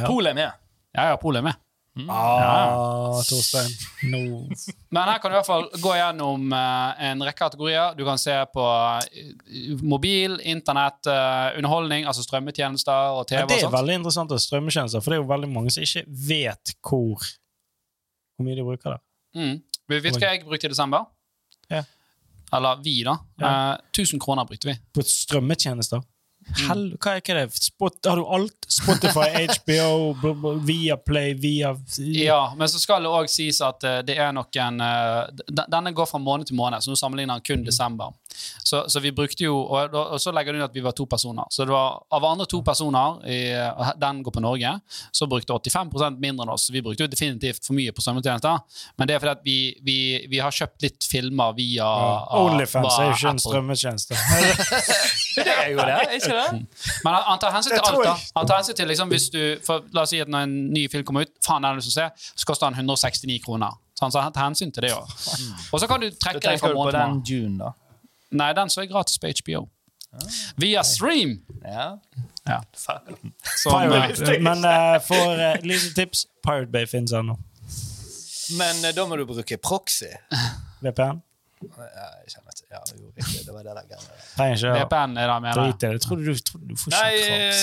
Polet 0.06 0.30
er 0.34 0.38
med. 0.42 0.50
ja, 0.94 1.16
polet 1.22 1.40
er 1.40 1.48
med. 1.48 1.63
Ah, 2.10 3.22
Torstein. 3.22 3.70
No. 4.10 4.48
Men 4.90 5.02
her 5.06 5.20
kan 5.22 5.30
du 5.30 5.36
i 5.36 5.38
hvert 5.38 5.46
fall 5.46 5.68
gå 5.78 5.92
gjennom 5.94 6.50
eh, 6.56 7.04
en 7.10 7.22
rekke 7.22 7.38
kategorier. 7.38 7.94
Du 7.94 8.02
kan 8.06 8.18
se 8.18 8.34
på 8.50 8.64
eh, 9.14 9.76
mobil, 9.82 10.34
internett, 10.42 11.06
eh, 11.06 11.58
underholdning, 11.60 12.08
altså 12.10 12.24
strømmetjenester 12.26 13.20
og 13.20 13.28
TV 13.30 13.44
Ja, 13.44 13.48
det 13.50 13.60
er 13.62 13.74
veldig 13.76 13.98
interessant 14.00 14.34
strømmetjenester, 14.46 15.04
for 15.04 15.14
det 15.14 15.20
er 15.20 15.22
jo 15.22 15.30
veldig 15.30 15.50
mange 15.54 15.74
som 15.74 15.86
ikke 15.86 16.02
vet 16.30 16.74
hvor, 16.82 17.22
hvor 18.34 18.48
mye 18.48 18.58
de 18.58 18.66
bruker 18.66 18.96
det. 18.96 19.00
Mm. 19.38 19.54
Vet 19.94 20.08
du 20.08 20.18
hva 20.18 20.32
jeg 20.32 20.42
brukte 20.48 20.66
i 20.66 20.74
desember? 20.74 21.06
Ja. 21.70 21.84
Eller 22.54 22.82
vi, 22.82 22.96
da. 23.06 23.16
Ja. 23.38 23.54
Eh, 23.74 24.02
1000 24.02 24.22
kroner 24.22 24.50
brukte 24.50 24.72
vi. 24.72 24.76
På 24.94 25.06
strømmetjenester. 25.06 26.02
Hell, 26.68 26.84
hva 27.00 27.16
er, 27.18 27.38
det? 27.40 27.56
Spot, 27.56 27.96
har 28.06 28.20
du 28.20 28.26
alt? 28.26 28.66
Spotify, 28.68 29.46
HBO, 29.50 30.12
via 30.64 30.96
Play, 30.96 31.34
Viaplay, 31.34 31.34
via 31.34 32.24
Ja, 32.24 32.54
men 32.56 32.68
så 32.68 32.78
skal 32.78 33.04
det 33.04 33.12
òg 33.12 33.30
sies 33.32 33.60
at 33.64 33.84
eh, 33.84 34.00
det 34.06 34.18
er 34.20 34.34
noen 34.36 34.80
uh, 34.82 35.24
Denne 35.48 35.94
går 35.96 36.08
fra 36.10 36.20
måned 36.22 36.50
til 36.50 36.58
måned, 36.58 36.84
så 36.84 36.92
nå 36.92 36.98
sammenligner 37.00 37.38
han 37.38 37.46
kun 37.46 37.64
desember. 37.66 38.12
Så, 38.64 38.84
så 38.90 39.00
vi 39.04 39.12
brukte 39.14 39.44
jo 39.46 39.56
og, 39.64 39.94
og 39.94 40.18
så 40.22 40.32
legger 40.34 40.52
du 40.54 40.58
inn 40.60 40.66
at 40.66 40.74
vi 40.74 40.82
var 40.84 40.94
to 40.96 41.06
personer. 41.10 41.46
Så 41.52 41.66
det 41.66 41.74
var 41.74 42.00
av 42.14 42.26
andre 42.28 42.46
to 42.50 42.60
personer, 42.66 43.20
i, 43.28 43.38
den 44.00 44.22
går 44.26 44.34
på 44.34 44.42
Norge, 44.44 44.72
så 45.14 45.28
brukte 45.30 45.52
85% 45.54 46.18
mindre 46.22 46.46
enn 46.46 46.52
oss. 46.54 46.66
Så 46.68 46.74
vi 46.74 46.82
brukte 46.84 47.06
jo 47.06 47.10
definitivt 47.12 47.64
for 47.66 47.76
mye 47.76 47.92
på 47.94 48.04
strømmetjenester. 48.04 48.60
Men 48.98 49.08
det 49.10 49.16
er 49.16 49.22
fordi 49.24 49.34
at 49.34 49.44
vi, 49.46 49.58
vi, 49.86 49.98
vi 50.30 50.40
har 50.42 50.54
kjøpt 50.54 50.86
litt 50.86 51.08
filmer 51.10 51.54
via 51.58 51.84
Ja. 51.84 52.40
Onlyfans 52.44 52.98
er 52.98 53.10
jo 53.10 53.14
ikke 53.16 53.34
en 53.34 53.42
strømmetjeneste. 53.42 54.18
Det 55.34 55.50
er 55.50 55.70
jo 55.72 55.78
det, 55.82 55.94
er 55.98 56.12
ikke 56.14 56.34
det? 56.36 56.50
Men 57.04 57.14
han, 57.16 57.22
han 57.26 57.40
tar 57.42 57.50
hensyn 57.56 57.72
til 57.74 57.82
alt. 57.88 58.04
da. 58.06 58.12
Han 58.36 58.46
tar 58.46 58.60
hensyn 58.60 58.76
til 58.78 58.86
liksom, 58.86 59.08
hvis 59.10 59.24
du, 59.34 59.40
for, 59.66 59.82
La 59.96 60.04
oss 60.04 60.12
si 60.14 60.20
at 60.22 60.30
når 60.30 60.46
en 60.46 60.52
ny 60.74 60.84
film 60.92 61.02
kommer 61.06 61.26
ut, 61.26 61.32
faen 61.44 61.62
den 61.64 61.72
har 61.72 61.74
du 61.74 61.82
lyst 61.82 61.90
til 61.90 61.96
å 61.96 62.04
se, 62.04 62.30
så 62.38 62.46
koster 62.48 62.70
den 62.70 62.78
169 62.84 63.40
kroner. 63.44 63.74
Så 63.98 64.10
han 64.20 64.34
tar 64.34 64.44
hensyn 64.44 64.70
til 64.74 64.86
det 64.86 64.92
òg. 64.94 65.10
Og 65.72 65.80
så 65.82 65.88
kan 65.90 66.02
du 66.02 66.08
Du 66.10 66.16
trekke 66.20 66.42
deg 66.44 66.60
fra 66.62 66.70
måned 66.74 66.92
til 66.92 67.00
den 67.00 67.58
måned. 67.58 67.80
Nei, 68.30 68.52
den 68.56 68.70
så 68.70 68.82
er 68.82 68.90
gratis 68.90 69.18
på 69.18 69.30
HBO. 69.42 69.66
Via 70.56 70.82
stream! 70.86 71.38
Ja. 71.64 71.98
Ja. 72.46 72.62
Fuck. 72.76 73.18
Som, 73.56 73.82
eh, 73.82 73.90
Pirate, 73.90 74.40
men 74.40 74.64
uh, 74.64 75.00
for 75.02 75.34
uh, 75.34 75.56
lite 75.62 75.94
tips 75.94 76.26
Pirate 76.46 76.70
Bay 76.70 76.86
finnes 76.86 77.12
ennå. 77.12 77.38
Men 78.58 78.84
uh, 78.84 78.92
da 78.94 79.06
må 79.08 79.16
du 79.16 79.24
bruke 79.26 79.56
proxy. 79.56 80.12
VPN. 80.84 81.22
Ja, 81.78 82.06
jeg 82.24 82.32
kjenner 82.34 82.54
ikke 82.54 82.66
Ja, 82.74 82.80
jo, 82.94 83.10
riktig. 83.16 83.40
Det 83.46 83.54
var 83.54 83.62
det 83.66 83.74
der 83.78 83.86
greiene. 83.90 84.18
Trenger 84.34 84.56
ikke 84.58 84.70
å 84.70 84.76
VPN 84.78 85.16
er 85.16 85.24
det 85.24 85.34
jeg 85.34 85.42
mener. 85.44 85.60
drite 85.60 85.74
i 85.74 85.78
det. 85.80 85.90
Jeg 85.94 86.00
du, 86.00 86.04
tror 86.04 86.18
du 86.24 86.74
får 86.80 86.88
ikke 86.90 87.00
Nei, 87.00 87.14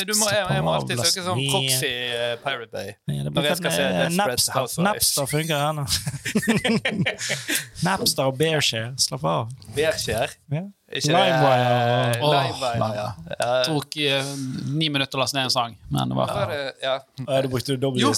du 0.10 0.14
må, 0.18 0.26
jeg, 0.32 0.44
jeg 0.56 0.66
må 0.68 0.74
alltid 0.78 1.04
søke 1.06 1.26
sånn 1.28 1.42
proxy 1.52 1.92
eh, 1.92 2.36
Pirate 2.44 2.72
Bay. 2.76 2.90
Ja, 3.12 3.24
det 3.28 3.34
Når 3.38 3.50
jeg 3.50 3.58
skal 3.62 3.76
se 3.78 3.88
eh, 3.88 3.96
Desperate 4.02 4.20
Napster. 4.22 4.54
Housewives. 4.58 4.86
Napster 4.90 5.26
funker 5.32 5.58
ennå. 5.70 5.86
Napster 7.88 8.30
og 8.30 8.38
Bearshare. 8.42 8.94
Slapp 9.02 9.26
av. 9.32 9.52
Bearshare. 9.76 10.32
Ja. 10.54 10.66
Ikke 10.92 11.14
det 11.14 11.22
Livewire. 11.22 12.18
Oh, 12.22 12.34
Livewire, 12.36 12.88
ja. 12.96 13.06
ja. 13.30 13.36
Det 13.40 13.68
tok 13.70 13.98
uh, 13.98 14.32
ni 14.76 14.90
minutter 14.92 15.20
å 15.20 15.22
laste 15.22 15.38
ned 15.38 15.48
en 15.48 15.54
sang, 15.54 15.76
men 15.92 16.12
det 16.12 16.18
var 16.18 16.34
Hva 16.36 16.46
det? 16.50 16.60
Ja. 16.84 16.96
Ja, 17.22 17.40
du 17.46 17.48
brukte 17.52 17.78
Jo, 18.02 18.12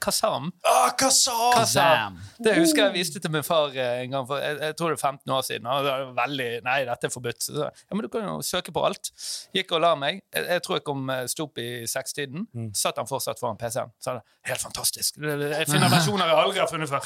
Kazam. 0.00 0.50
Ah, 0.66 0.90
Kazam. 0.98 2.18
Det 2.42 2.56
husker 2.58 2.86
jeg 2.86 2.94
viste 2.96 3.22
til 3.22 3.32
min 3.32 3.46
far 3.46 3.74
eh, 3.76 4.02
en 4.04 4.16
gang 4.16 4.28
for 4.28 4.42
jeg, 4.42 4.58
jeg 4.60 4.76
tror 4.78 4.92
det 4.92 4.98
er 4.98 5.02
15 5.02 5.34
år 5.36 5.46
siden. 5.46 5.70
Og 5.70 5.86
det 5.86 5.94
var 5.94 6.12
veldig, 6.18 6.50
Nei, 6.66 6.78
dette 6.88 7.08
er 7.08 7.14
forbudt. 7.14 7.46
Så, 7.46 7.68
ja, 7.70 7.94
men 7.94 8.04
du 8.06 8.10
kan 8.12 8.26
jo 8.26 8.36
søke 8.44 8.74
på 8.74 8.84
alt. 8.86 9.12
Gikk 9.54 9.74
og 9.76 9.84
la 9.84 9.94
meg. 9.98 10.22
Jeg, 10.34 10.48
jeg 10.56 10.64
tror 10.66 10.80
jeg 10.80 10.86
kom 10.90 11.10
eh, 11.14 11.24
sto 11.30 11.48
opp 11.48 11.62
i 11.62 11.68
sekstiden. 11.90 12.48
Mm. 12.54 12.70
Satt 12.78 13.00
han 13.00 13.10
fortsatt 13.10 13.42
foran 13.42 13.60
PC-en. 13.60 13.94
Sa 14.02 14.18
det, 14.18 14.24
helt 14.50 14.64
fantastisk. 14.64 15.20
Jeg 15.54 15.68
finner 15.68 15.92
versjoner 15.92 16.28
jeg 16.28 16.40
aldri 16.40 16.60
har 16.60 16.68
funnet 16.70 16.90
før. 16.90 17.04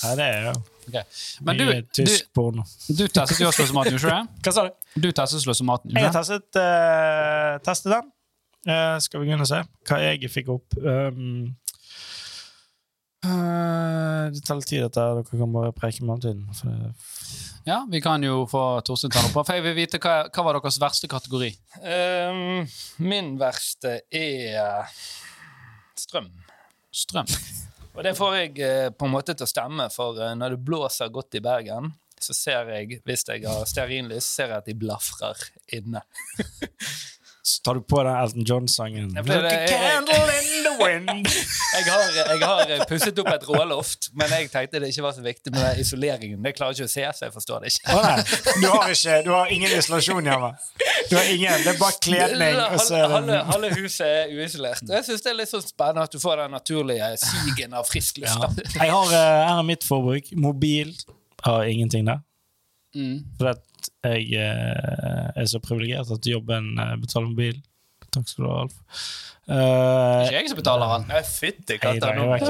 Ja, 0.00 0.12
det 0.16 0.26
er 0.26 0.44
jo 0.50 0.52
Ok. 0.90 1.18
Men 1.46 1.60
du, 1.60 1.66
du, 2.02 2.04
porno. 2.34 2.64
du 2.88 3.04
testet 3.06 3.40
jo 3.40 3.52
slåssematen, 3.54 3.94
gjorde 3.94 4.02
du 4.02 4.10
ikke 4.10 4.18
det? 4.18 4.44
Hva 4.44 4.54
sa 4.56 4.66
du? 4.66 4.74
Du 5.00 5.10
testet 5.14 5.44
slåssematen, 5.44 5.94
Jeg 5.94 6.08
har 6.08 6.12
du 6.12 6.18
testet, 6.18 6.58
uh, 6.58 7.58
testet 7.64 7.94
den. 7.94 8.10
Uh, 8.68 8.98
skal 9.00 9.22
vi 9.22 9.30
begynne 9.30 9.46
å 9.46 9.48
se 9.48 9.62
hva 9.88 10.00
jeg 10.02 10.32
fikk 10.32 10.50
opp. 10.52 10.76
Um, 10.82 11.54
uh, 13.24 14.26
det 14.34 14.42
tar 14.44 14.58
litt 14.58 14.68
tid, 14.68 14.84
dette. 14.84 15.06
Dere 15.20 15.24
kan 15.30 15.54
bare 15.54 15.72
preke 15.76 16.04
med 16.04 16.26
tiden. 16.26 16.44
Ja, 17.68 17.86
vi 17.90 18.02
kan 18.04 18.24
jo 18.24 18.42
få 18.50 18.80
Torstein 18.84 19.12
ta 19.14 19.22
det 19.22 19.32
på. 19.34 19.44
For 19.44 19.56
jeg 19.56 19.64
vil 19.68 19.78
vite 19.78 20.00
hva, 20.02 20.24
hva 20.32 20.46
var 20.46 20.58
deres 20.58 20.80
verste 20.82 21.10
kategori? 21.12 21.52
Um, 21.80 22.68
min 23.06 23.34
verste 23.40 24.00
er 24.10 24.90
strøm. 26.00 26.32
Strøm. 26.90 27.28
Og 27.96 28.04
det 28.06 28.14
får 28.18 28.36
jeg 28.36 28.52
eh, 28.64 28.88
på 28.94 29.08
en 29.08 29.14
måte 29.14 29.34
til 29.34 29.46
å 29.46 29.50
stemme, 29.50 29.88
for 29.92 30.18
eh, 30.22 30.36
når 30.38 30.54
det 30.54 30.64
blåser 30.66 31.10
godt 31.12 31.38
i 31.38 31.42
Bergen, 31.44 31.90
så 32.20 32.36
ser 32.36 32.68
jeg, 32.74 33.00
hvis 33.08 33.24
jeg 33.28 33.46
har 33.48 33.64
stearinlys, 33.68 34.26
ser 34.28 34.52
jeg 34.52 34.62
at 34.62 34.68
de 34.68 34.76
blafrer 34.78 35.40
inne. 35.78 36.02
Så 37.42 37.62
tar 37.64 37.78
du 37.78 37.84
på 37.88 38.02
deg 38.04 38.16
Elton 38.20 38.44
John-sangen. 38.44 39.14
Det-. 39.14 39.24
Jeg 41.70 41.84
har, 41.86 42.00
jeg 42.16 42.40
har 42.42 42.70
pusset 42.88 43.18
opp 43.22 43.28
et 43.30 43.44
råloft, 43.46 44.08
men 44.18 44.30
jeg 44.32 44.48
tenkte 44.50 44.80
det 44.82 44.88
ikke 44.90 45.04
var 45.04 45.12
så 45.14 45.22
viktig 45.22 45.52
med 45.54 45.78
isoleringen. 45.80 46.40
Det 46.42 46.52
klarer 46.56 46.74
ikke 46.74 46.88
å 46.88 46.90
se, 46.90 47.04
så 47.16 47.28
jeg 47.28 47.34
forstår 47.34 47.62
det 47.62 47.70
ikke. 47.72 47.94
Å 47.94 48.00
nei, 48.04 48.24
du 48.62 48.66
har, 48.72 48.90
ikke, 48.90 49.18
du 49.26 49.30
har 49.30 49.52
ingen 49.54 49.74
isolasjon 49.76 50.30
hjemme? 50.30 50.50
Du 51.10 51.14
har 51.14 51.28
ingen, 51.30 51.62
Det 51.64 51.72
er 51.74 51.78
bare 51.80 51.98
kledning. 52.02 52.58
Halve, 52.58 53.02
halve, 53.14 53.38
halve 53.52 53.70
huset 53.76 54.06
er 54.08 54.34
uisolert. 54.34 54.82
Og 54.88 54.96
jeg 54.98 55.06
syns 55.10 55.24
det 55.26 55.32
er 55.32 55.38
litt 55.38 55.52
sånn 55.52 55.66
spennende 55.66 56.08
at 56.08 56.16
du 56.16 56.18
får 56.22 56.42
den 56.42 56.56
naturlige 56.58 57.12
sigen 57.22 57.76
av 57.78 57.86
frisk 57.88 58.18
luft. 58.24 58.40
ja. 58.40 58.74
Jeg 58.80 58.94
har, 58.96 59.14
eh, 59.14 59.30
her 59.46 59.54
er 59.54 59.68
mitt 59.70 59.86
forbruk. 59.86 60.32
Mobil 60.40 60.92
har 61.46 61.70
ingenting 61.70 62.10
der. 62.10 62.24
Mm. 62.96 63.20
For 63.38 63.52
at 63.80 63.90
jeg 64.12 64.38
eh, 64.38 65.26
er 65.34 65.50
så 65.50 65.60
privilegert 65.64 66.12
at 66.12 66.28
jobben 66.28 66.72
eh, 66.78 66.96
betaler 67.00 67.32
mobil. 67.32 67.58
Takk 68.10 68.26
skal 68.26 68.44
du 68.44 68.50
ha, 68.50 68.62
Alf. 68.64 68.78
Eh, 69.50 69.56
er 69.56 70.28
ikke 70.28 70.40
jeg 70.40 70.50
som 70.52 70.58
betaler 70.60 70.90
han. 70.90 71.06
Nei, 71.10 71.20
Fytti 71.26 71.78
katta. 71.82 72.10
Jeg 72.14 72.42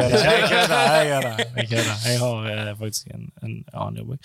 kødder. 1.71 1.93
Jeg 2.07 2.19
har 2.21 2.49
uh, 2.49 2.73
faktisk 2.81 3.13
en, 3.15 3.29
en 3.45 3.55
annen 3.73 4.01
jobb. 4.01 4.17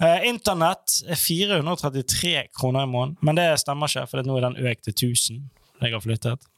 Uh, 0.00 0.20
Internett 0.28 1.00
er 1.08 1.20
433 1.20 2.46
kroner 2.56 2.86
i 2.86 2.92
måneden, 2.92 3.18
men 3.20 3.40
det 3.40 3.50
stemmer 3.60 3.90
ikke, 3.90 4.06
for 4.10 4.24
nå 4.28 4.38
er 4.38 4.48
den 4.48 4.60
økt 4.72 4.88
til 4.88 4.96
1000. 5.12 5.44
Jeg 5.82 5.96
har 5.96 6.04
flyttet. 6.04 6.51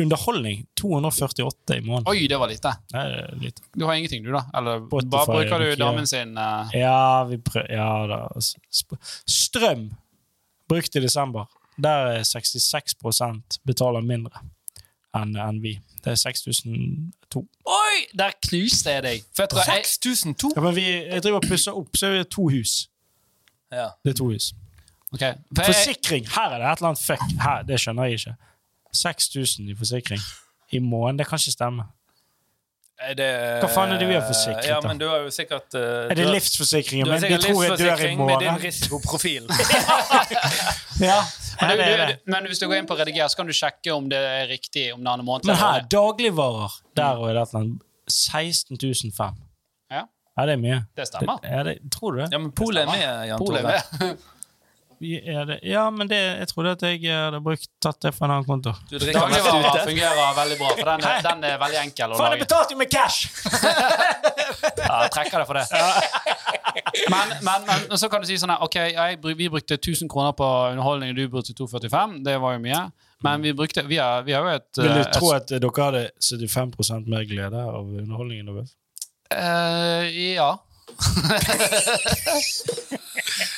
Underholdning 0.00 0.66
248 0.80 1.76
i 1.76 1.80
måneden. 1.80 2.08
Oi, 2.08 2.26
det 2.30 2.38
var 2.40 2.48
lite. 2.50 2.72
Det 2.92 3.02
er 3.04 3.34
litt. 3.42 3.60
Du 3.74 3.84
har 3.88 3.94
ingenting, 3.98 4.24
du, 4.24 4.32
da? 4.32 4.44
Eller 4.56 4.80
Spotify, 4.86 5.10
bare 5.14 5.26
bruker 5.26 5.58
du 5.58 5.66
ikke- 5.70 5.80
damen 5.82 6.06
sin 6.06 6.36
uh... 6.38 6.70
Ja, 6.74 7.24
vi 7.28 7.38
prøver 7.38 7.72
Ja 7.74 8.06
da. 8.10 8.20
Strøm 9.28 9.90
brukt 10.68 10.96
i 10.96 11.00
desember. 11.00 11.48
Der 11.82 12.14
er 12.18 12.24
66% 12.26 13.58
betaler 13.66 14.00
mindre 14.04 14.42
enn 15.16 15.36
en 15.40 15.60
vi. 15.62 15.78
Det 16.04 16.12
er 16.12 16.18
6002. 16.20 17.40
Oi! 17.66 17.94
Der 18.18 18.34
knuste 18.44 18.92
jeg 18.92 19.02
deg. 19.02 19.22
For 19.34 19.42
jeg 19.46 19.50
tror 19.54 19.62
jeg, 19.66 19.86
6002? 19.88 20.50
Ja, 20.56 20.64
men 20.66 20.74
vi, 20.76 20.84
jeg 21.08 21.22
driver 21.24 21.40
og 21.40 21.48
pusser 21.48 21.78
opp, 21.78 21.96
så 21.96 22.10
er 22.10 22.18
det 22.20 22.28
to 22.34 22.48
hus. 22.52 22.74
Ja. 23.72 23.88
Det 24.04 24.12
er 24.14 24.18
to 24.20 24.28
hus. 24.30 24.52
Okay. 25.12 25.32
for 25.56 25.64
jeg, 25.64 25.74
Forsikring! 25.74 26.28
Her 26.28 26.52
er 26.54 26.60
det 26.60 26.68
et 26.68 26.82
eller 26.82 26.90
annet 26.92 27.02
fuck. 27.02 27.24
Her, 27.40 27.62
det 27.68 27.80
skjønner 27.80 28.10
jeg 28.10 28.20
ikke. 28.20 28.34
6000 28.94 29.70
i 29.70 29.74
forsikring 29.78 30.20
i 30.72 30.78
måneden. 30.78 31.18
Det 31.18 31.26
kan 31.28 31.38
ikke 31.38 31.52
stemme. 31.52 31.84
Er 32.98 33.14
det, 33.14 33.26
Hva 33.62 33.68
faen 33.70 33.92
er 33.94 34.00
det 34.00 34.08
vi 34.08 34.14
har 34.16 34.24
forsikret, 34.26 34.66
Ja, 34.66 34.80
da? 34.82 34.88
men 34.90 34.98
du 34.98 35.04
har 35.06 35.20
jo 35.22 35.30
sikkert 35.30 35.74
uh, 35.78 35.80
Er 36.10 36.16
det 36.18 36.24
du 36.26 36.32
livsforsikringen 36.34 37.06
Du 37.06 37.12
min? 37.12 37.20
De 37.22 37.28
sikkert 37.28 37.44
tror 37.46 37.62
jeg 37.62 37.78
dør 37.78 38.00
i 38.02 38.16
morgen. 38.16 38.32
med 38.32 38.42
din 38.42 38.64
risikoprofil. 38.64 39.44
Ja, 40.98 41.20
men, 41.60 41.78
du, 41.78 41.82
du, 41.84 42.00
du, 42.10 42.14
men 42.26 42.46
hvis 42.50 42.58
du 42.58 42.64
går 42.66 42.80
inn 42.80 42.88
på 42.90 42.96
rediger, 42.98 43.28
så 43.30 43.38
kan 43.38 43.46
du 43.46 43.54
sjekke 43.54 43.92
om 43.94 44.08
det 44.10 44.18
er 44.18 44.48
riktig 44.50 44.88
om 44.94 45.04
det 45.04 45.12
er 45.12 45.22
måned. 45.22 45.46
Men 45.46 45.60
her, 45.60 45.84
dagligvarer, 45.94 46.74
der 46.98 47.20
og 47.22 47.28
det 47.28 47.36
et 47.36 47.52
eller 47.52 47.60
annet 47.60 47.84
16 48.10 48.80
500. 49.14 49.46
Ja, 49.94 50.02
Ja, 50.38 50.46
det 50.46 50.56
er 50.56 50.60
mye. 50.62 50.80
det 50.98 51.06
stemmer. 51.06 51.38
Ja, 51.46 51.62
det, 51.66 51.76
tror 51.94 52.16
du 52.16 52.20
det? 52.24 52.28
Ja, 52.34 52.38
men 52.42 52.50
Polet 52.50 52.82
er 52.82 52.90
med, 52.90 53.28
Jan 53.30 53.38
Tore. 53.46 54.16
er. 55.00 55.32
Ja, 55.32 55.44
det, 55.48 55.58
ja 55.62 55.84
men 55.94 56.10
det, 56.10 56.18
jeg 56.40 56.48
trodde 56.52 56.74
at 56.76 56.82
jeg 56.86 57.00
hadde 57.06 57.40
brukt, 57.44 57.68
tatt 57.82 58.00
det 58.04 58.12
fra 58.16 58.24
en 58.28 58.34
annen 58.36 58.48
konto. 58.48 58.70
Du 58.90 58.96
drikker 58.98 59.30
mest 59.30 59.46
Dagligvarer 59.46 59.88
fungerer 59.88 60.36
veldig 60.38 60.58
bra, 60.60 60.68
for 60.74 60.84
den 60.90 61.00
er, 61.08 61.16
den 61.28 61.38
er 61.48 61.56
veldig 61.62 61.80
enkel 61.82 62.06
å 62.14 62.16
Faen, 62.20 62.32
jeg 62.36 62.42
betalte 62.46 62.70
jo 62.76 62.80
med 62.82 62.90
cash! 62.92 63.18
Ja, 64.78 65.02
jeg 65.04 65.10
trekker 65.12 65.42
det 65.42 65.46
for 65.48 65.58
det. 65.58 65.64
Men, 67.12 67.26
men, 67.44 67.58
men 67.68 67.98
så 68.00 68.08
kan 68.10 68.22
du 68.22 68.26
si 68.28 68.38
sånn 68.40 68.52
her, 68.54 68.62
ok, 68.64 68.76
jeg, 68.94 69.18
vi 69.36 69.48
brukte 69.52 69.74
1000 69.76 70.08
kroner 70.10 70.32
på 70.38 70.46
underholdning, 70.70 71.10
du 71.16 71.22
brukte 71.28 71.52
245, 71.52 72.22
det 72.24 72.36
var 72.40 72.50
jo 72.56 72.60
mye. 72.64 72.82
Men 73.26 73.42
vi 73.42 73.50
brukte, 73.58 73.82
vi 73.82 73.98
har, 74.00 74.22
vi 74.22 74.32
har 74.32 74.46
jo 74.46 74.50
et... 74.54 74.70
Vil 74.78 74.94
du 74.94 75.02
eh, 75.02 75.10
tro 75.12 75.32
at 75.34 75.50
dere 75.50 75.70
hadde 75.82 76.10
75 76.22 77.04
mer 77.10 77.26
glede 77.28 77.60
av 77.60 77.84
underholdningen 77.84 78.46
deres? 78.52 78.70
Eh, 79.34 80.04
ja. 80.38 80.50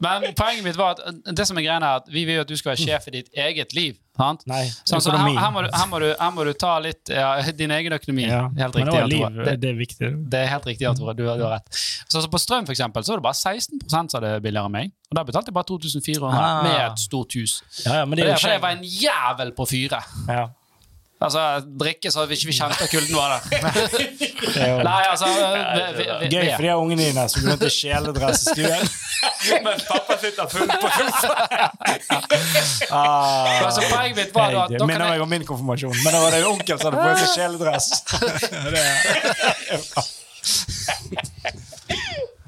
Men 0.00 0.28
poenget 0.38 0.62
mitt 0.64 0.76
var 0.78 0.94
at 0.94 1.00
det 1.36 1.44
som 1.48 1.58
er 1.58 1.64
greia 1.66 1.78
er 1.80 1.96
at 1.98 2.06
vi 2.12 2.22
vil 2.28 2.36
jo 2.38 2.42
at 2.44 2.50
du 2.50 2.56
skal 2.56 2.70
være 2.74 2.84
sjef 2.84 3.08
i 3.10 3.14
ditt 3.16 3.28
eget 3.34 3.72
liv. 3.74 3.96
sant? 4.18 4.44
Nei, 4.50 4.60
Sånn, 4.86 5.00
så 5.02 5.10
her, 5.14 5.24
her, 5.38 5.50
må 5.54 5.62
du, 5.64 5.68
her, 5.74 5.86
må 5.90 5.98
du, 6.02 6.06
her 6.20 6.30
må 6.34 6.44
du 6.46 6.52
ta 6.58 6.76
litt 6.82 7.10
ja, 7.10 7.32
din 7.54 7.70
egen 7.74 7.92
økonomi. 7.96 8.26
ja. 8.28 8.44
Helt 8.58 8.74
Men 8.78 8.90
det 8.92 9.02
liv, 9.10 9.26
Det, 9.44 9.56
det 9.62 9.70
er 9.72 9.78
viktig. 9.78 10.10
det 10.30 10.38
er 10.44 10.46
helt 10.52 10.66
riktig, 10.70 10.86
Tore. 10.98 11.14
Du, 11.18 11.24
du 11.24 11.42
har 11.44 11.56
rett. 11.56 11.68
Så, 12.08 12.20
så 12.22 12.28
på 12.30 12.38
strøm 12.42 12.66
for 12.66 12.74
eksempel, 12.76 13.02
så 13.06 13.14
var 13.16 13.22
det 13.22 13.26
bare 13.28 13.40
16 13.58 13.82
som 13.90 14.08
hadde 14.14 14.36
billigere 14.44 14.70
enn 14.70 14.76
meg. 14.78 14.94
Og 15.10 15.18
da 15.18 15.24
betalte 15.26 15.50
jeg 15.50 15.58
bare 15.58 15.68
2400 15.72 16.30
Ah. 16.38 16.62
med 16.62 16.78
et 16.92 16.98
stort 17.02 17.34
hus. 17.38 17.58
Ja, 17.84 17.98
ja, 18.00 18.04
men 18.06 18.16
Det 18.18 18.24
det 18.24 18.30
er 18.30 18.34
det 18.34 18.42
fordi 18.42 18.54
jo 18.54 18.64
var 18.68 18.78
en 18.78 18.84
jævel 19.02 19.52
på 19.58 19.66
fyre. 19.74 20.02
ja. 20.28 20.46
Altså, 21.18 21.40
drikke 21.80 22.10
så 22.14 22.26
vi 22.30 22.36
ikke 22.38 22.52
kjente 22.54 22.86
kulden 22.92 23.16
var 23.16 23.28
der. 23.34 23.42
Er 24.58 24.82
Nei, 24.86 25.02
altså 25.10 25.26
vi, 25.26 25.32
vi, 25.98 26.04
vi, 26.20 26.28
gøy 26.30 26.46
for 26.52 26.62
de 26.62 26.68
her 26.70 26.78
ungene 26.78 27.02
dine 27.08 27.24
som 27.30 27.42
begynte 27.42 27.66
å 27.66 27.74
kjeledress 27.74 28.44
i 28.44 28.54
stuen. 28.54 28.86
Men 29.66 29.76
pappa 29.82 30.14
sitter 30.22 30.46
full 30.52 30.70
på 30.70 30.88
Ah, 32.94 33.66
Altså, 33.66 33.80
poenget 33.90 34.16
mitt 34.20 34.32
var 34.34 34.54
da 34.54 34.60
at 34.68 34.70
det 34.76 34.86
minner 34.86 35.08
meg 35.10 35.20
om 35.24 35.30
min 35.30 35.44
konfirmasjon, 35.48 35.96
men 36.04 36.14
da 36.14 36.18
var 36.22 36.30
det 36.34 36.38
en 36.44 36.52
onkel 36.52 36.76
som 36.78 36.86
hadde 36.94 37.02
på 37.02 37.08
seg 37.18 37.30
kjeledress. 37.42 37.86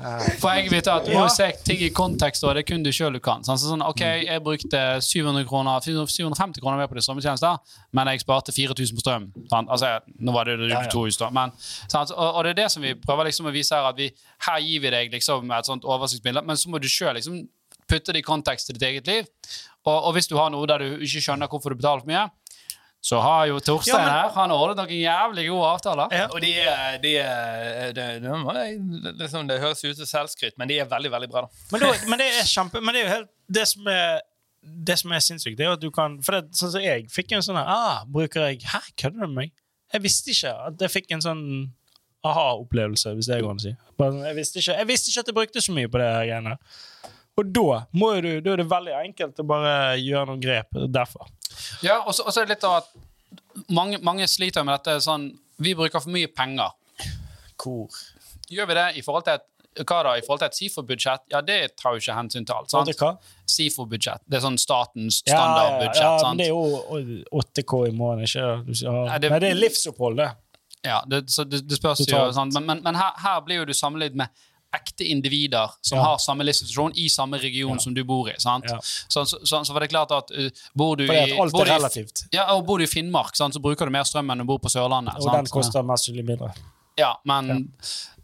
Det 0.00 0.36
jeg 0.40 0.70
er 0.80 0.88
at 0.94 1.06
du 1.06 1.12
må 1.12 1.26
se 1.32 1.46
ting 1.66 1.82
i 1.84 1.90
kontekst, 1.92 2.44
og 2.44 2.54
det 2.56 2.62
er 2.62 2.68
kun 2.70 2.84
du 2.84 2.90
sjøl 2.94 3.18
du 3.18 3.20
kan. 3.22 3.44
Så 3.44 3.58
sånn, 3.60 3.84
ok, 3.84 4.00
Jeg 4.00 4.42
brukte 4.44 4.80
700 5.04 5.44
kroner, 5.48 5.84
750 5.84 6.62
kroner 6.62 6.80
mer 6.80 6.88
på 6.88 6.96
de 6.96 7.04
strømmetjenester, 7.04 7.76
men 7.92 8.08
jeg 8.12 8.24
sparte 8.24 8.54
4000 8.56 8.96
på 8.96 9.04
strøm. 9.04 9.28
Altså, 9.60 9.98
nå 10.18 10.32
var 10.32 10.48
det 10.48 10.56
jo 10.56 10.70
Ja, 10.72 10.82
to 10.88 11.04
hus, 11.04 11.20
da. 11.20 11.30
Men? 11.30 11.52
Og, 11.92 12.12
og 12.16 12.44
det 12.44 12.54
er 12.54 12.62
det 12.62 12.70
som 12.72 12.84
vi 12.84 12.94
prøver 12.94 13.28
liksom 13.28 13.50
å 13.50 13.54
vise 13.54 13.76
her, 13.76 13.90
at 13.92 14.00
vi, 14.00 14.10
her 14.48 14.60
gir 14.64 14.84
vi 14.86 14.94
deg 14.96 15.12
liksom 15.12 15.52
et 15.52 15.68
sånt 15.68 15.84
oversiktsbilde, 15.84 16.44
men 16.46 16.56
så 16.56 16.72
må 16.72 16.80
du 16.80 16.88
sjøl 16.88 17.14
liksom 17.18 17.42
putte 17.90 18.14
det 18.14 18.22
i 18.22 18.26
kontekst 18.26 18.70
til 18.70 18.78
ditt 18.78 18.86
eget 18.88 19.10
liv. 19.10 19.28
Og, 19.88 19.96
og 19.96 20.12
hvis 20.16 20.28
du 20.30 20.36
har 20.38 20.52
noe 20.52 20.68
der 20.68 20.82
du 20.84 21.00
ikke 21.04 21.22
skjønner 21.24 21.50
hvorfor 21.50 21.72
du 21.72 21.80
betaler 21.80 22.04
for 22.04 22.10
mye, 22.12 22.28
så 23.00 23.20
har 23.24 23.46
jo 23.48 23.58
Torstein 23.64 23.94
Ja, 23.94 23.98
men- 24.04 24.12
her 24.12 24.28
han 24.34 24.50
har 24.50 24.58
ordnet 24.58 24.76
noen 24.76 25.00
jævlig 25.00 25.46
gode 25.48 25.68
avtaler. 25.74 26.08
Ja. 26.12 26.26
Og 26.34 26.40
de 26.44 26.52
er, 26.60 26.98
de 27.00 27.12
er 27.16 27.92
det, 27.96 28.08
det, 28.22 28.30
må 28.42 28.52
jeg- 28.54 29.14
liksom, 29.18 29.46
det 29.48 29.60
høres 29.60 29.84
ut 29.84 29.96
som 29.96 30.06
selvskryt, 30.06 30.58
men 30.58 30.68
de 30.68 30.78
er 30.78 30.84
veldig, 30.90 31.10
veldig 31.10 31.30
bra. 31.30 31.40
da. 31.42 31.48
Men, 31.72 31.80
da, 31.80 31.92
men 32.08 32.18
det 32.18 32.26
er 32.28 32.44
kjempe 32.44 32.82
Men 32.84 32.94
det 32.94 33.00
er 33.02 33.08
jo 33.08 33.14
helt 33.16 33.30
Det 33.50 33.66
som 33.68 33.86
er 33.88 34.20
det 34.62 34.98
som 34.98 35.10
er 35.16 35.20
sinnssykt, 35.24 35.56
det 35.56 35.64
er 35.64 35.70
jo 35.70 35.72
at 35.78 35.80
du 35.80 35.90
kan 35.90 36.18
For 36.22 36.32
det, 36.36 36.50
sånn 36.52 36.70
som 36.74 36.82
jeg 36.84 37.06
fikk 37.08 37.32
en 37.32 37.40
sånn 37.40 37.56
her 37.56 37.64
ah, 37.66 38.02
Bruker 38.04 38.50
jeg 38.50 38.60
Hæ, 38.68 38.80
kødder 39.00 39.20
du 39.22 39.26
med 39.28 39.36
meg? 39.38 39.52
Jeg 39.94 40.02
visste 40.04 40.30
ikke 40.34 40.52
at 40.66 40.78
jeg 40.84 40.90
fikk 40.90 41.10
en 41.16 41.22
sånn 41.24 41.44
aha-opplevelse, 42.22 43.14
hvis 43.16 43.26
det 43.30 43.38
går 43.40 43.50
an 43.54 43.56
å 43.56 43.62
si. 43.64 43.72
Sånn, 43.98 44.18
Jeg 44.26 44.36
visste, 44.36 44.60
ikke, 44.60 44.74
jeg 44.76 44.86
visste 44.90 45.08
ikke 45.10 45.22
at 45.24 45.30
jeg 45.30 45.36
brukte 45.38 45.62
så 45.64 45.72
mye 45.72 45.88
på 45.88 45.98
det 46.02 46.08
her 46.12 46.26
greiene. 46.28 46.58
Og 47.38 47.46
da, 47.54 47.82
må 47.96 48.10
du, 48.20 48.40
da 48.44 48.52
er 48.52 48.56
det 48.62 48.66
veldig 48.70 48.96
enkelt 49.04 49.38
å 49.40 49.46
bare 49.48 49.74
gjøre 50.00 50.26
noen 50.32 50.42
grep 50.42 50.74
derfor. 50.92 51.28
Ja, 51.84 52.00
og 52.04 52.12
så 52.16 52.26
er 52.30 52.46
det 52.48 52.56
litt 52.56 52.66
av 52.68 52.80
at 52.82 52.90
mange, 53.72 53.98
mange 54.04 54.26
sliter 54.28 54.64
med 54.66 54.76
dette 54.78 55.00
sånn 55.04 55.30
Vi 55.60 55.74
bruker 55.76 56.00
for 56.00 56.10
mye 56.14 56.28
penger. 56.32 56.72
Hvor? 57.60 57.88
Gjør 58.50 58.66
vi 58.70 58.76
det 58.78 58.86
i 58.96 59.02
forhold 59.04 59.26
til 59.28 59.38
et 59.38 59.46
hva 59.86 60.00
da, 60.02 60.16
i 60.18 60.22
forhold 60.24 60.40
til 60.42 60.48
et 60.50 60.56
SIFO-budsjett? 60.58 61.22
Ja, 61.30 61.40
det 61.46 61.56
tar 61.78 61.94
jo 61.94 62.00
ikke 62.02 62.14
hensyn 62.16 62.44
til 62.48 62.56
alt. 62.56 62.72
Sant? 62.72 63.20
SIFO-budsjett. 63.48 64.24
Det 64.26 64.40
er 64.40 64.42
sånn 64.42 64.58
statens 64.58 65.20
Ja, 65.28 65.36
ja, 65.38 65.66
ja, 65.70 65.76
men 65.84 65.94
sant? 66.24 66.40
det 66.40 66.48
er 66.48 66.50
jo 66.50 67.20
8K 67.38 67.78
i 67.86 67.92
måneden, 67.94 68.26
ikke 68.26 68.40
ja. 68.82 68.94
Nei, 69.06 69.18
det- 69.22 69.30
Nei, 69.30 69.38
det 69.44 69.50
er 69.52 69.60
livsopphold, 69.60 70.16
det. 70.18 70.30
Ja, 70.84 70.98
det, 71.06 71.22
så 71.30 71.44
det, 71.44 71.62
det 71.68 71.76
spørs 71.78 72.00
jo, 72.02 72.06
Totalt. 72.10 72.34
sant? 72.34 72.54
Men, 72.58 72.66
men, 72.66 72.82
men 72.82 72.98
her, 72.98 73.12
her 73.22 73.40
blir 73.46 73.60
jo 73.60 73.64
du 73.68 73.72
sammenlignet 73.76 74.16
med 74.16 74.28
ekte 74.72 75.04
individer 75.04 75.70
som 75.82 75.98
Ja. 75.98 76.04
har 76.04 76.18
samme 76.18 76.44
livssituasjon 76.44 76.92
i 76.94 77.08
samme 77.08 77.38
region 77.38 77.80
som 77.80 77.94
du 77.94 78.04
bor 78.04 78.28
i. 78.30 78.34
sant? 78.38 78.64
Ja. 78.68 78.78
Så, 78.82 79.24
så, 79.26 79.64
så, 79.64 79.72
var 79.72 79.80
det 79.80 79.88
klart 79.90 80.10
at 80.12 80.30
uh, 80.30 80.50
bor 80.74 80.96
du 80.96 81.06
For 81.06 81.14
i 81.14 81.18
at 81.32 81.40
alt 81.40 81.52
bor 81.52 81.62
er 81.66 81.78
relativt. 81.78 82.22
i- 82.32 82.36
Ja, 82.36 82.52
og 82.54 82.66
Bor 82.66 82.78
du 82.78 82.84
i 82.84 82.86
Finnmark, 82.86 83.34
sant, 83.36 83.54
så 83.54 83.60
bruker 83.60 83.86
du 83.86 83.90
mer 83.90 84.04
strøm 84.04 84.30
enn 84.30 84.38
du 84.38 84.44
bor 84.44 84.58
på 84.58 84.68
Sørlandet. 84.70 85.16
Og 85.16 85.22
sant? 85.22 85.34
den 85.36 85.46
koster 85.46 85.82
mest 85.82 86.08
mulig 86.08 86.24
mindre. 86.26 86.52
Ja, 86.98 87.14
men 87.24 87.72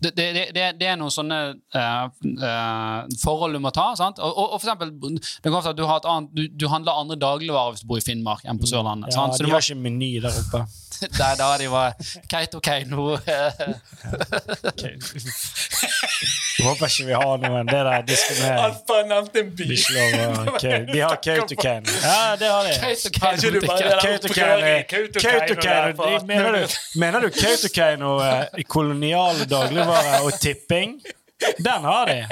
det, 0.03 0.12
det, 0.16 0.26
det, 0.55 0.66
det- 0.80 0.86
er 0.86 0.97
noen 1.01 1.11
sånne 1.12 1.38
uh, 1.74 2.07
uh, 2.42 3.07
forhold 3.22 3.57
du 3.57 3.61
må 3.62 3.70
ta. 3.74 3.88
sant? 3.99 4.18
Og, 4.22 4.30
og, 4.30 4.53
og 4.55 4.61
for 4.61 4.66
eksempel, 4.68 4.92
det 5.18 5.51
kan 5.51 5.61
at 5.66 5.76
du, 5.78 5.84
har 5.88 6.03
et 6.03 6.09
annet, 6.11 6.30
du, 6.36 6.42
du 6.49 6.68
handler 6.70 7.01
andre 7.01 7.16
dagligvarer 7.20 7.74
hvis 7.74 7.82
du 7.84 7.88
bor 7.90 7.99
i 8.01 8.05
Finnmark 8.05 8.44
enn 8.47 8.61
på 8.61 8.68
Sørlandet. 8.70 9.11
Ja, 9.11 9.18
sant? 9.20 9.36
Så 9.36 9.42
de 9.42 9.49
du 9.49 9.53
må, 9.53 9.57
har 9.59 9.64
ikke 9.64 9.80
meny 9.82 10.12
der 10.22 10.34
oppe. 10.42 10.66
Nei, 11.20 11.32
da 11.36 11.49
de 11.61 11.66
var 11.68 11.92
Kautokeino 12.30 13.03
eh, 13.18 13.51
Jeg 16.57 16.64
håper 16.64 16.86
ikke 16.88 17.07
vi 17.07 17.12
har 17.12 17.36
noen. 17.42 17.66
Det 17.68 17.80
der 17.84 18.03
diskriminering. 18.09 18.61
Alfa 18.64 18.94
nevnte 19.11 19.42
en 19.42 19.51
by. 19.57 19.66
De 20.92 21.01
har 21.03 21.16
Kautokeino. 21.26 21.90
Ja, 22.03 22.36
det 22.40 22.49
har 22.49 22.62
de. 22.64 22.72
Kautokeino. 25.26 26.16
Mener 26.97 27.20
du, 27.20 27.28
Kautokeino 27.36 28.14
eh, 28.24 28.44
i 28.57 28.64
koloniale 28.64 29.44
dagligvarer 29.44 29.86
og 30.22 30.32
tipping? 30.43 30.99
Den 31.59 31.84
har 31.84 32.07
de. 32.07 32.26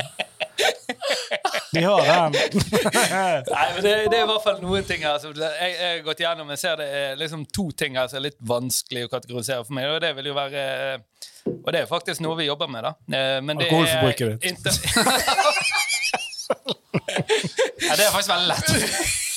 De 1.75 1.83
har 1.85 2.07
den. 2.07 2.33
Nei, 3.51 3.67
men 3.75 3.83
det, 3.85 3.93
det 4.11 4.17
er 4.19 4.23
i 4.23 4.29
hvert 4.31 4.45
fall 4.45 4.61
noen 4.63 4.87
ting 4.89 5.03
her 5.05 5.19
som 5.21 5.35
jeg, 5.37 5.73
jeg 5.75 5.91
har 5.91 6.01
gått 6.07 6.23
gjennom. 6.25 6.53
Jeg 6.55 6.63
ser 6.63 6.79
det 6.81 6.87
er 7.01 7.19
liksom 7.21 7.45
to 7.53 7.67
ting 7.77 7.99
her 7.99 8.09
som 8.09 8.21
er 8.21 8.27
litt 8.31 8.39
vanskelig 8.49 9.05
å 9.07 9.11
kategorisere 9.13 9.67
for 9.67 9.77
meg. 9.77 9.91
Og 9.93 10.01
det 10.05 10.15
vil 10.17 10.31
jo 10.31 10.37
være 10.39 10.65
Og 11.45 11.69
det 11.75 11.83
er 11.83 11.91
faktisk 11.91 12.25
noe 12.25 12.39
vi 12.41 12.49
jobber 12.49 12.71
med, 12.73 12.87
da. 12.87 12.95
Eh, 13.13 13.41
Men 13.45 13.61
det 13.61 13.69
Alkoholforbruket 13.69 14.41
ditt. 14.41 14.65
Ja, 17.85 17.97
det 17.97 18.05
er 18.05 18.13
faktisk 18.13 18.31
veldig 18.31 18.49
lett. 18.49 18.69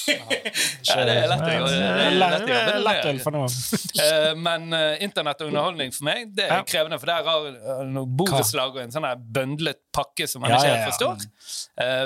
Ja, 0.08 0.96
det 1.06 1.16
er 1.18 1.28
lett 1.32 1.44
å 1.44 1.54
gjøre. 1.54 2.76
Det. 3.04 3.16
For 3.24 3.36
noen. 3.36 3.56
Eh, 4.08 4.34
Men 4.38 4.68
eh, 4.78 5.02
internett 5.04 5.42
og 5.42 5.50
underholdning 5.52 5.92
for 5.96 6.06
meg, 6.08 6.30
det 6.38 6.46
er 6.48 6.64
krevende. 6.70 7.00
For 7.02 7.10
der 7.10 7.26
har 7.26 7.88
noe 7.90 8.06
borettslag 8.20 8.76
og 8.78 8.84
en 8.84 8.94
sånn 8.94 9.08
bøndlet 9.34 9.80
pakke 9.96 10.28
som 10.30 10.44
man 10.44 10.54
ikke 10.54 10.70
helt 10.70 10.92
forstår. 10.92 11.26
Eh, 11.82 12.06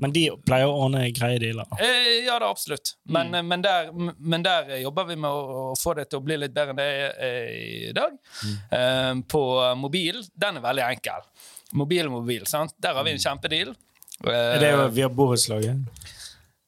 Men 0.00 0.14
de 0.16 0.22
pleier 0.48 0.70
å 0.70 0.76
ordne 0.86 1.02
greie 1.12 1.36
dealer. 1.42 1.66
Eh, 1.76 2.22
ja, 2.24 2.38
det 2.40 2.46
er 2.46 2.48
absolutt. 2.48 2.94
Men, 3.04 3.32
Mm. 3.34 3.48
men, 3.50 3.62
der, 3.66 3.90
men 4.16 4.42
der 4.46 4.70
jobber 4.80 5.04
vi 5.10 5.16
med 5.20 5.28
å, 5.30 5.74
få 5.76 5.92
det 5.98 6.06
til 6.10 6.22
å 6.22 6.24
bli 6.24 6.38
litt 6.40 6.54
bedre 6.56 6.72
enn 6.72 6.80
det 6.80 6.86
er 7.26 7.50
i 7.90 7.92
dag. 7.92 8.14
Mm. 8.46 8.56
Eh, 8.78 9.12
på 9.28 9.42
mobil, 9.76 10.22
den 10.40 10.56
er 10.56 10.64
veldig 10.64 10.86
enkel. 10.86 11.26
Mobil 11.76 12.06
og 12.08 12.16
mobil, 12.22 12.46
sant? 12.48 12.72
Der 12.80 12.94
har 12.96 13.04
vi 13.04 13.12
en 13.18 13.22
kjempedeal. 13.26 13.74
Eh, 13.74 13.76
Mm. 14.20 14.58
Det 14.60 14.66
er 14.68 14.72
jo 14.76 14.88
via 14.92 15.08
borettslaget. 15.08 15.76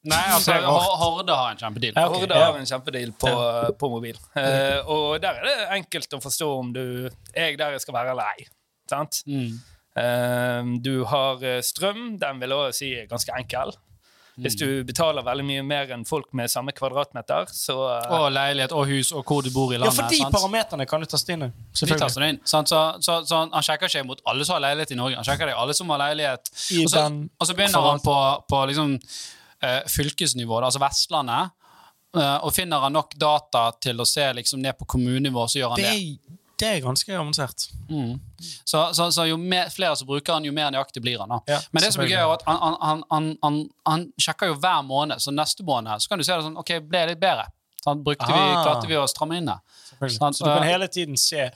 Nei, 0.03 0.23
altså, 0.35 0.55
Horde 0.99 1.35
har 1.35 1.53
en 1.53 1.59
kjempedeal. 1.61 1.93
Okay. 1.95 2.19
Horde 2.19 2.39
har 2.41 2.57
en 2.59 2.67
kjempedeal 2.67 3.13
på, 3.15 3.31
på 3.79 3.89
mobil. 3.91 4.17
Uh, 4.35 4.89
og 4.91 5.05
der 5.23 5.39
er 5.39 5.47
det 5.47 5.53
enkelt 5.77 6.17
å 6.17 6.19
forstå 6.23 6.49
om 6.57 6.73
du 6.75 6.83
er 7.07 7.55
der 7.59 7.77
jeg 7.77 7.85
skal 7.85 7.95
være 7.95 8.11
eller 8.11 8.33
ei. 8.35 8.49
Sant? 8.91 9.21
Mm. 9.29 9.61
Uh, 9.93 10.75
du 10.83 10.93
har 11.07 11.43
eh, 11.45 11.61
strøm, 11.63 12.17
den 12.19 12.39
vil 12.41 12.55
jeg 12.57 12.77
si 12.79 12.91
er 12.97 13.09
ganske 13.09 13.39
enkel. 13.39 13.75
Hvis 14.41 14.55
du 14.57 14.65
betaler 14.81 15.21
veldig 15.21 15.43
mye 15.45 15.63
mer 15.65 15.91
enn 15.93 16.03
folk 16.09 16.31
med 16.33 16.49
samme 16.49 16.73
kvadratmeter, 16.73 17.51
så 17.53 17.75
uh, 17.85 18.13
Og 18.17 18.31
leilighet 18.33 18.73
og 18.73 18.87
hus 18.89 19.11
og 19.13 19.21
hvor 19.29 19.45
du 19.45 19.51
bor 19.53 19.69
i 19.69 19.77
landet. 19.77 19.93
Ja, 19.93 20.01
for 20.01 20.09
de 20.09 20.21
sant? 20.23 20.33
parameterne 20.33 20.87
kan 20.89 21.03
du 21.03 21.09
taste 21.09 21.35
inn. 21.35 21.45
De 21.53 21.97
taster 21.99 22.25
inn. 22.25 22.41
Sant? 22.49 22.71
Så, 22.73 22.81
så, 23.05 23.19
så 23.29 23.43
han 23.45 23.65
sjekker 23.65 23.91
ikke 23.91 24.03
mot 24.09 24.23
alle 24.27 24.47
som 24.47 24.57
har 24.57 24.65
leilighet 24.65 24.95
i 24.95 24.97
Norge. 24.97 25.19
Han 25.21 25.27
sjekker 25.27 25.51
det 25.51 25.55
alle 25.61 25.77
som 25.77 25.93
har 25.93 26.01
leilighet. 26.01 26.49
I 26.73 26.81
Og 26.81 26.89
så, 26.89 27.05
den 27.05 27.19
og 27.37 27.49
så 27.49 27.57
begynner 27.59 27.87
han 27.91 28.01
på, 28.01 28.17
på 28.49 28.63
liksom, 28.71 28.97
fylkesnivå, 29.89 30.59
altså 30.61 30.81
Vestlandet. 30.83 31.51
eh, 32.17 32.37
og 32.45 32.53
finner 32.53 32.83
han 32.85 32.93
nok 32.93 33.15
data 33.15 33.71
til 33.81 34.01
å 34.01 34.05
se 34.05 34.27
liksom, 34.37 34.61
ned 34.61 34.77
på 34.77 34.85
kommunenivå, 34.95 35.47
så 35.47 35.59
gjør 35.61 35.75
han 35.75 35.81
det 35.81 35.89
det. 35.89 36.37
det 36.61 36.67
er 36.67 36.83
ganske 36.83 37.15
avansert. 37.17 37.65
Mm. 37.89 38.19
Så, 38.63 38.93
så, 38.93 39.09
så 39.11 39.25
jo 39.27 39.37
mer, 39.37 39.71
flere 39.73 39.95
som 39.99 40.07
bruker 40.07 40.37
han, 40.37 40.45
jo 40.45 40.53
mer 40.53 40.69
nøyaktig 40.71 41.01
blir 41.03 41.23
han. 41.23 41.33
Ja, 41.49 41.59
Men 41.71 41.83
det 41.83 41.93
som 41.95 42.03
er 42.05 42.11
gøy, 42.11 42.19
er 42.21 42.35
at 42.35 42.45
han, 42.47 42.61
han, 42.61 42.77
han, 42.81 43.03
han, 43.09 43.33
han, 43.43 43.59
han 43.89 44.07
sjekker 44.21 44.53
jo 44.53 44.59
hver 44.61 44.85
måned, 44.87 45.23
så 45.23 45.33
neste 45.33 45.65
måned 45.65 46.03
så 46.03 46.11
kan 46.11 46.21
du 46.21 46.27
se 46.27 46.35
det 46.35 46.45
sånn 46.45 46.59
Ok, 46.61 46.77
ble 46.85 47.03
jeg 47.03 47.15
litt 47.15 47.23
bedre? 47.23 47.49
Sånn, 47.83 48.03
brukte 48.03 48.25
vi, 48.29 48.33
Ah. 48.39 48.63
klarte 48.63 48.87
vi 48.87 48.95
å 48.95 49.07
stramme 49.11 49.37
inn 49.37 49.45
det? 49.49 49.57
Sånn, 50.09 50.33
Så 50.33 50.43
du 50.43 50.49
kan 50.49 50.63
eh, 50.63 50.69
hele 50.71 50.87
tiden 50.87 51.17
se 51.17 51.49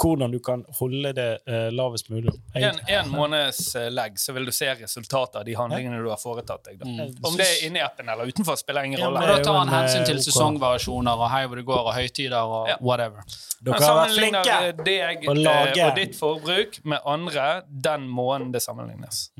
hvordan 0.00 0.30
du 0.32 0.38
kan 0.40 0.62
holde 0.78 1.10
det 1.16 1.40
uh, 1.48 1.68
lavest 1.72 2.08
mulig. 2.08 2.32
en, 2.54 2.78
en 2.88 3.08
måneds 3.12 3.74
uh, 3.76 3.88
legg, 3.92 4.14
så 4.20 4.32
vil 4.32 4.46
du 4.48 4.52
se 4.52 4.68
resultatet 4.74 5.36
av 5.36 5.44
de 5.44 5.54
handlingene 5.58 5.98
du 6.02 6.08
har 6.08 6.16
foretatt 6.20 6.64
deg. 6.64 6.78
Da. 6.80 6.86
Mm. 6.88 7.16
Om 7.24 7.36
det 7.36 7.46
er 7.46 7.66
inni 7.66 7.80
appen 7.84 8.08
eller 8.08 8.24
utenfor, 8.30 8.56
spiller 8.56 8.84
ingen 8.88 9.00
rolle. 9.02 9.20
Ja, 9.24 9.36
da 9.36 9.44
tar 9.44 9.58
han 9.58 9.68
hensyn 9.72 10.06
til 10.08 10.16
eh, 10.16 10.24
sesongvariasjoner 10.24 11.20
og 11.26 11.28
hei 11.34 11.42
hvor 11.46 11.56
det 11.60 11.66
går, 11.68 11.82
og 11.90 11.94
høytider 11.98 12.40
og 12.56 12.68
Ja. 12.72 12.76
whatever. 12.80 13.24
Dere 13.60 13.80
har 13.84 13.98
vært 14.06 14.16
flinke! 14.16 14.58
eh, 14.68 14.72
deg 14.84 15.28
å 15.28 15.34
lage- 15.36 15.76
eh, 15.80 15.88
og 15.88 15.96
ditt 16.00 16.16
forbruk 16.16 16.80
med 16.84 17.00
andre 17.04 17.62
den 17.68 18.08
måneden 18.08 18.52
det 18.52 18.62
sammenlignes. 18.64 19.30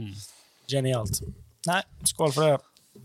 Genialt. 0.69 1.23
Nei, 1.67 1.83
skål 2.05 2.33
for 2.33 2.43
det. 2.49 2.61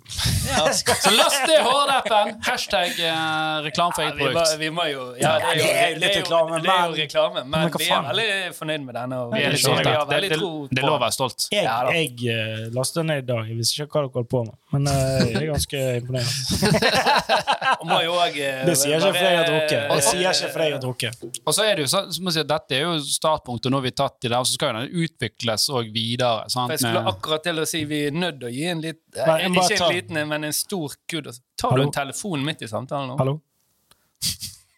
Så 0.06 1.10
last 1.12 1.42
ned 1.48 1.62
Horde-appen! 1.66 2.36
Hashtag 2.46 3.00
eh, 3.00 3.64
reklame 3.66 3.94
for 3.96 4.04
eget 4.04 4.16
Vi 4.16 4.24
må, 4.24 4.32
produkt. 4.32 4.60
vi 4.60 4.70
må 4.70 4.86
jo 4.92 5.06
Ja, 5.20 5.32
det 5.40 5.46
er 5.46 5.56
jo, 5.56 5.64
det 5.64 5.72
er 5.76 5.90
jo 5.90 5.96
litt 5.96 6.02
det 6.02 6.10
er 6.10 6.14
jo, 6.14 6.22
reklame, 6.22 6.60
det 6.62 6.70
er 6.70 6.76
jo 6.76 6.90
men- 6.92 7.00
reklame, 7.00 7.44
men, 7.46 7.50
men 7.52 7.72
vi 7.80 7.88
er 7.90 8.06
veldig 8.10 8.56
fornøyd 8.60 8.84
med 8.86 8.94
denne. 9.00 9.20
Og 9.26 9.34
Vi 9.34 9.42
er 9.42 9.56
litt 9.56 9.58
det 9.58 9.64
stolte. 9.66 9.84
vi 9.90 9.96
har 9.96 10.06
Det, 10.06 10.16
veldig 10.16 10.30
det, 10.76 10.80
er 10.84 10.88
lov 10.90 10.98
å 10.98 11.02
være 11.06 11.16
stolt. 11.18 11.48
Jeg, 11.52 11.64
Ja, 11.66 11.78
jeg 11.92 12.12
eh, 12.36 12.68
lastet 12.78 13.06
ned 13.10 13.24
i 13.24 13.28
dag. 13.32 13.50
Jeg 13.50 13.58
visste 13.62 13.82
ikke 13.82 13.90
hva 13.96 14.06
dere 14.06 14.14
holdt 14.20 14.30
på 14.36 14.44
med. 14.46 14.56
Men 14.76 14.88
uh, 14.92 14.94
jeg 15.26 15.36
er 15.42 15.48
ganske 15.54 15.82
imponerende. 16.02 17.06
Må 17.90 18.00
jo 18.04 18.14
også, 18.18 18.42
eh, 18.44 18.62
Det 18.68 18.76
sier 18.80 18.98
ikke 18.98 19.12
fordi 19.16 19.26
jeg 19.26 19.38
har 19.40 19.50
drukket. 19.50 19.84
Det 19.96 20.04
sier 20.06 20.30
ikke 20.32 20.50
fordi 20.56 20.66
jeg 20.70 20.76
har 20.76 20.82
drukket. 20.86 21.26
Og 21.46 21.54
så 21.56 21.66
er 21.70 21.76
det 21.80 21.86
jo 21.86 21.90
så, 21.92 22.02
så 22.12 22.24
må 22.26 22.32
jeg 22.34 22.38
si 22.40 22.46
Dette 22.50 22.76
er 22.78 22.82
jo 22.86 22.94
startpunktet, 23.06 23.72
nå 23.72 23.80
har 23.80 23.86
vi 23.86 23.92
tatt 23.96 24.26
i 24.28 24.32
det, 24.32 24.38
og 24.40 24.48
så 24.50 24.58
skal 24.58 24.72
jo 24.74 24.82
den 24.84 25.06
utvikles 25.06 25.68
og 25.72 25.90
videre. 25.96 26.46
Sant? 26.52 26.74
Jeg 26.76 26.82
skulle 26.84 27.04
akkurat 27.14 27.46
til 27.46 27.62
å 27.62 27.68
si 27.70 27.84
vi 27.90 28.02
er 28.10 28.16
nødt 28.16 28.40
til 28.42 28.50
å 28.50 28.54
gi 28.56 28.66
en 28.74 28.84
litt, 28.84 29.02
eh, 29.16 29.30
Nei, 29.30 29.38
Ikke 29.46 29.78
en 29.90 29.96
liten, 29.96 30.28
men 30.30 30.44
en 30.44 30.54
stor 30.54 30.94
kudd. 31.08 31.30
Tar 31.58 31.70
Hallo? 31.72 31.84
du 31.84 31.88
en 31.88 31.92
telefon 31.94 32.46
midt 32.46 32.62
i 32.62 32.68
samtalen 32.68 33.08
nå? 33.14 33.18
Hallo? 33.18 33.42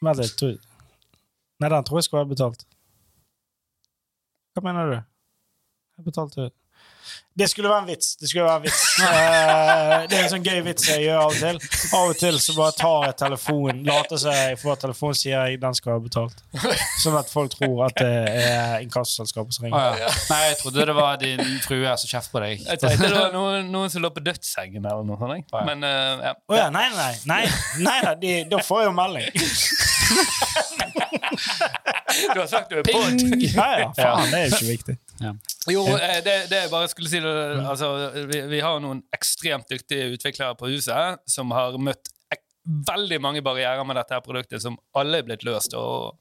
Vent 0.02 0.18
litt. 0.22 0.36
tror- 0.38 0.58
Nei, 1.60 1.70
den 1.70 1.84
tror 1.84 1.98
jeg 1.98 2.04
skal 2.04 2.20
være 2.20 2.30
betalt. 2.36 2.66
Hva 4.56 4.64
mener 4.64 4.90
du? 4.92 4.98
Jeg 5.98 6.06
betalte 6.06 6.52
Det 7.38 7.46
skulle 7.48 7.70
være 7.70 7.84
en 7.84 7.88
vits. 7.88 8.16
Det 8.18 8.30
skulle 8.30 8.46
være 8.48 8.56
en 8.56 8.64
vits. 8.66 8.84
Eh, 9.08 10.04
det 10.10 10.18
er 10.18 10.24
en 10.24 10.32
sånn 10.32 10.46
gøy 10.46 10.62
vits 10.66 10.88
jeg 10.90 11.04
gjør 11.06 11.20
av 11.22 11.32
og 11.32 11.38
til. 11.38 11.58
Av 11.96 12.10
og 12.12 12.18
til 12.20 12.38
så 12.42 12.54
bare 12.58 12.74
tar 12.78 13.06
jeg 13.08 13.16
telefonen, 13.22 13.82
later 13.88 14.20
seg 14.22 14.36
jeg 14.38 14.58
får 14.62 14.80
telefon, 14.82 15.14
sier 15.18 15.36
jeg 15.36 15.60
den 15.62 15.78
skal 15.78 15.94
ha 15.94 16.02
betalt. 16.04 16.42
Sånn 17.02 17.18
at 17.20 17.30
folk 17.32 17.54
tror 17.54 17.84
at 17.88 17.96
det 18.02 18.10
er 18.42 18.84
inkassoselskapet 18.86 19.58
som 19.58 19.68
ringer. 19.68 19.78
Ah, 19.80 20.00
ja. 20.02 20.10
Nei, 20.32 20.40
jeg 20.50 20.58
trodde 20.62 20.88
det 20.90 20.96
var 20.98 21.20
din 21.22 21.44
frue 21.66 21.96
som 22.02 22.12
kjefter 22.12 22.34
på 22.34 22.44
deg. 22.44 22.66
Jeg 22.66 22.82
tenkte 22.84 23.06
det 23.06 23.20
var 23.20 23.36
noen, 23.36 23.70
noen 23.74 23.94
som 23.94 24.04
lå 24.04 24.12
på 24.18 24.24
dødssengen 24.26 24.84
eller 24.84 25.06
noe 25.08 25.18
sånt. 25.22 25.58
Men 25.70 25.86
uh, 25.86 26.26
ja. 26.30 26.34
Oh, 26.50 26.58
ja, 26.58 26.68
nei, 26.74 26.88
nei. 26.98 27.14
nei, 27.30 27.44
nei, 27.86 27.98
nei 28.08 28.16
de, 28.24 28.34
Da 28.52 28.64
får 28.66 28.84
jeg 28.84 28.92
jo 28.92 28.98
melding. 28.98 29.30
Du 32.34 32.40
har 32.40 32.48
sagt 32.48 32.72
du 32.72 32.80
er 32.80 32.84
på. 32.88 33.00
Ja, 33.44 33.68
ja, 33.80 33.90
faen, 33.98 34.32
det 34.32 34.40
er 34.40 34.48
jo 34.48 34.58
ikke 34.58 34.70
viktig. 34.72 34.96
Jo, 35.72 35.84
eh, 35.98 36.20
det, 36.26 36.36
det 36.52 36.64
jeg 36.66 36.72
bare 36.72 36.90
skulle 36.92 37.10
si 37.12 37.22
det, 37.24 37.32
altså, 37.62 37.90
vi, 38.30 38.42
vi 38.52 38.62
har 38.64 38.80
noen 38.84 39.02
ekstremt 39.16 39.70
dyktige 39.72 40.12
utviklere 40.16 40.58
på 40.60 40.70
huset 40.72 41.24
som 41.30 41.52
har 41.56 41.78
møtt 41.82 42.12
ek 42.34 42.44
veldig 42.88 43.20
mange 43.24 43.42
barrierer 43.46 43.84
med 43.88 44.00
dette 44.00 44.16
her 44.16 44.24
produktet, 44.26 44.62
som 44.64 44.78
alle 44.98 45.22
er 45.22 45.28
blitt 45.28 45.46
løst. 45.48 45.76
Og, 45.80 46.20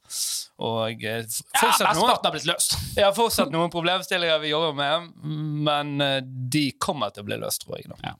og 0.62 1.04
fortsatt, 1.04 1.82
Ja, 1.82 1.92
noen, 1.98 2.14
har 2.14 2.34
blitt 2.34 2.48
løst. 2.48 2.78
ja, 2.98 3.10
fortsatt 3.14 3.52
noen 3.54 3.72
problemstillinger 3.74 4.42
vi 4.44 4.54
jobber 4.54 4.76
med, 4.78 5.12
men 5.68 6.00
eh, 6.04 6.18
de 6.24 6.70
kommer 6.82 7.14
til 7.14 7.26
å 7.26 7.30
bli 7.30 7.40
løst, 7.42 7.66
tror 7.66 7.80
jeg. 7.80 7.92
Da. 7.92 8.16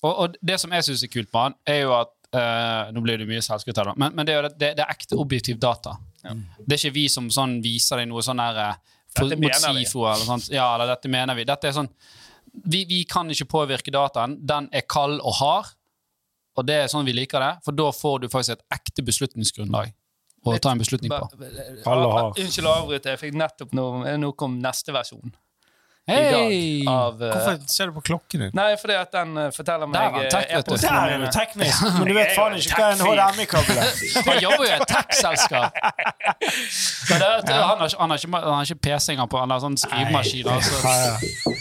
Og, 0.00 0.12
og 0.12 0.40
det 0.40 0.56
som 0.62 0.72
jeg 0.72 0.86
syns 0.86 1.04
er 1.04 1.12
kult 1.12 1.32
med 1.32 1.46
han, 1.48 1.60
er 1.68 1.84
jo 1.84 1.98
at 1.98 2.16
Uh, 2.30 2.86
Nå 2.94 3.00
blir 3.02 3.18
det 3.18 3.24
mye 3.26 3.42
selskap 3.42 3.74
her, 3.80 3.88
men, 3.98 4.12
men 4.14 4.26
det 4.28 4.34
er 4.38 4.46
det, 4.46 4.68
det, 4.78 4.84
er 4.84 4.92
ekte 4.92 5.16
objektiv 5.18 5.56
data. 5.58 5.96
Det 6.22 6.76
er 6.76 6.78
ikke 6.78 6.94
vi 6.94 7.08
som 7.10 7.26
sånn 7.32 7.56
viser 7.64 7.98
deg 7.98 8.06
noe 8.06 8.22
sånn 8.22 8.38
der 8.38 8.60
eh, 8.68 8.76
for- 9.16 9.28
Dette 9.28 9.40
mot. 9.40 9.52
SIFO 9.86 10.04
eller 10.06 10.24
sånt. 10.24 10.48
Ja, 10.50 10.74
eller 10.74 10.86
dette 10.94 11.08
mener 11.08 11.34
vi. 11.34 11.44
Dette 11.44 11.68
er 11.68 11.72
sånn 11.72 11.88
vi, 12.64 12.84
vi 12.84 13.04
kan 13.04 13.28
ikke 13.30 13.46
påvirke 13.46 13.92
dataen. 13.94 14.38
Den 14.46 14.68
er 14.72 14.82
kald 14.82 15.20
og 15.22 15.34
hard, 15.38 15.66
og 16.58 16.66
det 16.66 16.74
er 16.84 16.88
sånn 16.90 17.04
vi 17.06 17.12
liker 17.14 17.38
det. 17.40 17.52
For 17.64 17.72
da 17.72 17.90
får 17.94 18.20
du 18.24 18.28
faktisk 18.28 18.56
et 18.58 18.64
ekte 18.74 19.04
beslutningsgrunnlag 19.06 19.92
å 20.46 20.58
ta 20.60 20.72
en 20.72 20.78
beslutning 20.78 21.10
på. 21.12 21.28
Unnskyld 22.40 22.66
å 22.66 22.74
avbryte, 22.82 23.12
jeg 23.14 23.18
fikk 23.20 23.34
nettopp 23.38 23.72
noe, 23.72 24.16
noe 24.18 24.34
om 24.46 24.58
neste 24.60 24.92
versjon. 24.92 25.32
Hei! 26.10 26.20
I 26.20 26.84
dag 26.84 26.90
av 26.92 27.22
eh, 27.22 27.30
Hvorfor 27.34 27.58
ser 27.70 27.90
du 27.90 27.94
på 27.96 28.02
klokken 28.10 28.44
din? 28.44 28.52
Nei, 28.58 28.68
fordi 28.80 28.96
at 28.98 29.12
den 29.14 29.36
eh, 29.38 29.48
forteller 29.54 29.86
Der 29.86 29.92
meg 29.94 30.16
var 30.16 30.24
eh, 30.26 30.30
tech, 30.34 30.50
vet 30.56 30.66
du. 30.66 30.76
Der 30.82 31.14
er 31.14 31.22
du 31.22 31.28
teknisk, 31.36 31.84
men 31.98 32.10
du 32.10 32.14
vet 32.18 32.32
faen 32.36 32.56
ikke 32.58 32.80
hva 32.80 32.88
en. 32.96 33.04
HDMI-kabel 33.06 33.80
er. 33.84 33.90
Han 34.30 34.40
jobber 34.44 34.64
jo 34.66 34.70
i 34.70 34.74
et 34.76 34.86
tech-selskap. 34.90 35.80
Han 37.10 37.20
har 37.22 37.40
ikke- 37.40 37.98
han 38.00 38.10
har 38.10 38.18
ikke, 38.18 38.30
han 38.36 38.54
har 38.54 38.62
ikke 38.68 38.80
PC 38.88 39.12
engang 39.16 39.30
på 39.30 39.38
han 39.40 39.50
har 39.54 39.60
sånn 39.62 39.78
skrivemaskin. 39.80 40.48
Altså. 40.50 41.58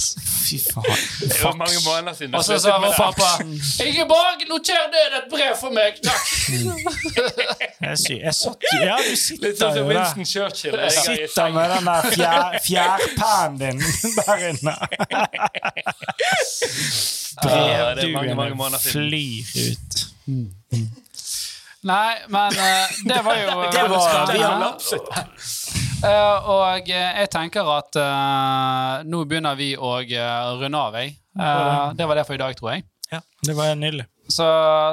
Fy 0.00 0.58
faen. 0.58 0.84
Det 1.20 1.38
var 1.44 1.54
mange 1.60 1.80
måneder 1.84 2.14
siden. 2.18 2.34
Og 2.34 2.44
så 2.44 2.56
sa 2.62 2.76
vår 2.82 2.94
pappa 2.96 3.28
Ikke 3.84 4.04
bare 4.10 4.46
noter 4.50 4.80
ned 4.94 5.16
et 5.20 5.26
brev 5.32 5.54
for 5.60 5.70
meg, 5.76 5.92
takk! 6.04 6.24
Jeg, 7.80 7.98
sy 7.98 8.14
jeg 8.20 8.34
satt 8.36 8.64
Ja, 8.84 8.96
du 9.00 9.08
Litt 9.10 9.18
sitter 9.18 9.54
sånn 9.56 9.72
som 9.72 9.78
jo 9.78 9.84
der. 9.88 9.94
Winston 9.94 10.26
Churchill. 10.28 10.74
Jeg 10.76 10.84
er 10.84 10.90
sitter 11.06 11.48
med 11.54 11.70
den 11.74 11.84
der 11.88 12.02
fjær, 12.14 12.58
fjærpæren 12.66 13.54
din 13.60 13.78
der 14.20 14.38
inne. 14.50 14.74
brev 17.42 17.96
du 18.00 18.08
mange, 18.12 18.34
mange 18.34 18.54
måneder 18.54 18.78
siden. 18.78 18.92
flyr 18.92 19.44
ut. 19.72 19.92
Nei, 21.82 22.12
men 22.28 22.52
uh, 22.60 22.90
det 23.08 23.20
var 23.24 23.36
jo 23.40 23.46
Det 23.48 23.54
var- 23.56 23.70
veldig 23.72 24.34
vi 24.34 24.42
har 24.44 24.76
spennende. 24.84 25.30
Eh, 26.00 26.48
og 26.48 26.88
eh, 26.88 27.10
jeg 27.20 27.28
tenker 27.32 27.66
at 27.74 27.96
eh, 28.00 29.02
nå 29.10 29.24
begynner 29.28 29.58
vi 29.58 29.74
å 29.76 29.98
runde 30.00 30.78
av, 30.80 30.96
jeg. 30.96 31.12
Eh, 31.36 31.90
det 31.98 32.06
var 32.08 32.16
det 32.20 32.24
for 32.28 32.38
i 32.38 32.40
dag, 32.40 32.56
tror 32.56 32.72
jeg. 32.74 32.86
Ja, 33.10 33.20
det 33.44 33.56
var 33.58 33.74
nydelig. 33.76 34.06
Så, 34.30 34.46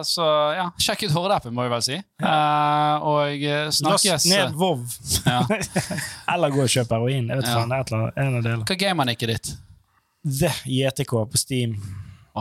så 0.09 0.25
ja, 0.57 0.65
sjekk 0.81 1.03
ut 1.05 1.13
Hordappen, 1.13 1.53
må 1.53 1.67
vi 1.67 1.71
vel 1.75 1.83
si. 1.85 1.97
Eh, 2.01 3.05
og 3.05 3.45
snakkes 3.77 4.09
Last 4.09 4.29
ned 4.31 4.55
Vov. 4.57 4.83
Ja. 5.27 5.43
Eller 6.33 6.55
gå 6.55 6.63
og 6.65 6.73
kjøp 6.73 6.91
heroin. 6.97 7.29
Jeg 7.29 7.43
vet 7.43 7.51
Ja. 7.51 7.53
det 7.53 7.61
er 7.61 7.67
annet, 7.67 7.93
en 8.17 8.39
av 8.39 8.41
delene. 8.49 8.65
Hva 8.67 8.79
gamer 8.81 9.13
ikke 9.13 9.29
ditt? 9.31 9.53
The 10.27 10.49
JTK 10.65 11.13
på 11.31 11.39
Steam. 11.39 11.77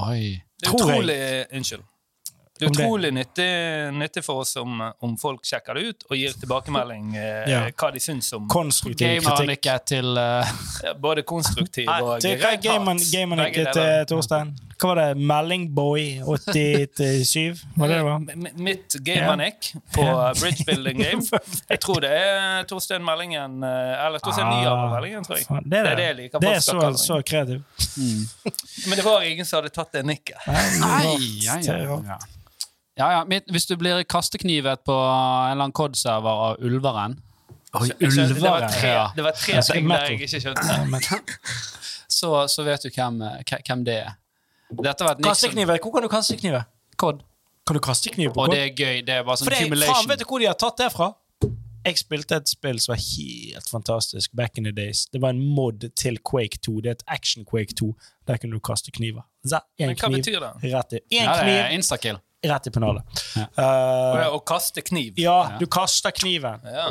Oi. 0.00 0.40
Det 0.56 0.70
er 0.70 0.74
utrolig 0.74 1.18
Unnskyld. 1.54 1.84
Det 1.84 2.32
er 2.32 2.40
Om 2.40 2.40
det. 2.40 2.45
Utrolig 2.62 3.12
nyttig, 3.14 3.48
nyttig 3.92 4.24
for 4.24 4.42
oss 4.44 4.56
om, 4.56 4.80
om 5.04 5.16
folk 5.20 5.44
sjekker 5.46 5.76
det 5.76 5.82
ut 5.90 6.06
og 6.08 6.16
gir 6.16 6.36
tilbakemelding 6.40 7.16
eh, 7.16 7.42
Ja. 7.52 7.62
hva 7.70 7.90
de 7.94 8.00
syns 8.02 8.32
om 8.36 8.48
Konstruktiv 8.50 9.22
kritikk. 9.22 9.68
til 9.86 10.16
uh... 10.20 10.54
både 11.00 11.22
konstruktiv 11.28 11.86
Nei, 11.90 12.00
og 12.02 12.24
til 12.24 12.38
hva 12.40 12.54
er 12.56 12.62
gamen, 12.62 13.02
gamen 13.12 13.44
ikke 13.48 13.68
til 13.76 14.08
Torstein? 14.10 14.54
Hva 14.76 14.88
var 14.90 14.98
det? 15.00 15.04
Meldingboy 15.16 16.02
87? 16.52 17.62
Var 17.76 17.88
det 17.88 17.94
det 17.96 18.02
var? 18.04 18.18
Mitt 18.60 18.92
Gamanic 19.06 19.70
på 19.94 20.02
Ja. 20.04 20.32
Bridge 20.40 20.64
Building 20.68 20.98
Game. 21.00 21.22
Jeg 21.72 21.80
tror 21.80 22.00
det 22.04 22.10
er 22.12 22.66
Torstein 22.68 23.04
Meldingen 23.04 23.62
eh, 23.64 24.04
Eller 24.06 24.18
Torstein 24.20 24.46
Ah, 24.46 24.58
Nyhaver 24.60 24.90
Meldingen, 24.94 25.24
tror 25.24 25.38
jeg. 25.38 25.46
faen, 25.48 25.64
Det 25.70 25.78
er 25.80 25.96
det. 25.96 26.02
jeg 26.10 26.16
liker 26.20 26.38
Det 26.44 26.50
folk 26.52 26.82
er 26.84 26.92
så, 26.92 27.04
så, 27.06 27.20
kreativ. 27.24 27.62
Mm. 27.96 28.26
Men 28.88 28.98
det 29.00 29.04
var 29.06 29.22
ingen 29.24 29.48
som 29.48 29.62
hadde 29.62 29.72
tatt 29.72 29.92
det 29.96 30.02
nikket. 30.06 30.44
Nei, 30.46 31.16
ja, 31.46 31.56
er 31.56 31.86
ja, 31.86 31.96
ja. 32.10 32.18
ja, 33.00 33.08
ja. 33.16 33.40
Hvis 33.52 33.66
du 33.70 33.76
blir 33.80 34.04
kasteknivet 34.04 34.84
på 34.84 34.92
en 34.92 35.54
eller 35.54 35.70
annen 35.70 35.72
COD-server 35.72 36.44
av 36.50 36.60
Ulveren, 36.60 37.16
Oi, 37.76 37.88
Ulveren! 38.00 38.34
Det 38.36 38.44
var 38.44 38.68
tre, 38.72 38.92
det 39.16 39.24
var 39.24 39.32
tre 39.40 39.62
ting 39.72 39.88
der 39.88 40.06
jeg 40.06 40.20
ikke 40.20 40.40
skjønte. 40.44 41.40
så, 42.20 42.30
så 42.48 42.64
vet 42.68 42.84
du 42.86 42.92
hvem, 42.92 43.22
eh, 43.24 43.58
hvem 43.66 43.82
det 43.88 43.98
er. 44.04 44.14
Dette 44.70 45.04
var 45.06 45.14
et 45.16 45.22
Kastekniver. 45.24 45.78
Hvor 45.82 45.92
kan 45.94 46.02
du 46.02 46.08
kaste 46.10 46.36
kniver? 46.36 46.66
Kod. 46.98 47.22
Kan 47.66 47.74
du 47.74 47.80
kaste 47.82 48.10
kniv 48.14 48.32
på 48.34 48.44
Og 48.44 48.50
det 48.54 48.58
er 48.62 48.72
gøy. 48.74 49.00
Det 49.06 49.14
er 49.14 49.24
bare 49.26 49.38
sånn 49.40 49.50
det, 49.50 49.86
faen, 49.86 50.08
vet 50.10 50.20
du 50.22 50.26
hvor 50.28 50.42
de 50.42 50.46
har 50.46 50.58
tatt 50.58 50.78
det 50.78 50.90
fra? 50.94 51.12
Jeg 51.86 52.00
spilte 52.00 52.34
et 52.40 52.50
spill 52.50 52.80
som 52.82 52.92
var 52.96 52.98
helt 52.98 53.68
fantastisk 53.70 54.32
back 54.34 54.58
in 54.58 54.66
the 54.66 54.72
days. 54.74 55.04
Det 55.12 55.20
var 55.22 55.34
en 55.36 55.42
mod 55.54 55.84
til 55.94 56.18
Quake 56.18 56.58
2. 56.66 56.80
Det 56.82 56.90
er 56.90 56.96
et 56.98 57.04
Action 57.18 57.44
Quake 57.46 57.76
2. 57.78 57.92
Der 58.26 58.40
kunne 58.42 58.58
du 58.58 58.62
kaste 58.62 58.90
kniver. 58.90 59.22
En 59.46 59.60
Men 59.78 59.94
hva 59.94 60.08
kniv 60.10 60.18
betyr 60.18 60.40
det? 60.42 60.50
rett 60.72 60.96
i 60.98 61.00
En 61.20 61.24
Ja, 61.28 61.36
det 61.36 61.44
kniv 61.46 61.76
instakill. 61.78 62.18
rett 62.44 62.66
i 62.66 62.70
pennalet. 62.74 63.22
Ja. 63.36 63.46
Uh, 63.54 64.34
Å 64.34 64.40
kaste 64.46 64.82
kniv. 64.82 65.14
ja, 65.18 65.58
du 65.60 65.66
kaster 65.66 66.10
kniven. 66.10 66.60
Ja. 66.66 66.88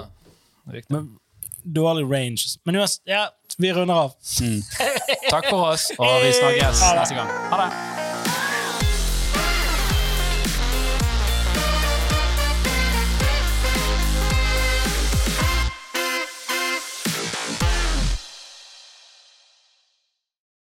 Riktig. 0.72 0.92
Men 0.96 1.18
dårlig 1.66 2.08
range. 2.12 2.56
Men 2.66 2.76
uansett, 2.80 3.02
ja, 3.06 3.28
vi 3.58 3.74
runder 3.74 3.96
av. 3.96 4.16
Takk 5.30 5.50
for 5.50 5.72
oss, 5.74 5.92
og 5.98 6.18
vi 6.24 6.34
snakkes 6.36 6.82
neste 7.00 7.20
gang. 7.20 7.30
Ha 7.52 7.62
det. 7.66 7.95